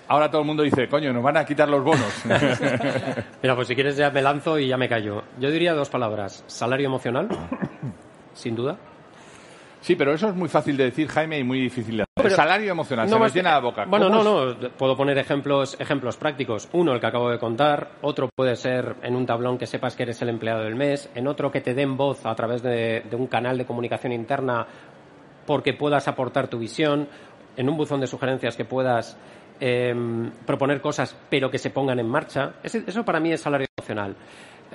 Ahora 0.08 0.28
todo 0.28 0.42
el 0.42 0.46
mundo 0.46 0.64
dice, 0.64 0.88
coño, 0.88 1.12
nos 1.12 1.22
van 1.22 1.36
a 1.36 1.44
quitar 1.44 1.68
los 1.68 1.82
bonos. 1.84 2.24
Mira, 3.42 3.54
pues 3.54 3.68
si 3.68 3.74
quieres 3.74 3.96
ya 3.96 4.10
me 4.10 4.22
lanzo 4.22 4.58
y 4.58 4.68
ya 4.68 4.76
me 4.76 4.88
callo. 4.88 5.22
Yo 5.38 5.50
diría 5.50 5.72
dos 5.72 5.88
palabras. 5.88 6.44
Salario 6.46 6.86
emocional 6.86 7.28
sin 8.34 8.54
duda. 8.54 8.78
Sí, 9.84 9.96
pero 9.96 10.14
eso 10.14 10.30
es 10.30 10.34
muy 10.34 10.48
fácil 10.48 10.78
de 10.78 10.84
decir, 10.84 11.06
Jaime, 11.08 11.38
y 11.38 11.44
muy 11.44 11.60
difícil 11.60 11.98
de 11.98 12.04
hacer. 12.04 12.30
el 12.30 12.32
salario 12.34 12.70
emocional, 12.70 13.06
no, 13.06 13.18
se 13.18 13.22
me 13.22 13.28
llena 13.28 13.50
la 13.50 13.60
boca. 13.60 13.84
Bueno, 13.84 14.08
no, 14.08 14.24
no, 14.24 14.56
puedo 14.70 14.96
poner 14.96 15.18
ejemplos, 15.18 15.76
ejemplos 15.78 16.16
prácticos. 16.16 16.70
Uno, 16.72 16.94
el 16.94 17.00
que 17.00 17.06
acabo 17.06 17.30
de 17.30 17.38
contar. 17.38 17.90
Otro 18.00 18.30
puede 18.34 18.56
ser 18.56 18.96
en 19.02 19.14
un 19.14 19.26
tablón 19.26 19.58
que 19.58 19.66
sepas 19.66 19.94
que 19.94 20.04
eres 20.04 20.22
el 20.22 20.30
empleado 20.30 20.62
del 20.64 20.74
mes. 20.74 21.10
En 21.14 21.28
otro, 21.28 21.52
que 21.52 21.60
te 21.60 21.74
den 21.74 21.98
voz 21.98 22.24
a 22.24 22.34
través 22.34 22.62
de, 22.62 23.02
un 23.12 23.26
canal 23.26 23.58
de 23.58 23.66
comunicación 23.66 24.12
interna 24.12 24.66
porque 25.46 25.74
puedas 25.74 26.08
aportar 26.08 26.48
tu 26.48 26.58
visión. 26.58 27.06
En 27.54 27.68
un 27.68 27.76
buzón 27.76 28.00
de 28.00 28.06
sugerencias 28.06 28.56
que 28.56 28.64
puedas 28.64 29.18
em, 29.60 30.30
proponer 30.46 30.80
cosas, 30.80 31.14
pero 31.28 31.50
que 31.50 31.58
se 31.58 31.68
pongan 31.68 31.98
en 31.98 32.08
marcha. 32.08 32.54
eso 32.62 33.04
para 33.04 33.20
mí 33.20 33.32
es 33.32 33.42
salario 33.42 33.66
emocional. 33.76 34.16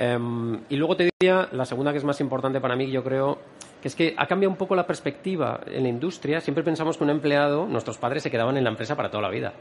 Em, 0.02 0.62
y 0.70 0.78
luego 0.78 0.96
te 0.96 1.10
diría, 1.20 1.50
la 1.52 1.66
segunda 1.66 1.92
que 1.92 1.98
es 1.98 2.06
más 2.06 2.22
importante 2.22 2.62
para 2.62 2.74
mí, 2.78 2.90
yo 2.90 3.04
creo, 3.04 3.38
que 3.82 3.90
es 3.90 3.96
que 3.96 4.16
ha 4.18 4.28
cambiado 4.28 4.50
un 4.50 4.58
poco 4.58 4.74
la 4.74 4.88
perspectiva 4.88 5.60
en 5.68 5.84
la 5.84 5.90
industria. 5.90 6.40
Siempre 6.40 6.64
pensamos 6.64 6.98
que 6.98 7.04
un 7.04 7.10
empleado, 7.10 7.68
nuestros 7.68 7.98
padres 7.98 8.24
se 8.24 8.32
quedaban 8.32 8.56
en 8.56 8.64
la 8.64 8.70
empresa 8.70 8.96
para 8.96 9.12
toda 9.12 9.24
la 9.24 9.30
vida. 9.30 9.52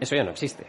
Eso 0.00 0.16
ya 0.16 0.24
no 0.24 0.30
existe. 0.30 0.64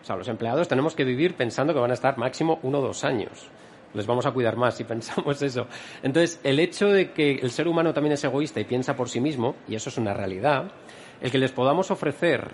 O 0.00 0.04
sea, 0.04 0.14
los 0.14 0.28
empleados 0.28 0.68
tenemos 0.68 0.94
que 0.94 1.02
vivir 1.02 1.34
pensando 1.34 1.74
que 1.74 1.80
van 1.80 1.90
a 1.90 1.94
estar 1.94 2.16
máximo 2.16 2.60
uno 2.62 2.78
o 2.78 2.82
dos 2.82 3.02
años. 3.02 3.48
Les 3.92 4.06
vamos 4.06 4.24
a 4.24 4.30
cuidar 4.30 4.56
más 4.56 4.76
si 4.76 4.84
pensamos 4.84 5.42
eso. 5.42 5.66
Entonces, 6.04 6.38
el 6.44 6.60
hecho 6.60 6.86
de 6.86 7.10
que 7.10 7.32
el 7.32 7.50
ser 7.50 7.66
humano 7.66 7.92
también 7.92 8.12
es 8.12 8.22
egoísta 8.22 8.60
y 8.60 8.64
piensa 8.64 8.94
por 8.94 9.08
sí 9.08 9.20
mismo, 9.20 9.56
y 9.66 9.74
eso 9.74 9.88
es 9.88 9.98
una 9.98 10.14
realidad, 10.14 10.70
el 11.20 11.32
que 11.32 11.38
les 11.38 11.50
podamos 11.50 11.90
ofrecer 11.90 12.52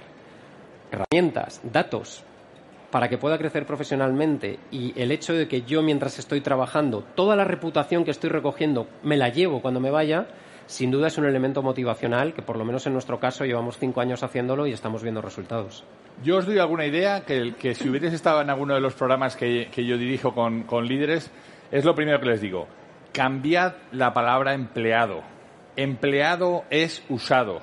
herramientas, 0.91 1.61
datos 1.63 2.25
para 2.91 3.09
que 3.09 3.19
pueda 3.19 3.39
crecer 3.39 3.67
profesionalmente 3.67 4.59
y 4.71 4.99
el 5.01 5.13
hecho 5.13 5.33
de 5.33 5.49
que 5.49 5.63
yo 5.63 5.83
mientras 5.83 6.19
estoy 6.19 6.41
trabajando, 6.41 7.05
toda 7.15 7.37
la 7.37 7.45
reputación 7.45 8.05
que 8.05 8.11
estoy 8.11 8.31
recogiendo 8.31 8.89
me 9.03 9.17
la 9.17 9.29
llevo 9.29 9.63
cuando 9.63 9.81
me 9.81 9.91
vaya, 9.91 10.27
sin 10.67 10.91
duda 10.91 11.09
es 11.09 11.19
un 11.19 11.27
elemento 11.27 11.63
motivacional 11.63 12.35
que 12.35 12.43
por 12.43 12.57
lo 12.57 12.65
menos 12.65 12.87
en 12.87 12.93
nuestro 12.93 13.19
caso 13.19 13.45
llevamos 13.45 13.79
cinco 13.79 14.01
años 14.01 14.23
haciéndolo 14.23 14.67
y 14.67 14.73
estamos 14.73 15.03
viendo 15.03 15.23
resultados. 15.23 15.85
Yo 16.23 16.37
os 16.37 16.47
doy 16.47 16.59
alguna 16.59 16.87
idea 16.87 17.25
que, 17.25 17.75
si 17.75 17.89
hubierais 17.89 18.13
estado 18.13 18.43
en 18.43 18.51
alguno 18.51 18.75
de 18.75 18.81
los 18.81 18.95
programas 18.95 19.37
que, 19.37 19.69
que 19.73 19.87
yo 19.87 19.97
dirijo 19.97 20.35
con, 20.35 20.65
con 20.65 20.87
líderes, 20.87 21.31
es 21.71 21.85
lo 21.85 21.95
primero 21.95 22.21
que 22.21 22.27
les 22.27 22.41
digo. 22.41 22.67
Cambiad 23.13 23.75
la 23.93 24.13
palabra 24.13 24.55
empleado. 24.55 25.23
Empleado 25.77 26.65
es 26.71 27.03
usado. 27.09 27.61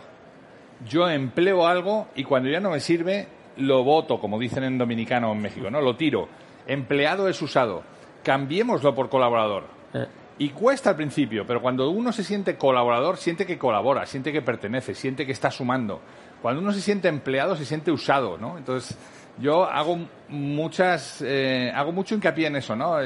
Yo 0.87 1.09
empleo 1.09 1.67
algo 1.67 2.07
y 2.15 2.23
cuando 2.23 2.49
ya 2.49 2.59
no 2.59 2.71
me 2.71 2.79
sirve, 2.79 3.27
lo 3.57 3.83
voto, 3.83 4.19
como 4.19 4.39
dicen 4.39 4.63
en 4.63 4.77
dominicano 4.77 5.31
en 5.31 5.41
México, 5.41 5.69
¿no? 5.69 5.81
Lo 5.81 5.95
tiro. 5.95 6.27
Empleado 6.65 7.27
es 7.27 7.41
usado. 7.41 7.83
Cambiémoslo 8.23 8.93
por 8.93 9.09
colaborador. 9.09 9.63
Eh. 9.93 10.05
Y 10.39 10.49
cuesta 10.49 10.91
al 10.91 10.95
principio, 10.95 11.45
pero 11.47 11.61
cuando 11.61 11.89
uno 11.89 12.11
se 12.11 12.23
siente 12.23 12.57
colaborador, 12.57 13.17
siente 13.17 13.45
que 13.45 13.57
colabora, 13.57 14.05
siente 14.05 14.31
que 14.31 14.41
pertenece, 14.41 14.93
siente 14.93 15.25
que 15.25 15.31
está 15.31 15.49
sumando. 15.49 15.99
Cuando 16.41 16.61
uno 16.61 16.71
se 16.71 16.81
siente 16.81 17.07
empleado, 17.07 17.55
se 17.55 17.65
siente 17.65 17.91
usado, 17.91 18.37
¿no? 18.37 18.55
Entonces, 18.57 18.95
yo 19.39 19.63
hago 19.63 19.97
muchas, 20.29 21.23
eh, 21.25 21.71
hago 21.73 21.91
mucho 21.91 22.13
hincapié 22.13 22.47
en 22.47 22.57
eso, 22.57 22.75
¿no? 22.75 22.97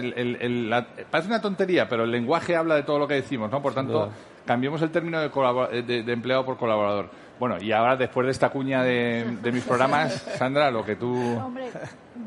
parece 1.09 1.29
una 1.29 1.41
tontería, 1.41 1.87
pero 1.87 2.03
el 2.03 2.11
lenguaje 2.11 2.55
habla 2.55 2.75
de 2.75 2.83
todo 2.83 2.99
lo 2.99 3.07
que 3.07 3.15
decimos, 3.15 3.49
¿no? 3.49 3.61
Por 3.61 3.73
tanto, 3.73 4.11
cambiemos 4.45 4.81
el 4.81 4.91
término 4.91 5.21
de, 5.21 6.03
de 6.03 6.11
empleado 6.13 6.43
por 6.45 6.57
colaborador. 6.57 7.09
Bueno, 7.41 7.57
y 7.59 7.71
ahora 7.71 7.95
después 7.95 8.27
de 8.27 8.31
esta 8.33 8.49
cuña 8.51 8.83
de, 8.83 9.25
mis 9.51 9.63
programas, 9.63 10.13
Sandra, 10.37 10.69
lo 10.69 10.85
que 10.85 10.95
tú... 10.95 11.11
Hombre, 11.39 11.71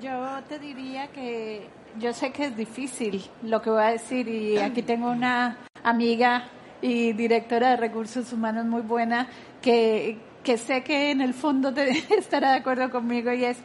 yo 0.02 0.10
te 0.48 0.58
diría 0.58 1.06
que 1.06 1.68
yo 2.00 2.12
sé 2.12 2.32
que 2.32 2.46
es 2.46 2.56
difícil 2.56 3.24
lo 3.44 3.62
que 3.62 3.70
voy 3.70 3.84
a 3.84 3.90
decir 3.90 4.26
y 4.26 4.58
aquí 4.58 4.82
tengo 4.82 5.12
una 5.12 5.58
amiga 5.84 6.48
y 6.82 7.12
directora 7.12 7.70
de 7.70 7.76
recursos 7.76 8.32
humanos 8.32 8.64
muy 8.64 8.82
buena 8.82 9.28
que, 9.62 10.18
que 10.42 10.58
sé 10.58 10.82
que 10.82 11.12
en 11.12 11.20
el 11.20 11.32
fondo 11.32 11.72
te, 11.72 11.90
estará 12.18 12.50
de 12.50 12.58
acuerdo 12.58 12.90
conmigo 12.90 13.32
y 13.32 13.44
es 13.44 13.58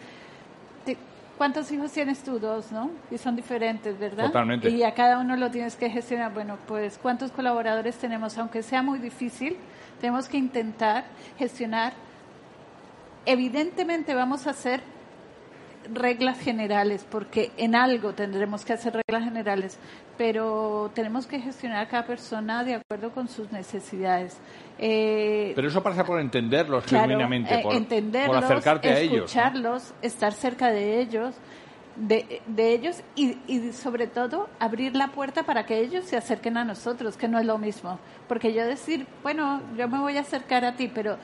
¿Cuántos 1.39 1.71
hijos 1.71 1.93
tienes 1.93 2.21
tú? 2.21 2.37
Dos, 2.37 2.69
¿no? 2.73 2.91
Y 3.09 3.17
son 3.17 3.33
diferentes, 3.37 3.97
¿verdad? 3.97 4.25
Totalmente. 4.25 4.69
Y 4.69 4.83
a 4.83 4.93
cada 4.93 5.17
uno 5.17 5.37
lo 5.37 5.49
tienes 5.49 5.77
que 5.77 5.89
gestionar. 5.89 6.33
Bueno, 6.33 6.57
pues 6.67 6.99
¿cuántos 7.01 7.31
colaboradores 7.31 7.95
tenemos? 7.95 8.37
Aunque 8.37 8.61
sea 8.61 8.81
muy 8.81 8.99
difícil, 8.99 9.55
tenemos 9.99 10.27
que 10.27 10.37
intentar 10.37 11.05
gestionar. 11.37 11.93
Evidentemente 13.25 14.13
vamos 14.15 14.47
a 14.47 14.51
hacer 14.51 14.81
reglas 15.93 16.39
generales, 16.39 17.05
porque 17.09 17.51
en 17.57 17.75
algo 17.75 18.13
tendremos 18.13 18.65
que 18.65 18.73
hacer 18.73 18.93
reglas 18.93 19.23
generales, 19.23 19.79
pero 20.17 20.91
tenemos 20.93 21.25
que 21.25 21.39
gestionar 21.39 21.85
a 21.85 21.87
cada 21.87 22.05
persona 22.05 22.63
de 22.63 22.75
acuerdo 22.75 23.11
con 23.11 23.27
sus 23.27 23.51
necesidades. 23.51 24.37
Eh, 24.77 25.53
pero 25.55 25.67
eso 25.67 25.81
pasa 25.81 26.05
por 26.05 26.19
entenderlos 26.19 26.85
genuinamente, 26.85 27.59
eh, 27.59 27.63
por, 27.63 27.73
entenderlos, 27.73 28.35
por 28.35 28.43
acercarte 28.43 28.89
a 28.89 28.99
ellos. 28.99 29.25
Escucharlos, 29.25 29.93
estar 30.01 30.33
cerca 30.33 30.69
de 30.71 31.01
ellos 31.01 31.35
de, 31.99 32.41
ellos 32.57 33.01
y, 33.15 33.71
sobre 33.73 34.07
todo 34.07 34.49
abrir 34.59 34.95
la 34.95 35.09
puerta 35.09 35.43
para 35.43 35.65
que 35.65 35.79
ellos 35.79 36.05
se 36.05 36.17
acerquen 36.17 36.57
a 36.57 36.63
nosotros, 36.63 37.17
que 37.17 37.27
no 37.27 37.39
es 37.39 37.45
lo 37.45 37.57
mismo. 37.57 37.99
Porque 38.27 38.53
yo 38.53 38.65
decir, 38.65 39.05
bueno, 39.21 39.61
yo 39.77 39.87
me 39.87 39.99
voy 39.99 40.17
a 40.17 40.21
acercar 40.21 40.63
a 40.65 40.75
ti, 40.75 40.89
pero 40.93 41.17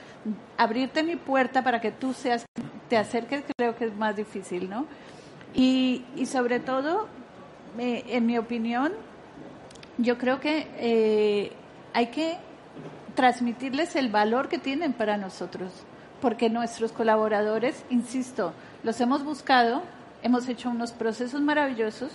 abrirte 0.58 1.04
mi 1.04 1.16
puerta 1.16 1.64
para 1.64 1.80
que 1.80 1.92
tú 1.92 2.14
seas, 2.14 2.46
te 2.90 2.98
acerques, 2.98 3.44
creo 3.58 3.76
que 3.76 3.86
es 3.86 3.96
más 3.96 4.16
difícil, 4.16 4.70
¿no? 4.70 4.86
Y, 5.54 6.04
y 6.16 6.26
sobre 6.26 6.60
todo, 6.60 7.08
en 7.78 8.26
mi 8.26 8.38
opinión, 8.38 8.94
yo 9.98 10.18
creo 10.18 10.42
que 10.42 10.68
eh, 10.78 11.52
hay 11.94 12.08
que 12.08 12.38
transmitirles 13.16 13.96
el 13.96 14.10
valor 14.10 14.50
que 14.50 14.58
tienen 14.58 14.92
para 14.92 15.16
nosotros, 15.16 15.72
porque 16.22 16.50
nuestros 16.50 16.92
colaboradores, 16.92 17.86
insisto, 17.90 18.54
los 18.84 19.00
hemos 19.00 19.24
buscado 19.24 19.82
hemos 20.26 20.50
hecho 20.50 20.72
unos 20.72 20.92
procesos 20.92 21.40
maravillosos, 21.40 22.12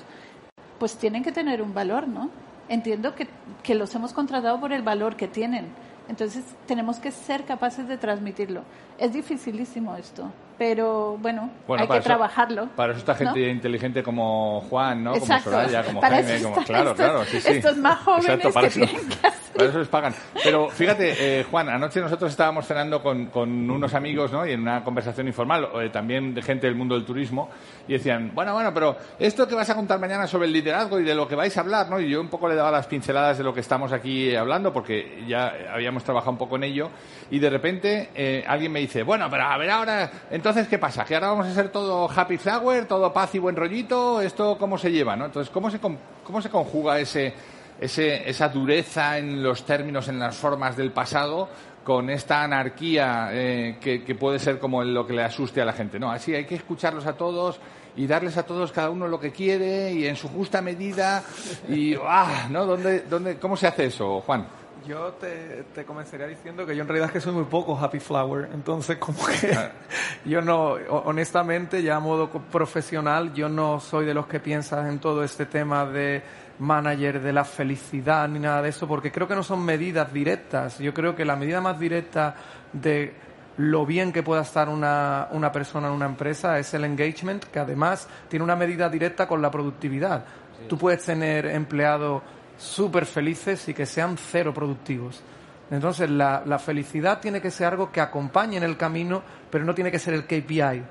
pues 0.80 0.96
tienen 0.96 1.22
que 1.22 1.30
tener 1.30 1.62
un 1.62 1.72
valor, 1.72 2.08
¿no? 2.08 2.28
Entiendo 2.68 3.14
que, 3.14 3.28
que 3.62 3.76
los 3.76 3.94
hemos 3.94 4.12
contratado 4.12 4.58
por 4.58 4.72
el 4.72 4.82
valor 4.82 5.14
que 5.14 5.28
tienen. 5.28 5.68
Entonces 6.08 6.44
tenemos 6.66 6.98
que 6.98 7.12
ser 7.12 7.44
capaces 7.44 7.86
de 7.86 7.96
transmitirlo. 7.96 8.62
Es 8.98 9.12
dificilísimo 9.12 9.94
esto 9.94 10.32
pero 10.60 11.16
bueno, 11.16 11.48
hay 11.78 11.88
que 11.88 12.00
trabajarlo. 12.00 12.68
Para 12.76 12.92
eso 12.92 12.98
está 12.98 13.14
gente 13.14 13.48
inteligente 13.48 14.02
como 14.02 14.60
Juan, 14.68 15.02
¿no? 15.02 15.12
Como 15.14 15.40
Soraya, 15.40 15.82
como 15.82 16.02
Jaime, 16.02 16.42
como, 16.42 16.62
claro, 16.64 16.94
claro, 16.94 17.24
sí, 17.24 17.40
sí. 17.40 17.52
Estos 17.52 17.78
más 17.78 17.98
jóvenes 18.00 18.46
para 18.52 18.68
que 18.68 18.84
eso, 18.84 18.96
Para 19.56 19.70
eso 19.70 19.78
les 19.78 19.88
pagan. 19.88 20.14
Pero 20.44 20.68
fíjate, 20.68 21.40
eh, 21.40 21.44
Juan, 21.50 21.70
anoche 21.70 22.00
nosotros 22.00 22.30
estábamos 22.30 22.66
cenando 22.66 23.02
con, 23.02 23.26
con, 23.26 23.70
unos 23.70 23.94
amigos, 23.94 24.32
¿no? 24.32 24.46
Y 24.46 24.52
en 24.52 24.60
una 24.60 24.84
conversación 24.84 25.26
informal, 25.26 25.66
eh, 25.80 25.88
también 25.88 26.34
de 26.34 26.42
gente 26.42 26.66
del 26.66 26.76
mundo 26.76 26.94
del 26.94 27.06
turismo, 27.06 27.48
y 27.88 27.94
decían, 27.94 28.32
bueno, 28.34 28.52
bueno, 28.52 28.72
pero 28.74 28.96
esto 29.18 29.48
que 29.48 29.54
vas 29.54 29.70
a 29.70 29.74
contar 29.74 29.98
mañana 29.98 30.26
sobre 30.26 30.46
el 30.46 30.52
liderazgo 30.52 31.00
y 31.00 31.04
de 31.04 31.14
lo 31.14 31.26
que 31.26 31.36
vais 31.36 31.56
a 31.56 31.60
hablar, 31.60 31.88
¿no? 31.88 31.98
Y 31.98 32.10
yo 32.10 32.20
un 32.20 32.28
poco 32.28 32.48
le 32.48 32.54
daba 32.54 32.70
las 32.70 32.86
pinceladas 32.86 33.38
de 33.38 33.44
lo 33.44 33.54
que 33.54 33.60
estamos 33.60 33.92
aquí 33.92 34.36
hablando, 34.36 34.74
porque 34.74 35.24
ya 35.26 35.54
habíamos 35.72 36.04
trabajado 36.04 36.32
un 36.32 36.38
poco 36.38 36.56
en 36.56 36.64
ello, 36.64 36.90
y 37.30 37.38
de 37.38 37.48
repente 37.50 38.10
eh, 38.14 38.44
alguien 38.46 38.70
me 38.70 38.80
dice, 38.80 39.02
bueno, 39.02 39.26
pero 39.30 39.44
a 39.44 39.56
ver 39.56 39.70
ahora, 39.70 40.10
entonces 40.30 40.49
entonces, 40.50 40.68
¿qué 40.68 40.78
pasa? 40.78 41.04
¿Que 41.04 41.14
ahora 41.14 41.28
vamos 41.28 41.46
a 41.46 41.54
ser 41.54 41.68
todo 41.68 42.10
happy 42.10 42.36
flower, 42.36 42.86
todo 42.86 43.12
paz 43.12 43.32
y 43.36 43.38
buen 43.38 43.54
rollito? 43.54 44.20
¿Esto 44.20 44.58
cómo 44.58 44.76
se 44.78 44.90
lleva, 44.90 45.14
no? 45.14 45.26
Entonces, 45.26 45.48
¿cómo 45.52 45.70
se, 45.70 45.78
cómo 45.78 46.42
se 46.42 46.50
conjuga 46.50 46.98
ese, 46.98 47.32
ese, 47.80 48.28
esa 48.28 48.48
dureza 48.48 49.16
en 49.18 49.44
los 49.44 49.64
términos, 49.64 50.08
en 50.08 50.18
las 50.18 50.36
formas 50.36 50.76
del 50.76 50.90
pasado, 50.90 51.48
con 51.84 52.10
esta 52.10 52.42
anarquía 52.42 53.28
eh, 53.30 53.78
que, 53.80 54.02
que, 54.02 54.14
puede 54.16 54.40
ser 54.40 54.58
como 54.58 54.82
lo 54.82 55.06
que 55.06 55.12
le 55.12 55.22
asuste 55.22 55.62
a 55.62 55.64
la 55.64 55.72
gente? 55.72 56.00
No, 56.00 56.10
así 56.10 56.34
hay 56.34 56.46
que 56.46 56.56
escucharlos 56.56 57.06
a 57.06 57.12
todos 57.12 57.60
y 57.96 58.08
darles 58.08 58.36
a 58.36 58.42
todos 58.42 58.72
cada 58.72 58.90
uno 58.90 59.06
lo 59.06 59.20
que 59.20 59.30
quiere 59.30 59.92
y 59.92 60.06
en 60.08 60.16
su 60.16 60.28
justa 60.28 60.60
medida. 60.60 61.22
Y, 61.68 61.94
¡ah! 61.94 62.48
¿no? 62.50 62.66
¿Dónde, 62.66 63.04
dónde, 63.08 63.36
¿Cómo 63.36 63.56
se 63.56 63.68
hace 63.68 63.86
eso, 63.86 64.20
Juan? 64.22 64.46
Yo 64.86 65.12
te, 65.20 65.64
te, 65.74 65.84
comenzaría 65.84 66.26
diciendo 66.26 66.64
que 66.64 66.74
yo 66.74 66.82
en 66.82 66.88
realidad 66.88 67.08
es 67.08 67.12
que 67.12 67.20
soy 67.20 67.32
muy 67.32 67.44
poco 67.44 67.78
happy 67.78 68.00
flower, 68.00 68.48
entonces 68.52 68.96
como 68.98 69.18
que 69.26 69.56
yo 70.24 70.40
no, 70.40 70.72
honestamente, 70.90 71.82
ya 71.82 71.96
a 71.96 72.00
modo 72.00 72.28
profesional, 72.30 73.32
yo 73.34 73.48
no 73.48 73.80
soy 73.80 74.06
de 74.06 74.14
los 74.14 74.26
que 74.26 74.40
piensan 74.40 74.86
en 74.86 74.98
todo 74.98 75.22
este 75.22 75.46
tema 75.46 75.84
de 75.86 76.22
manager 76.60 77.20
de 77.20 77.32
la 77.32 77.44
felicidad 77.44 78.28
ni 78.28 78.38
nada 78.38 78.62
de 78.62 78.68
eso, 78.68 78.86
porque 78.86 79.10
creo 79.10 79.26
que 79.26 79.34
no 79.34 79.42
son 79.42 79.64
medidas 79.64 80.12
directas. 80.12 80.78
Yo 80.78 80.94
creo 80.94 81.16
que 81.16 81.24
la 81.24 81.36
medida 81.36 81.60
más 81.60 81.78
directa 81.78 82.34
de 82.72 83.14
lo 83.56 83.84
bien 83.84 84.12
que 84.12 84.22
pueda 84.22 84.42
estar 84.42 84.68
una, 84.68 85.28
una 85.32 85.52
persona 85.52 85.88
en 85.88 85.94
una 85.94 86.06
empresa 86.06 86.58
es 86.58 86.72
el 86.74 86.84
engagement, 86.84 87.44
que 87.44 87.58
además 87.58 88.08
tiene 88.28 88.44
una 88.44 88.56
medida 88.56 88.88
directa 88.88 89.26
con 89.26 89.42
la 89.42 89.50
productividad. 89.50 90.24
Tú 90.68 90.78
puedes 90.78 91.04
tener 91.04 91.46
empleado 91.46 92.22
súper 92.60 93.06
felices 93.06 93.68
y 93.68 93.74
que 93.74 93.86
sean 93.86 94.16
cero 94.16 94.52
productivos. 94.52 95.22
Entonces, 95.70 96.10
la, 96.10 96.58
felicidad 96.58 97.20
tiene 97.20 97.40
que 97.40 97.50
ser 97.50 97.68
algo 97.68 97.90
que 97.90 98.00
acompañe 98.00 98.56
en 98.56 98.64
el 98.64 98.76
camino, 98.76 99.22
pero 99.50 99.64
no 99.64 99.74
tiene 99.74 99.90
que 99.90 99.98
ser 99.98 100.14
el 100.14 100.24
KPI 100.24 100.82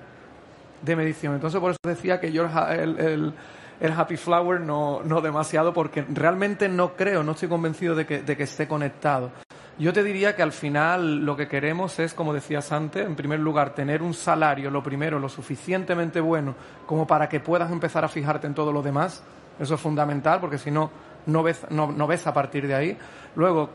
de 0.82 0.96
medición. 0.96 1.36
Entonces, 1.36 1.60
por 1.60 1.72
eso 1.72 1.80
decía 1.84 2.20
que 2.20 2.32
yo 2.32 2.46
el, 2.46 3.00
el, 3.00 3.34
el 3.82 3.92
Happy 3.92 4.16
Flower 4.16 4.62
no, 4.62 5.02
no, 5.04 5.22
demasiado, 5.22 5.74
porque 5.74 6.06
realmente 6.10 6.70
no 6.70 6.96
creo, 6.96 7.24
no 7.24 7.34
estoy 7.34 7.50
convencido 7.50 7.94
de 7.94 8.06
que, 8.06 8.22
de 8.22 8.38
que 8.38 8.44
esté 8.44 8.68
conectado. 8.68 9.32
Yo 9.78 9.94
te 9.94 10.04
diría 10.04 10.36
que 10.36 10.42
al 10.42 10.52
final 10.52 11.26
lo 11.26 11.36
que 11.38 11.48
queremos 11.48 12.00
es, 12.00 12.14
como 12.14 12.34
decías 12.34 12.72
antes, 12.72 13.06
en 13.06 13.16
primer 13.16 13.40
lugar, 13.40 13.76
tener 13.76 14.02
un 14.02 14.14
salario, 14.14 14.72
lo 14.72 14.82
primero, 14.82 15.20
lo 15.20 15.30
suficientemente 15.30 16.20
bueno 16.20 16.56
como 16.86 17.06
para 17.06 17.30
que 17.30 17.40
puedas 17.40 17.72
empezar 17.72 18.04
a 18.04 18.10
fijarte 18.10 18.48
en 18.48 18.54
todo 18.54 18.72
lo 18.72 18.82
demás. 18.82 19.24
Eso 19.60 19.76
es 19.76 19.82
fundamental, 19.82 20.40
porque 20.40 20.58
si 20.58 20.72
no, 20.72 20.90
no 21.26 21.44
ves, 21.44 21.66
no, 21.70 22.08
ves 22.08 22.28
a 22.28 22.34
partir 22.34 22.68
de 22.68 22.76
ahí. 22.76 22.98
Luego, 23.36 23.70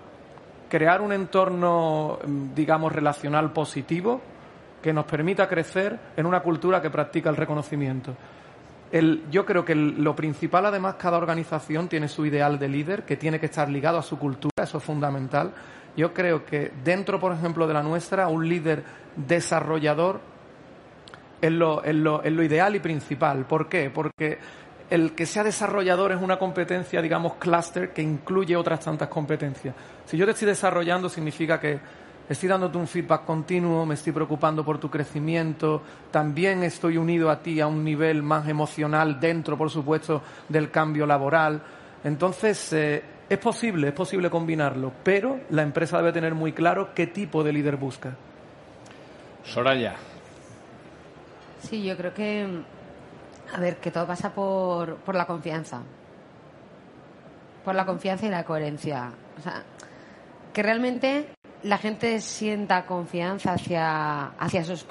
crear 0.69 1.01
un 1.01 1.13
entorno, 1.13 2.19
digamos, 2.55 2.93
relacional 2.93 3.53
positivo 3.53 4.21
que 4.83 4.93
nos 4.93 5.07
permita 5.07 5.49
crecer 5.49 5.99
en 6.17 6.27
una 6.27 6.41
cultura 6.41 6.83
que 6.83 6.91
practica 6.91 7.31
el 7.31 7.37
reconocimiento. 7.37 8.15
yo 9.31 9.45
creo 9.45 9.65
que 9.65 9.75
lo 9.75 10.15
principal, 10.15 10.67
además, 10.67 10.97
cada 10.97 11.17
organización 11.17 11.89
tiene 11.89 12.09
su 12.09 12.27
ideal 12.27 12.59
de 12.59 12.69
líder 12.69 13.05
que 13.05 13.17
tiene 13.17 13.41
que 13.41 13.47
estar 13.47 13.69
ligado 13.69 13.99
a 13.99 14.03
su 14.03 14.19
cultura, 14.19 14.63
eso 14.63 14.79
es 14.79 14.85
fundamental. 14.85 15.53
Yo 15.97 16.13
creo 16.13 16.45
que 16.45 16.73
dentro, 16.85 17.19
por 17.19 17.33
ejemplo, 17.33 17.67
de 17.67 17.75
la 17.75 17.83
nuestra, 17.83 18.29
un 18.29 18.49
líder 18.49 18.85
desarrollador 19.17 20.21
es 21.41 21.53
lo, 21.53 21.83
es 21.85 21.95
lo, 21.95 22.23
es 22.23 22.33
lo 22.33 22.43
ideal 22.43 22.75
y 22.75 22.81
principal. 22.81 23.45
¿Por 23.47 23.69
qué? 23.69 23.91
Porque 23.91 24.39
el 24.95 25.13
que 25.15 25.27
sea 25.27 25.43
desarrollador 25.43 26.13
es 26.13 26.23
una 26.23 26.39
competencia, 26.39 27.03
digamos, 27.03 27.35
cluster 27.35 27.93
que 27.93 28.01
incluye 28.01 28.57
otras 28.57 28.79
tantas 28.79 29.09
competencias. 29.09 29.75
Si 30.05 30.17
yo 30.17 30.25
te 30.25 30.31
estoy 30.31 30.47
desarrollando, 30.47 31.09
significa 31.09 31.59
que 31.59 31.81
estoy 32.29 32.49
dándote 32.49 32.79
un 32.79 32.87
feedback 32.87 33.25
continuo, 33.25 33.85
me 33.85 33.95
estoy 33.95 34.13
preocupando 34.13 34.65
por 34.65 34.79
tu 34.79 34.89
crecimiento, 34.89 35.83
también 36.13 36.63
estoy 36.63 36.97
unido 36.97 37.29
a 37.29 37.43
ti 37.43 37.61
a 37.61 37.67
un 37.67 37.83
nivel 37.83 38.23
más 38.23 38.49
emocional 38.49 39.19
dentro, 39.19 39.59
por 39.59 39.69
supuesto, 39.69 40.23
del 40.49 40.71
cambio 40.71 41.07
laboral. 41.07 41.61
Entonces, 42.05 42.73
eh, 42.73 43.03
es 43.29 43.39
posible, 43.39 43.89
es 43.89 43.95
posible 43.95 44.31
combinarlo, 44.31 44.93
pero 45.03 45.41
la 45.51 45.63
empresa 45.63 45.97
debe 45.99 46.13
tener 46.13 46.35
muy 46.35 46.53
claro 46.53 46.91
qué 46.95 47.09
tipo 47.09 47.43
de 47.43 47.53
líder 47.53 47.77
busca. 47.77 48.15
Soraya. 49.43 49.97
Sí, 51.63 51.83
yo 51.83 51.97
creo 51.97 52.15
que 52.15 52.47
a 53.53 53.61
ver, 53.61 53.77
que 53.77 53.91
todo 53.91 54.07
pasa 54.07 54.31
por, 54.31 54.97
por 54.97 55.15
la 55.15 55.27
confianza. 55.27 55.83
Por 57.65 57.75
la 57.75 57.87
confianza 57.87 58.27
y 58.27 58.31
la 58.31 58.45
coherencia. 58.45 59.11
O 59.39 59.43
sea, 59.43 59.63
que 60.53 60.63
realmente 60.63 61.29
la 61.63 61.79
gente 61.79 62.21
sienta 62.21 62.87
confianza 62.87 63.55
hacia, 63.55 64.27
hacia 64.39 64.65
sus 64.65 64.87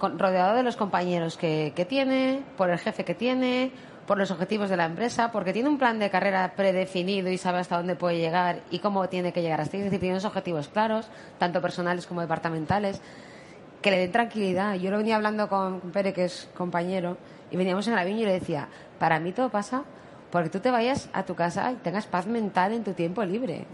rodeado 0.00 0.56
de 0.56 0.62
los 0.62 0.76
compañeros 0.76 1.36
que, 1.36 1.72
que, 1.74 1.84
tiene, 1.84 2.42
por 2.56 2.70
el 2.70 2.78
jefe 2.78 3.04
que 3.04 3.14
tiene, 3.14 3.72
por 4.06 4.16
los 4.16 4.30
objetivos 4.30 4.70
de 4.70 4.76
la 4.76 4.86
empresa, 4.86 5.32
porque 5.32 5.52
tiene 5.52 5.68
un 5.68 5.78
plan 5.78 5.98
de 5.98 6.08
carrera 6.08 6.54
predefinido 6.56 7.28
y 7.28 7.36
sabe 7.36 7.58
hasta 7.58 7.76
dónde 7.76 7.96
puede 7.96 8.18
llegar 8.18 8.60
y 8.70 8.78
cómo 8.78 9.08
tiene 9.08 9.32
que 9.32 9.42
llegar 9.42 9.60
hasta 9.60 9.76
ahí. 9.76 9.82
Es 9.82 9.86
decir, 9.86 10.00
tiene 10.00 10.14
unos 10.14 10.24
objetivos 10.24 10.68
claros, 10.68 11.08
tanto 11.38 11.60
personales 11.60 12.06
como 12.06 12.20
departamentales, 12.20 13.00
que 13.82 13.90
le 13.90 13.98
den 13.98 14.12
tranquilidad. 14.12 14.74
Yo 14.74 14.90
lo 14.90 14.98
venía 14.98 15.16
hablando 15.16 15.48
con 15.48 15.80
Pere, 15.80 16.12
que 16.12 16.24
es 16.24 16.48
compañero, 16.56 17.18
veníamos 17.56 17.86
en 17.86 17.94
el 17.94 17.98
avión 17.98 18.18
y 18.18 18.24
le 18.24 18.32
decía, 18.32 18.68
para 18.98 19.18
mí 19.20 19.32
todo 19.32 19.48
pasa 19.50 19.82
porque 20.30 20.50
tú 20.50 20.60
te 20.60 20.70
vayas 20.70 21.08
a 21.12 21.24
tu 21.24 21.34
casa 21.34 21.72
y 21.72 21.76
tengas 21.76 22.06
paz 22.06 22.26
mental 22.26 22.72
en 22.72 22.84
tu 22.84 22.92
tiempo 22.92 23.24
libre. 23.24 23.64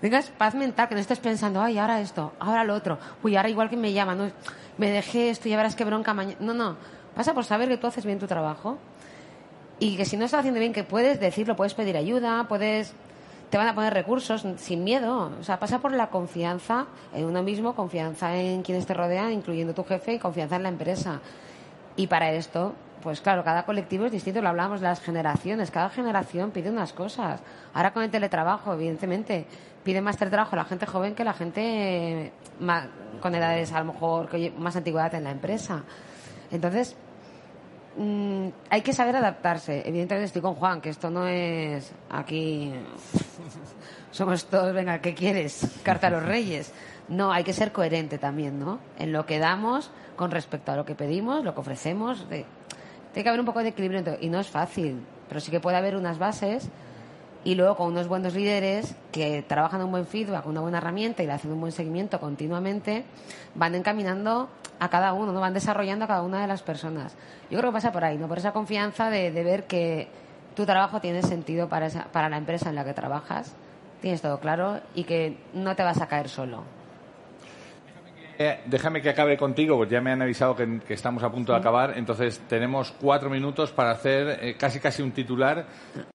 Tengas 0.00 0.30
paz 0.30 0.54
mental, 0.54 0.88
que 0.88 0.94
no 0.94 1.00
estés 1.00 1.20
pensando, 1.20 1.60
ay, 1.60 1.78
ahora 1.78 2.00
esto, 2.00 2.32
ahora 2.40 2.64
lo 2.64 2.74
otro, 2.74 2.98
uy, 3.22 3.36
ahora 3.36 3.48
igual 3.48 3.70
que 3.70 3.76
me 3.76 3.92
llaman, 3.92 4.18
no, 4.18 4.30
me 4.78 4.90
dejé 4.90 5.30
esto 5.30 5.48
ya 5.48 5.56
verás 5.56 5.76
qué 5.76 5.84
bronca 5.84 6.12
mañana. 6.12 6.38
No, 6.40 6.54
no, 6.54 6.76
pasa 7.14 7.34
por 7.34 7.44
saber 7.44 7.68
que 7.68 7.76
tú 7.76 7.86
haces 7.86 8.04
bien 8.04 8.18
tu 8.18 8.26
trabajo 8.26 8.78
y 9.78 9.96
que 9.96 10.04
si 10.04 10.16
no 10.16 10.24
estás 10.24 10.40
haciendo 10.40 10.60
bien, 10.60 10.72
que 10.72 10.82
puedes 10.82 11.20
decirlo, 11.20 11.56
puedes 11.56 11.74
pedir 11.74 11.96
ayuda, 11.96 12.46
puedes 12.48 12.94
te 13.52 13.58
van 13.58 13.68
a 13.68 13.74
poner 13.74 13.92
recursos 13.92 14.46
sin 14.56 14.82
miedo. 14.82 15.30
O 15.38 15.44
sea, 15.44 15.58
pasa 15.58 15.78
por 15.78 15.92
la 15.92 16.08
confianza 16.08 16.86
en 17.12 17.26
uno 17.26 17.42
mismo, 17.42 17.74
confianza 17.74 18.34
en 18.34 18.62
quienes 18.62 18.86
te 18.86 18.94
rodean, 18.94 19.30
incluyendo 19.30 19.74
tu 19.74 19.84
jefe, 19.84 20.14
y 20.14 20.18
confianza 20.18 20.56
en 20.56 20.62
la 20.62 20.70
empresa. 20.70 21.20
Y 21.94 22.06
para 22.06 22.32
esto, 22.32 22.72
pues 23.02 23.20
claro, 23.20 23.42
cada 23.44 23.64
colectivo 23.64 24.06
es 24.06 24.12
distinto, 24.12 24.40
lo 24.40 24.48
hablamos 24.48 24.80
de 24.80 24.86
las 24.86 25.00
generaciones, 25.00 25.70
cada 25.70 25.90
generación 25.90 26.50
pide 26.50 26.70
unas 26.70 26.92
cosas. 26.92 27.40
Ahora 27.74 27.92
con 27.92 28.02
el 28.02 28.10
teletrabajo, 28.10 28.74
evidentemente, 28.74 29.46
pide 29.82 30.00
más 30.00 30.16
teletrabajo 30.16 30.56
la 30.56 30.64
gente 30.64 30.86
joven 30.86 31.14
que 31.14 31.24
la 31.24 31.32
gente 31.32 32.32
con 33.20 33.34
edades 33.34 33.72
a 33.72 33.80
lo 33.80 33.92
mejor 33.92 34.28
más 34.58 34.76
antigüedad 34.76 35.14
en 35.14 35.24
la 35.24 35.30
empresa. 35.30 35.82
Entonces, 36.50 36.96
mm, 37.96 38.48
hay 38.70 38.82
que 38.82 38.92
saber 38.92 39.16
adaptarse. 39.16 39.82
Evidentemente 39.86 40.26
estoy 40.26 40.42
con 40.42 40.54
Juan, 40.54 40.80
que 40.80 40.90
esto 40.90 41.10
no 41.10 41.26
es 41.26 41.92
aquí. 42.10 42.72
Somos 44.10 44.46
todos, 44.46 44.72
venga, 44.74 45.00
¿qué 45.00 45.14
quieres? 45.14 45.80
Carta 45.82 46.08
a 46.08 46.10
los 46.10 46.24
reyes. 46.24 46.72
No, 47.08 47.32
hay 47.32 47.42
que 47.44 47.52
ser 47.52 47.72
coherente 47.72 48.18
también, 48.18 48.58
¿no? 48.60 48.78
En 48.98 49.12
lo 49.12 49.26
que 49.26 49.38
damos 49.38 49.90
con 50.16 50.30
respecto 50.30 50.72
a 50.72 50.76
lo 50.76 50.84
que 50.84 50.94
pedimos, 50.94 51.42
lo 51.42 51.54
que 51.54 51.60
ofrecemos. 51.60 52.26
Tiene 53.12 53.24
que 53.24 53.28
haber 53.28 53.40
un 53.40 53.46
poco 53.46 53.62
de 53.62 53.70
equilibrio 53.70 54.02
y 54.20 54.28
no 54.28 54.40
es 54.40 54.48
fácil, 54.48 55.00
pero 55.28 55.40
sí 55.40 55.50
que 55.50 55.60
puede 55.60 55.76
haber 55.76 55.96
unas 55.96 56.18
bases 56.18 56.68
y 57.44 57.54
luego 57.54 57.76
con 57.76 57.88
unos 57.88 58.08
buenos 58.08 58.34
líderes 58.34 58.94
que 59.10 59.42
trabajan 59.42 59.82
un 59.82 59.90
buen 59.90 60.06
feedback, 60.06 60.46
una 60.46 60.60
buena 60.60 60.78
herramienta 60.78 61.22
y 61.22 61.26
le 61.26 61.32
hacen 61.32 61.52
un 61.52 61.60
buen 61.60 61.72
seguimiento 61.72 62.20
continuamente, 62.20 63.04
van 63.54 63.74
encaminando 63.74 64.48
a 64.78 64.88
cada 64.88 65.12
uno, 65.12 65.32
¿no? 65.32 65.40
van 65.40 65.54
desarrollando 65.54 66.04
a 66.04 66.08
cada 66.08 66.22
una 66.22 66.40
de 66.40 66.46
las 66.46 66.62
personas. 66.62 67.14
Yo 67.50 67.58
creo 67.58 67.70
que 67.70 67.74
pasa 67.74 67.92
por 67.92 68.04
ahí, 68.04 68.16
¿no? 68.16 68.28
por 68.28 68.38
esa 68.38 68.52
confianza 68.52 69.10
de, 69.10 69.30
ver 69.30 69.66
que 69.66 70.08
tu 70.54 70.64
trabajo 70.64 71.00
tiene 71.00 71.22
sentido 71.22 71.68
para, 71.68 71.88
para 72.12 72.28
la 72.28 72.36
empresa 72.36 72.68
en 72.68 72.76
la 72.76 72.84
que 72.84 72.94
trabajas, 72.94 73.54
tienes 74.00 74.22
todo 74.22 74.40
claro 74.40 74.80
y 74.94 75.04
que 75.04 75.38
no 75.52 75.76
te 75.76 75.82
vas 75.82 76.00
a 76.00 76.06
caer 76.06 76.28
solo. 76.28 76.64
Eh, 78.44 78.58
déjame 78.66 79.00
que 79.00 79.08
acabe 79.08 79.36
contigo, 79.36 79.76
porque 79.76 79.92
ya 79.92 80.00
me 80.00 80.10
han 80.10 80.20
avisado 80.20 80.56
que, 80.56 80.80
estamos 80.88 81.22
a 81.22 81.30
punto 81.30 81.52
de 81.52 81.58
acabar. 81.58 81.96
Entonces, 81.96 82.40
tenemos 82.48 82.90
cuatro 82.90 83.30
minutos 83.30 83.70
para 83.70 83.92
hacer 83.92 84.38
eh, 84.42 84.56
casi 84.58 84.80
casi 84.80 85.00
un 85.00 85.12
titular 85.12 85.64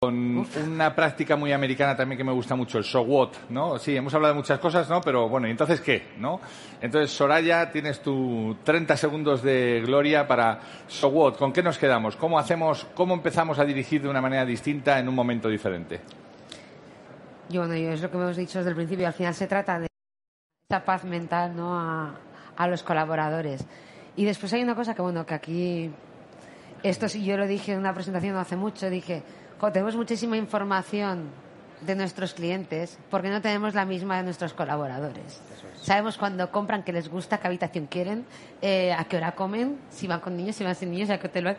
con 0.01 0.45
una 0.67 0.93
práctica 0.93 1.37
muy 1.37 1.53
americana 1.53 1.95
también 1.95 2.19
que 2.19 2.25
me 2.25 2.33
gusta 2.33 2.57
mucho, 2.57 2.79
el 2.79 2.85
so 2.85 3.03
what, 3.03 3.31
¿no? 3.51 3.79
Sí, 3.79 3.97
hemos 3.97 4.13
hablado 4.13 4.35
de 4.35 4.39
muchas 4.39 4.59
cosas, 4.59 4.91
¿no? 4.91 5.01
Pero 5.01 5.29
bueno, 5.29 5.47
¿y 5.47 5.53
entonces 5.53 5.81
qué, 5.81 6.15
no? 6.19 6.41
Entonces, 6.81 7.13
Soraya, 7.13 7.71
tienes 7.71 8.01
tu 8.01 8.57
30 8.65 8.97
segundos 8.97 9.43
de 9.43 9.83
gloria 9.87 10.27
para 10.27 10.59
so 10.89 11.09
what. 11.09 11.37
¿Con 11.37 11.53
qué 11.53 11.63
nos 11.63 11.79
quedamos? 11.79 12.17
¿Cómo 12.17 12.41
hacemos, 12.41 12.89
cómo 12.95 13.15
empezamos 13.15 13.61
a 13.61 13.65
dirigir 13.65 14.03
de 14.03 14.09
una 14.09 14.21
manera 14.21 14.45
distinta 14.45 14.99
en 14.99 15.09
un 15.09 15.15
momento 15.15 15.49
diferente? 15.49 16.01
Y 17.51 17.59
bueno, 17.59 17.75
es 17.75 18.03
lo 18.03 18.11
que 18.11 18.17
hemos 18.17 18.37
dicho 18.37 18.59
desde 18.59 18.71
el 18.71 18.77
principio. 18.77 19.07
Al 19.07 19.13
final 19.13 19.33
se 19.33 19.47
trata 19.47 19.79
de 19.79 19.87
esa 20.69 20.85
paz 20.85 21.05
mental 21.05 21.55
¿no? 21.55 21.79
a, 21.79 22.67
los 22.67 22.83
colaboradores. 22.83 23.65
Y 24.17 24.25
después 24.25 24.53
hay 24.53 24.65
una 24.65 24.75
cosa 24.75 24.97
que, 24.97 25.03
bueno, 25.03 25.25
que 25.25 25.35
aquí, 25.35 25.93
esto 26.83 27.09
sí 27.09 27.25
yo 27.25 27.37
lo 27.37 27.47
dije 27.47 27.73
en 27.73 27.79
una 27.79 27.95
presentación 27.95 28.35
no 28.35 28.41
hace 28.41 28.57
mucho, 28.57 28.91
dije, 28.91 29.23
tenemos 29.73 29.95
muchísima 29.95 30.37
información 30.37 31.31
de 31.83 31.95
nuestros 31.95 32.35
clientes 32.35 32.99
porque 33.11 33.29
no 33.29 33.41
tenemos 33.41 33.75
la 33.75 33.85
misma 33.85 34.17
de 34.17 34.25
nuestros 34.25 34.55
colaboradores. 34.55 35.41
Sabemos 35.83 36.19
cuando 36.19 36.51
compran 36.51 36.83
qué 36.83 36.93
les 36.93 37.09
gusta, 37.09 37.39
qué 37.39 37.47
habitación 37.47 37.87
quieren, 37.87 38.27
eh, 38.61 38.93
a 38.93 39.05
qué 39.05 39.19
hora 39.19 39.37
comen, 39.37 39.79
si 39.91 40.09
van 40.09 40.19
con 40.19 40.37
niños, 40.37 40.57
si 40.57 40.65
van 40.65 40.75
sin 40.75 40.91
niños, 40.91 41.11
a 41.11 41.19
qué 41.19 41.29
hotel 41.29 41.57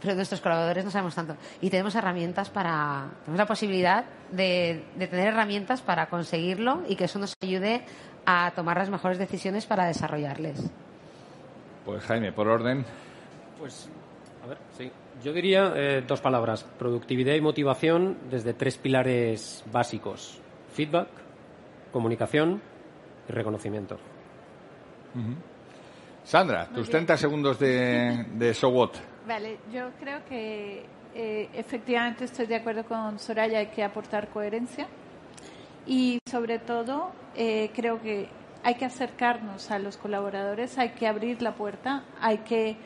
Pero 0.00 0.14
nuestros 0.16 0.40
colaboradores 0.40 0.84
no 0.84 0.90
sabemos 0.90 1.14
tanto. 1.14 1.36
Y 1.60 1.70
tenemos 1.70 1.94
herramientas 1.94 2.50
para. 2.50 3.10
Tenemos 3.20 3.38
la 3.38 3.46
posibilidad 3.46 4.04
de, 4.32 4.82
de 4.96 5.06
tener 5.06 5.28
herramientas 5.28 5.82
para 5.82 6.08
conseguirlo 6.08 6.82
y 6.88 6.96
que 6.96 7.04
eso 7.04 7.20
nos 7.20 7.36
ayude 7.40 7.84
a 8.26 8.52
tomar 8.54 8.76
las 8.76 8.90
mejores 8.90 9.18
decisiones 9.18 9.66
para 9.66 9.86
desarrollarles. 9.86 10.70
Pues 11.84 12.02
Jaime, 12.04 12.32
por 12.32 12.48
orden. 12.48 12.84
Pues, 13.58 13.88
a 14.44 14.46
ver, 14.46 14.58
sí. 14.76 14.90
Yo 15.22 15.32
diría 15.32 15.72
eh, 15.76 16.02
dos 16.06 16.20
palabras, 16.20 16.64
productividad 16.78 17.34
y 17.34 17.40
motivación 17.40 18.16
desde 18.30 18.54
tres 18.54 18.78
pilares 18.78 19.64
básicos. 19.70 20.40
Feedback, 20.72 21.08
comunicación 21.92 22.62
y 23.28 23.32
reconocimiento. 23.32 23.98
Sandra, 26.24 26.68
tus 26.68 26.88
30 26.88 27.16
segundos 27.16 27.58
de, 27.58 28.26
de 28.34 28.54
So 28.54 28.68
What. 28.68 28.90
Vale, 29.26 29.58
yo 29.72 29.90
creo 29.98 30.24
que 30.24 30.86
eh, 31.14 31.48
efectivamente 31.52 32.24
estoy 32.24 32.46
de 32.46 32.56
acuerdo 32.56 32.84
con 32.84 33.18
Soraya, 33.18 33.58
hay 33.58 33.66
que 33.66 33.82
aportar 33.82 34.28
coherencia 34.28 34.86
y 35.90 36.20
sobre 36.30 36.60
todo 36.60 37.10
eh, 37.34 37.72
creo 37.74 38.00
que 38.00 38.28
hay 38.62 38.76
que 38.76 38.84
acercarnos 38.84 39.72
a 39.72 39.80
los 39.80 39.96
colaboradores, 39.96 40.78
hay 40.78 40.90
que 40.90 41.08
abrir 41.08 41.42
la 41.42 41.54
puerta, 41.54 42.04
hay 42.20 42.38
que 42.38 42.76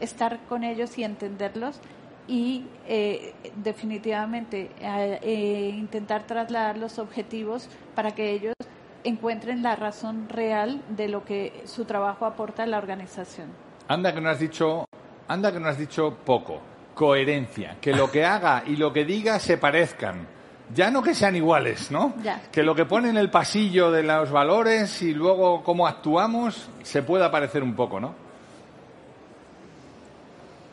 estar 0.00 0.38
con 0.48 0.62
ellos 0.62 0.96
y 0.96 1.02
entenderlos 1.02 1.80
y 2.28 2.66
eh, 2.86 3.34
definitivamente 3.56 4.70
eh, 4.80 5.74
intentar 5.76 6.24
trasladar 6.24 6.78
los 6.78 7.00
objetivos 7.00 7.68
para 7.96 8.12
que 8.12 8.30
ellos 8.30 8.54
encuentren 9.02 9.64
la 9.64 9.74
razón 9.74 10.28
real 10.28 10.82
de 10.88 11.08
lo 11.08 11.24
que 11.24 11.64
su 11.64 11.84
trabajo 11.84 12.26
aporta 12.26 12.62
a 12.62 12.66
la 12.66 12.78
organización. 12.78 13.48
Anda 13.88 14.14
que 14.14 14.20
no 14.20 14.30
has 14.30 14.38
dicho, 14.38 14.86
anda 15.26 15.50
que 15.50 15.58
no 15.58 15.66
has 15.66 15.78
dicho 15.78 16.16
poco, 16.24 16.60
coherencia, 16.94 17.78
que 17.80 17.92
lo 17.92 18.08
que 18.08 18.24
haga 18.24 18.62
y 18.64 18.76
lo 18.76 18.92
que 18.92 19.04
diga 19.04 19.40
se 19.40 19.58
parezcan 19.58 20.28
ya 20.74 20.90
no 20.90 21.02
que 21.02 21.14
sean 21.14 21.36
iguales, 21.36 21.90
¿no? 21.90 22.14
Que 22.50 22.62
lo 22.62 22.74
que 22.74 22.84
pone 22.84 23.10
en 23.10 23.16
el 23.16 23.30
pasillo 23.30 23.90
de 23.90 24.02
los 24.02 24.30
valores 24.30 25.02
y 25.02 25.12
luego 25.14 25.62
cómo 25.62 25.86
actuamos 25.86 26.70
se 26.82 27.02
pueda 27.02 27.30
parecer 27.30 27.62
un 27.62 27.74
poco, 27.74 28.00
¿no? 28.00 28.14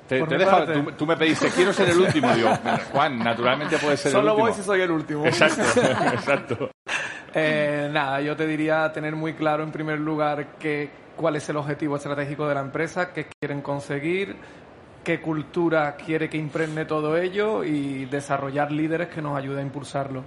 Te, 0.07 0.23
te 0.23 0.91
tú, 0.97 1.05
me 1.05 1.15
pediste, 1.15 1.49
quiero 1.51 1.71
ser 1.71 1.89
el 1.89 1.99
último. 2.01 2.33
Digo, 2.33 2.49
Juan, 2.91 3.19
naturalmente 3.19 3.77
puede 3.77 3.95
ser 3.95 4.11
Solo 4.11 4.31
el 4.33 4.39
último. 4.39 4.47
Solo 4.47 4.49
voy 4.49 4.53
si 4.53 4.63
soy 4.63 4.81
el 4.81 4.91
último. 4.91 5.25
Exacto, 5.25 5.81
exacto. 6.13 6.71
Eh, 7.33 7.89
nada, 7.91 8.19
yo 8.21 8.35
te 8.35 8.47
diría 8.47 8.91
tener 8.91 9.15
muy 9.15 9.33
claro 9.33 9.61
en 9.61 9.71
primer 9.71 9.99
lugar 9.99 10.57
que, 10.57 10.89
cuál 11.15 11.35
es 11.35 11.47
el 11.49 11.57
objetivo 11.57 11.97
estratégico 11.97 12.47
de 12.47 12.55
la 12.55 12.61
empresa, 12.61 13.13
qué 13.13 13.27
quieren 13.39 13.61
conseguir, 13.61 14.35
qué 15.03 15.21
cultura 15.21 15.95
quiere 15.95 16.29
que 16.29 16.37
impregne 16.37 16.85
todo 16.85 17.17
ello 17.17 17.63
y 17.63 18.05
desarrollar 18.05 18.71
líderes 18.71 19.09
que 19.09 19.21
nos 19.21 19.37
ayuden 19.37 19.59
a 19.59 19.63
impulsarlo. 19.63 20.23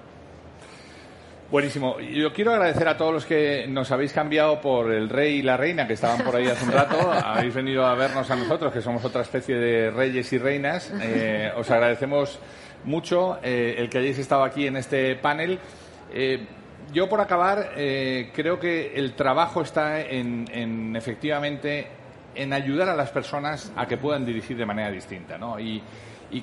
Buenísimo. 1.52 2.00
Yo 2.00 2.32
quiero 2.32 2.52
agradecer 2.52 2.88
a 2.88 2.96
todos 2.96 3.12
los 3.12 3.26
que 3.26 3.66
nos 3.68 3.90
habéis 3.90 4.14
cambiado 4.14 4.58
por 4.58 4.90
el 4.90 5.10
rey 5.10 5.34
y 5.34 5.42
la 5.42 5.58
reina 5.58 5.86
que 5.86 5.92
estaban 5.92 6.24
por 6.24 6.34
ahí 6.34 6.46
hace 6.46 6.64
un 6.64 6.72
rato. 6.72 7.12
habéis 7.24 7.54
venido 7.54 7.84
a 7.84 7.94
vernos 7.94 8.30
a 8.30 8.36
nosotros, 8.36 8.72
que 8.72 8.80
somos 8.80 9.04
otra 9.04 9.20
especie 9.20 9.56
de 9.56 9.90
reyes 9.90 10.32
y 10.32 10.38
reinas. 10.38 10.90
Eh, 11.02 11.52
os 11.54 11.70
agradecemos 11.70 12.40
mucho 12.84 13.38
eh, 13.42 13.74
el 13.76 13.90
que 13.90 13.98
hayáis 13.98 14.18
estado 14.18 14.44
aquí 14.44 14.66
en 14.66 14.78
este 14.78 15.14
panel. 15.16 15.58
Eh, 16.14 16.46
yo, 16.90 17.06
por 17.10 17.20
acabar, 17.20 17.72
creo 17.74 18.58
que 18.58 18.94
el 18.94 19.12
trabajo 19.12 19.60
está 19.60 20.00
en, 20.00 20.46
en 20.52 20.96
efectivamente 20.96 21.86
en 22.34 22.52
ayudar 22.52 22.88
a 22.88 22.96
las 22.96 23.10
personas 23.10 23.72
a 23.76 23.86
que 23.86 23.96
puedan 23.96 24.24
dirigir 24.24 24.56
de 24.56 24.66
manera 24.66 24.90
distinta, 24.90 25.38
¿no? 25.38 25.58
Y, 25.58 25.82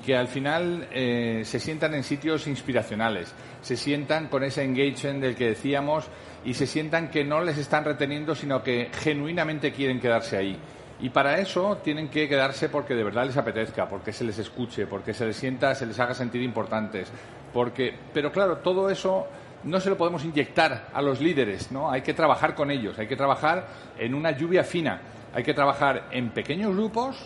que 0.04 0.16
al 0.16 0.28
final 0.28 0.86
eh, 0.92 1.42
se 1.44 1.58
sientan 1.58 1.94
en 1.94 2.04
sitios 2.04 2.46
inspiracionales, 2.46 3.34
se 3.60 3.76
sientan 3.76 4.28
con 4.28 4.44
ese 4.44 4.62
engagement 4.62 5.20
del 5.20 5.34
que 5.34 5.48
decíamos 5.48 6.06
y 6.44 6.54
se 6.54 6.68
sientan 6.68 7.10
que 7.10 7.24
no 7.24 7.42
les 7.42 7.58
están 7.58 7.84
reteniendo, 7.84 8.36
sino 8.36 8.62
que 8.62 8.88
genuinamente 8.92 9.72
quieren 9.72 9.98
quedarse 9.98 10.36
ahí. 10.36 10.56
Y 11.00 11.08
para 11.08 11.40
eso 11.40 11.78
tienen 11.82 12.08
que 12.08 12.28
quedarse 12.28 12.68
porque 12.68 12.94
de 12.94 13.02
verdad 13.02 13.26
les 13.26 13.36
apetezca, 13.36 13.88
porque 13.88 14.12
se 14.12 14.22
les 14.22 14.38
escuche, 14.38 14.86
porque 14.86 15.12
se 15.12 15.26
les 15.26 15.36
sienta, 15.36 15.74
se 15.74 15.86
les 15.86 15.98
haga 15.98 16.14
sentir 16.14 16.42
importantes. 16.42 17.10
Porque, 17.52 17.92
pero 18.14 18.30
claro, 18.30 18.58
todo 18.58 18.90
eso 18.90 19.26
no 19.64 19.80
se 19.80 19.90
lo 19.90 19.96
podemos 19.96 20.24
inyectar 20.24 20.88
a 20.92 21.02
los 21.02 21.20
líderes, 21.20 21.72
¿no? 21.72 21.90
Hay 21.90 22.02
que 22.02 22.14
trabajar 22.14 22.54
con 22.54 22.70
ellos, 22.70 22.98
hay 22.98 23.06
que 23.06 23.16
trabajar 23.16 23.66
en 23.98 24.14
una 24.14 24.30
lluvia 24.30 24.62
fina 24.62 25.00
hay 25.34 25.42
que 25.42 25.54
trabajar 25.54 26.08
en 26.10 26.30
pequeños 26.30 26.74
grupos 26.74 27.16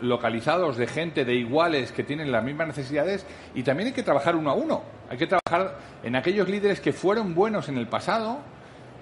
localizados 0.00 0.76
de 0.76 0.86
gente 0.86 1.24
de 1.24 1.34
iguales 1.34 1.92
que 1.92 2.04
tienen 2.04 2.30
las 2.30 2.44
mismas 2.44 2.68
necesidades 2.68 3.26
y 3.54 3.62
también 3.62 3.88
hay 3.88 3.94
que 3.94 4.02
trabajar 4.02 4.36
uno 4.36 4.50
a 4.50 4.54
uno. 4.54 4.82
Hay 5.08 5.16
que 5.16 5.26
trabajar 5.26 5.78
en 6.02 6.16
aquellos 6.16 6.48
líderes 6.48 6.80
que 6.80 6.92
fueron 6.92 7.34
buenos 7.34 7.68
en 7.68 7.78
el 7.78 7.86
pasado, 7.86 8.38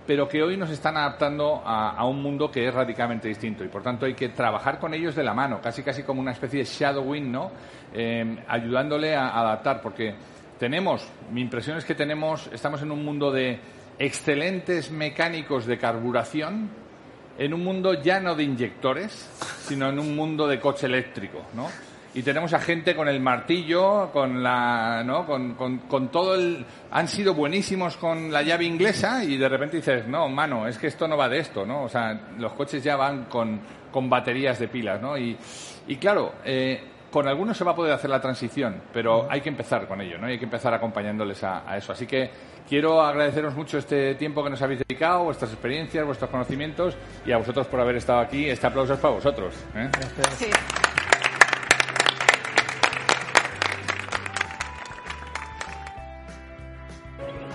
pero 0.06 0.28
que 0.28 0.42
hoy 0.42 0.56
nos 0.56 0.70
están 0.70 0.96
adaptando 0.96 1.62
a, 1.64 2.04
un 2.06 2.22
mundo 2.22 2.50
que 2.50 2.66
es 2.66 2.74
radicalmente 2.74 3.28
distinto 3.28 3.64
y 3.64 3.68
por 3.68 3.82
tanto 3.82 4.06
hay 4.06 4.14
que 4.14 4.30
trabajar 4.30 4.78
con 4.78 4.94
ellos 4.94 5.14
de 5.14 5.22
la 5.22 5.32
mano, 5.32 5.60
casi 5.60 5.82
casi 5.82 6.02
como 6.02 6.20
una 6.20 6.32
especie 6.32 6.60
de 6.60 6.64
shadowing, 6.64 7.30
¿no? 7.30 7.50
Eh, 7.94 8.44
ayudándole 8.48 9.14
a 9.14 9.28
adaptar, 9.28 9.80
porque 9.80 10.14
tenemos, 10.58 11.08
mi 11.30 11.40
impresión 11.40 11.78
es 11.78 11.84
que 11.84 11.94
tenemos, 11.94 12.48
estamos 12.52 12.82
en 12.82 12.90
un 12.90 13.04
mundo 13.04 13.30
de 13.30 13.60
excelentes 13.98 14.90
mecánicos 14.90 15.66
de 15.66 15.78
carburación 15.78 16.81
en 17.38 17.54
un 17.54 17.64
mundo 17.64 17.94
ya 17.94 18.20
no 18.20 18.34
de 18.34 18.44
inyectores, 18.44 19.28
sino 19.66 19.88
en 19.88 19.98
un 19.98 20.14
mundo 20.14 20.46
de 20.46 20.60
coche 20.60 20.86
eléctrico, 20.86 21.42
¿no? 21.54 21.68
Y 22.14 22.22
tenemos 22.22 22.52
a 22.52 22.58
gente 22.58 22.94
con 22.94 23.08
el 23.08 23.20
martillo, 23.20 24.10
con 24.12 24.42
la, 24.42 25.02
¿no? 25.02 25.24
Con, 25.24 25.54
con, 25.54 26.08
todo 26.08 26.34
el, 26.34 26.64
han 26.90 27.08
sido 27.08 27.32
buenísimos 27.32 27.96
con 27.96 28.30
la 28.30 28.42
llave 28.42 28.66
inglesa 28.66 29.24
y 29.24 29.38
de 29.38 29.48
repente 29.48 29.78
dices, 29.78 30.06
no, 30.06 30.28
mano, 30.28 30.68
es 30.68 30.76
que 30.76 30.88
esto 30.88 31.08
no 31.08 31.16
va 31.16 31.30
de 31.30 31.38
esto, 31.38 31.64
¿no? 31.64 31.84
O 31.84 31.88
sea, 31.88 32.12
los 32.36 32.52
coches 32.52 32.84
ya 32.84 32.96
van 32.96 33.24
con, 33.24 33.60
con 33.90 34.10
baterías 34.10 34.58
de 34.58 34.68
pilas, 34.68 35.00
¿no? 35.00 35.16
Y, 35.16 35.38
y 35.88 35.96
claro, 35.96 36.34
eh, 36.44 36.91
con 37.12 37.28
algunos 37.28 37.56
se 37.56 37.62
va 37.62 37.72
a 37.72 37.76
poder 37.76 37.92
hacer 37.92 38.10
la 38.10 38.20
transición, 38.20 38.80
pero 38.92 39.30
hay 39.30 39.42
que 39.42 39.50
empezar 39.50 39.86
con 39.86 40.00
ello, 40.00 40.18
¿no? 40.18 40.26
hay 40.26 40.38
que 40.38 40.46
empezar 40.46 40.72
acompañándoles 40.72 41.44
a, 41.44 41.76
eso. 41.76 41.92
Así 41.92 42.06
que 42.06 42.30
quiero 42.66 43.02
agradeceros 43.02 43.54
mucho 43.54 43.78
este 43.78 44.14
tiempo 44.14 44.42
que 44.42 44.50
nos 44.50 44.62
habéis 44.62 44.80
dedicado, 44.88 45.24
vuestras 45.24 45.52
experiencias, 45.52 46.06
vuestros 46.06 46.30
conocimientos 46.30 46.96
y 47.26 47.32
a 47.32 47.36
vosotros 47.36 47.66
por 47.66 47.80
haber 47.80 47.96
estado 47.96 48.20
aquí. 48.20 48.48
Este 48.48 48.66
aplauso 48.66 48.94
es 48.94 48.98
para 48.98 49.14
vosotros. 49.14 49.54
¿eh? 49.76 49.90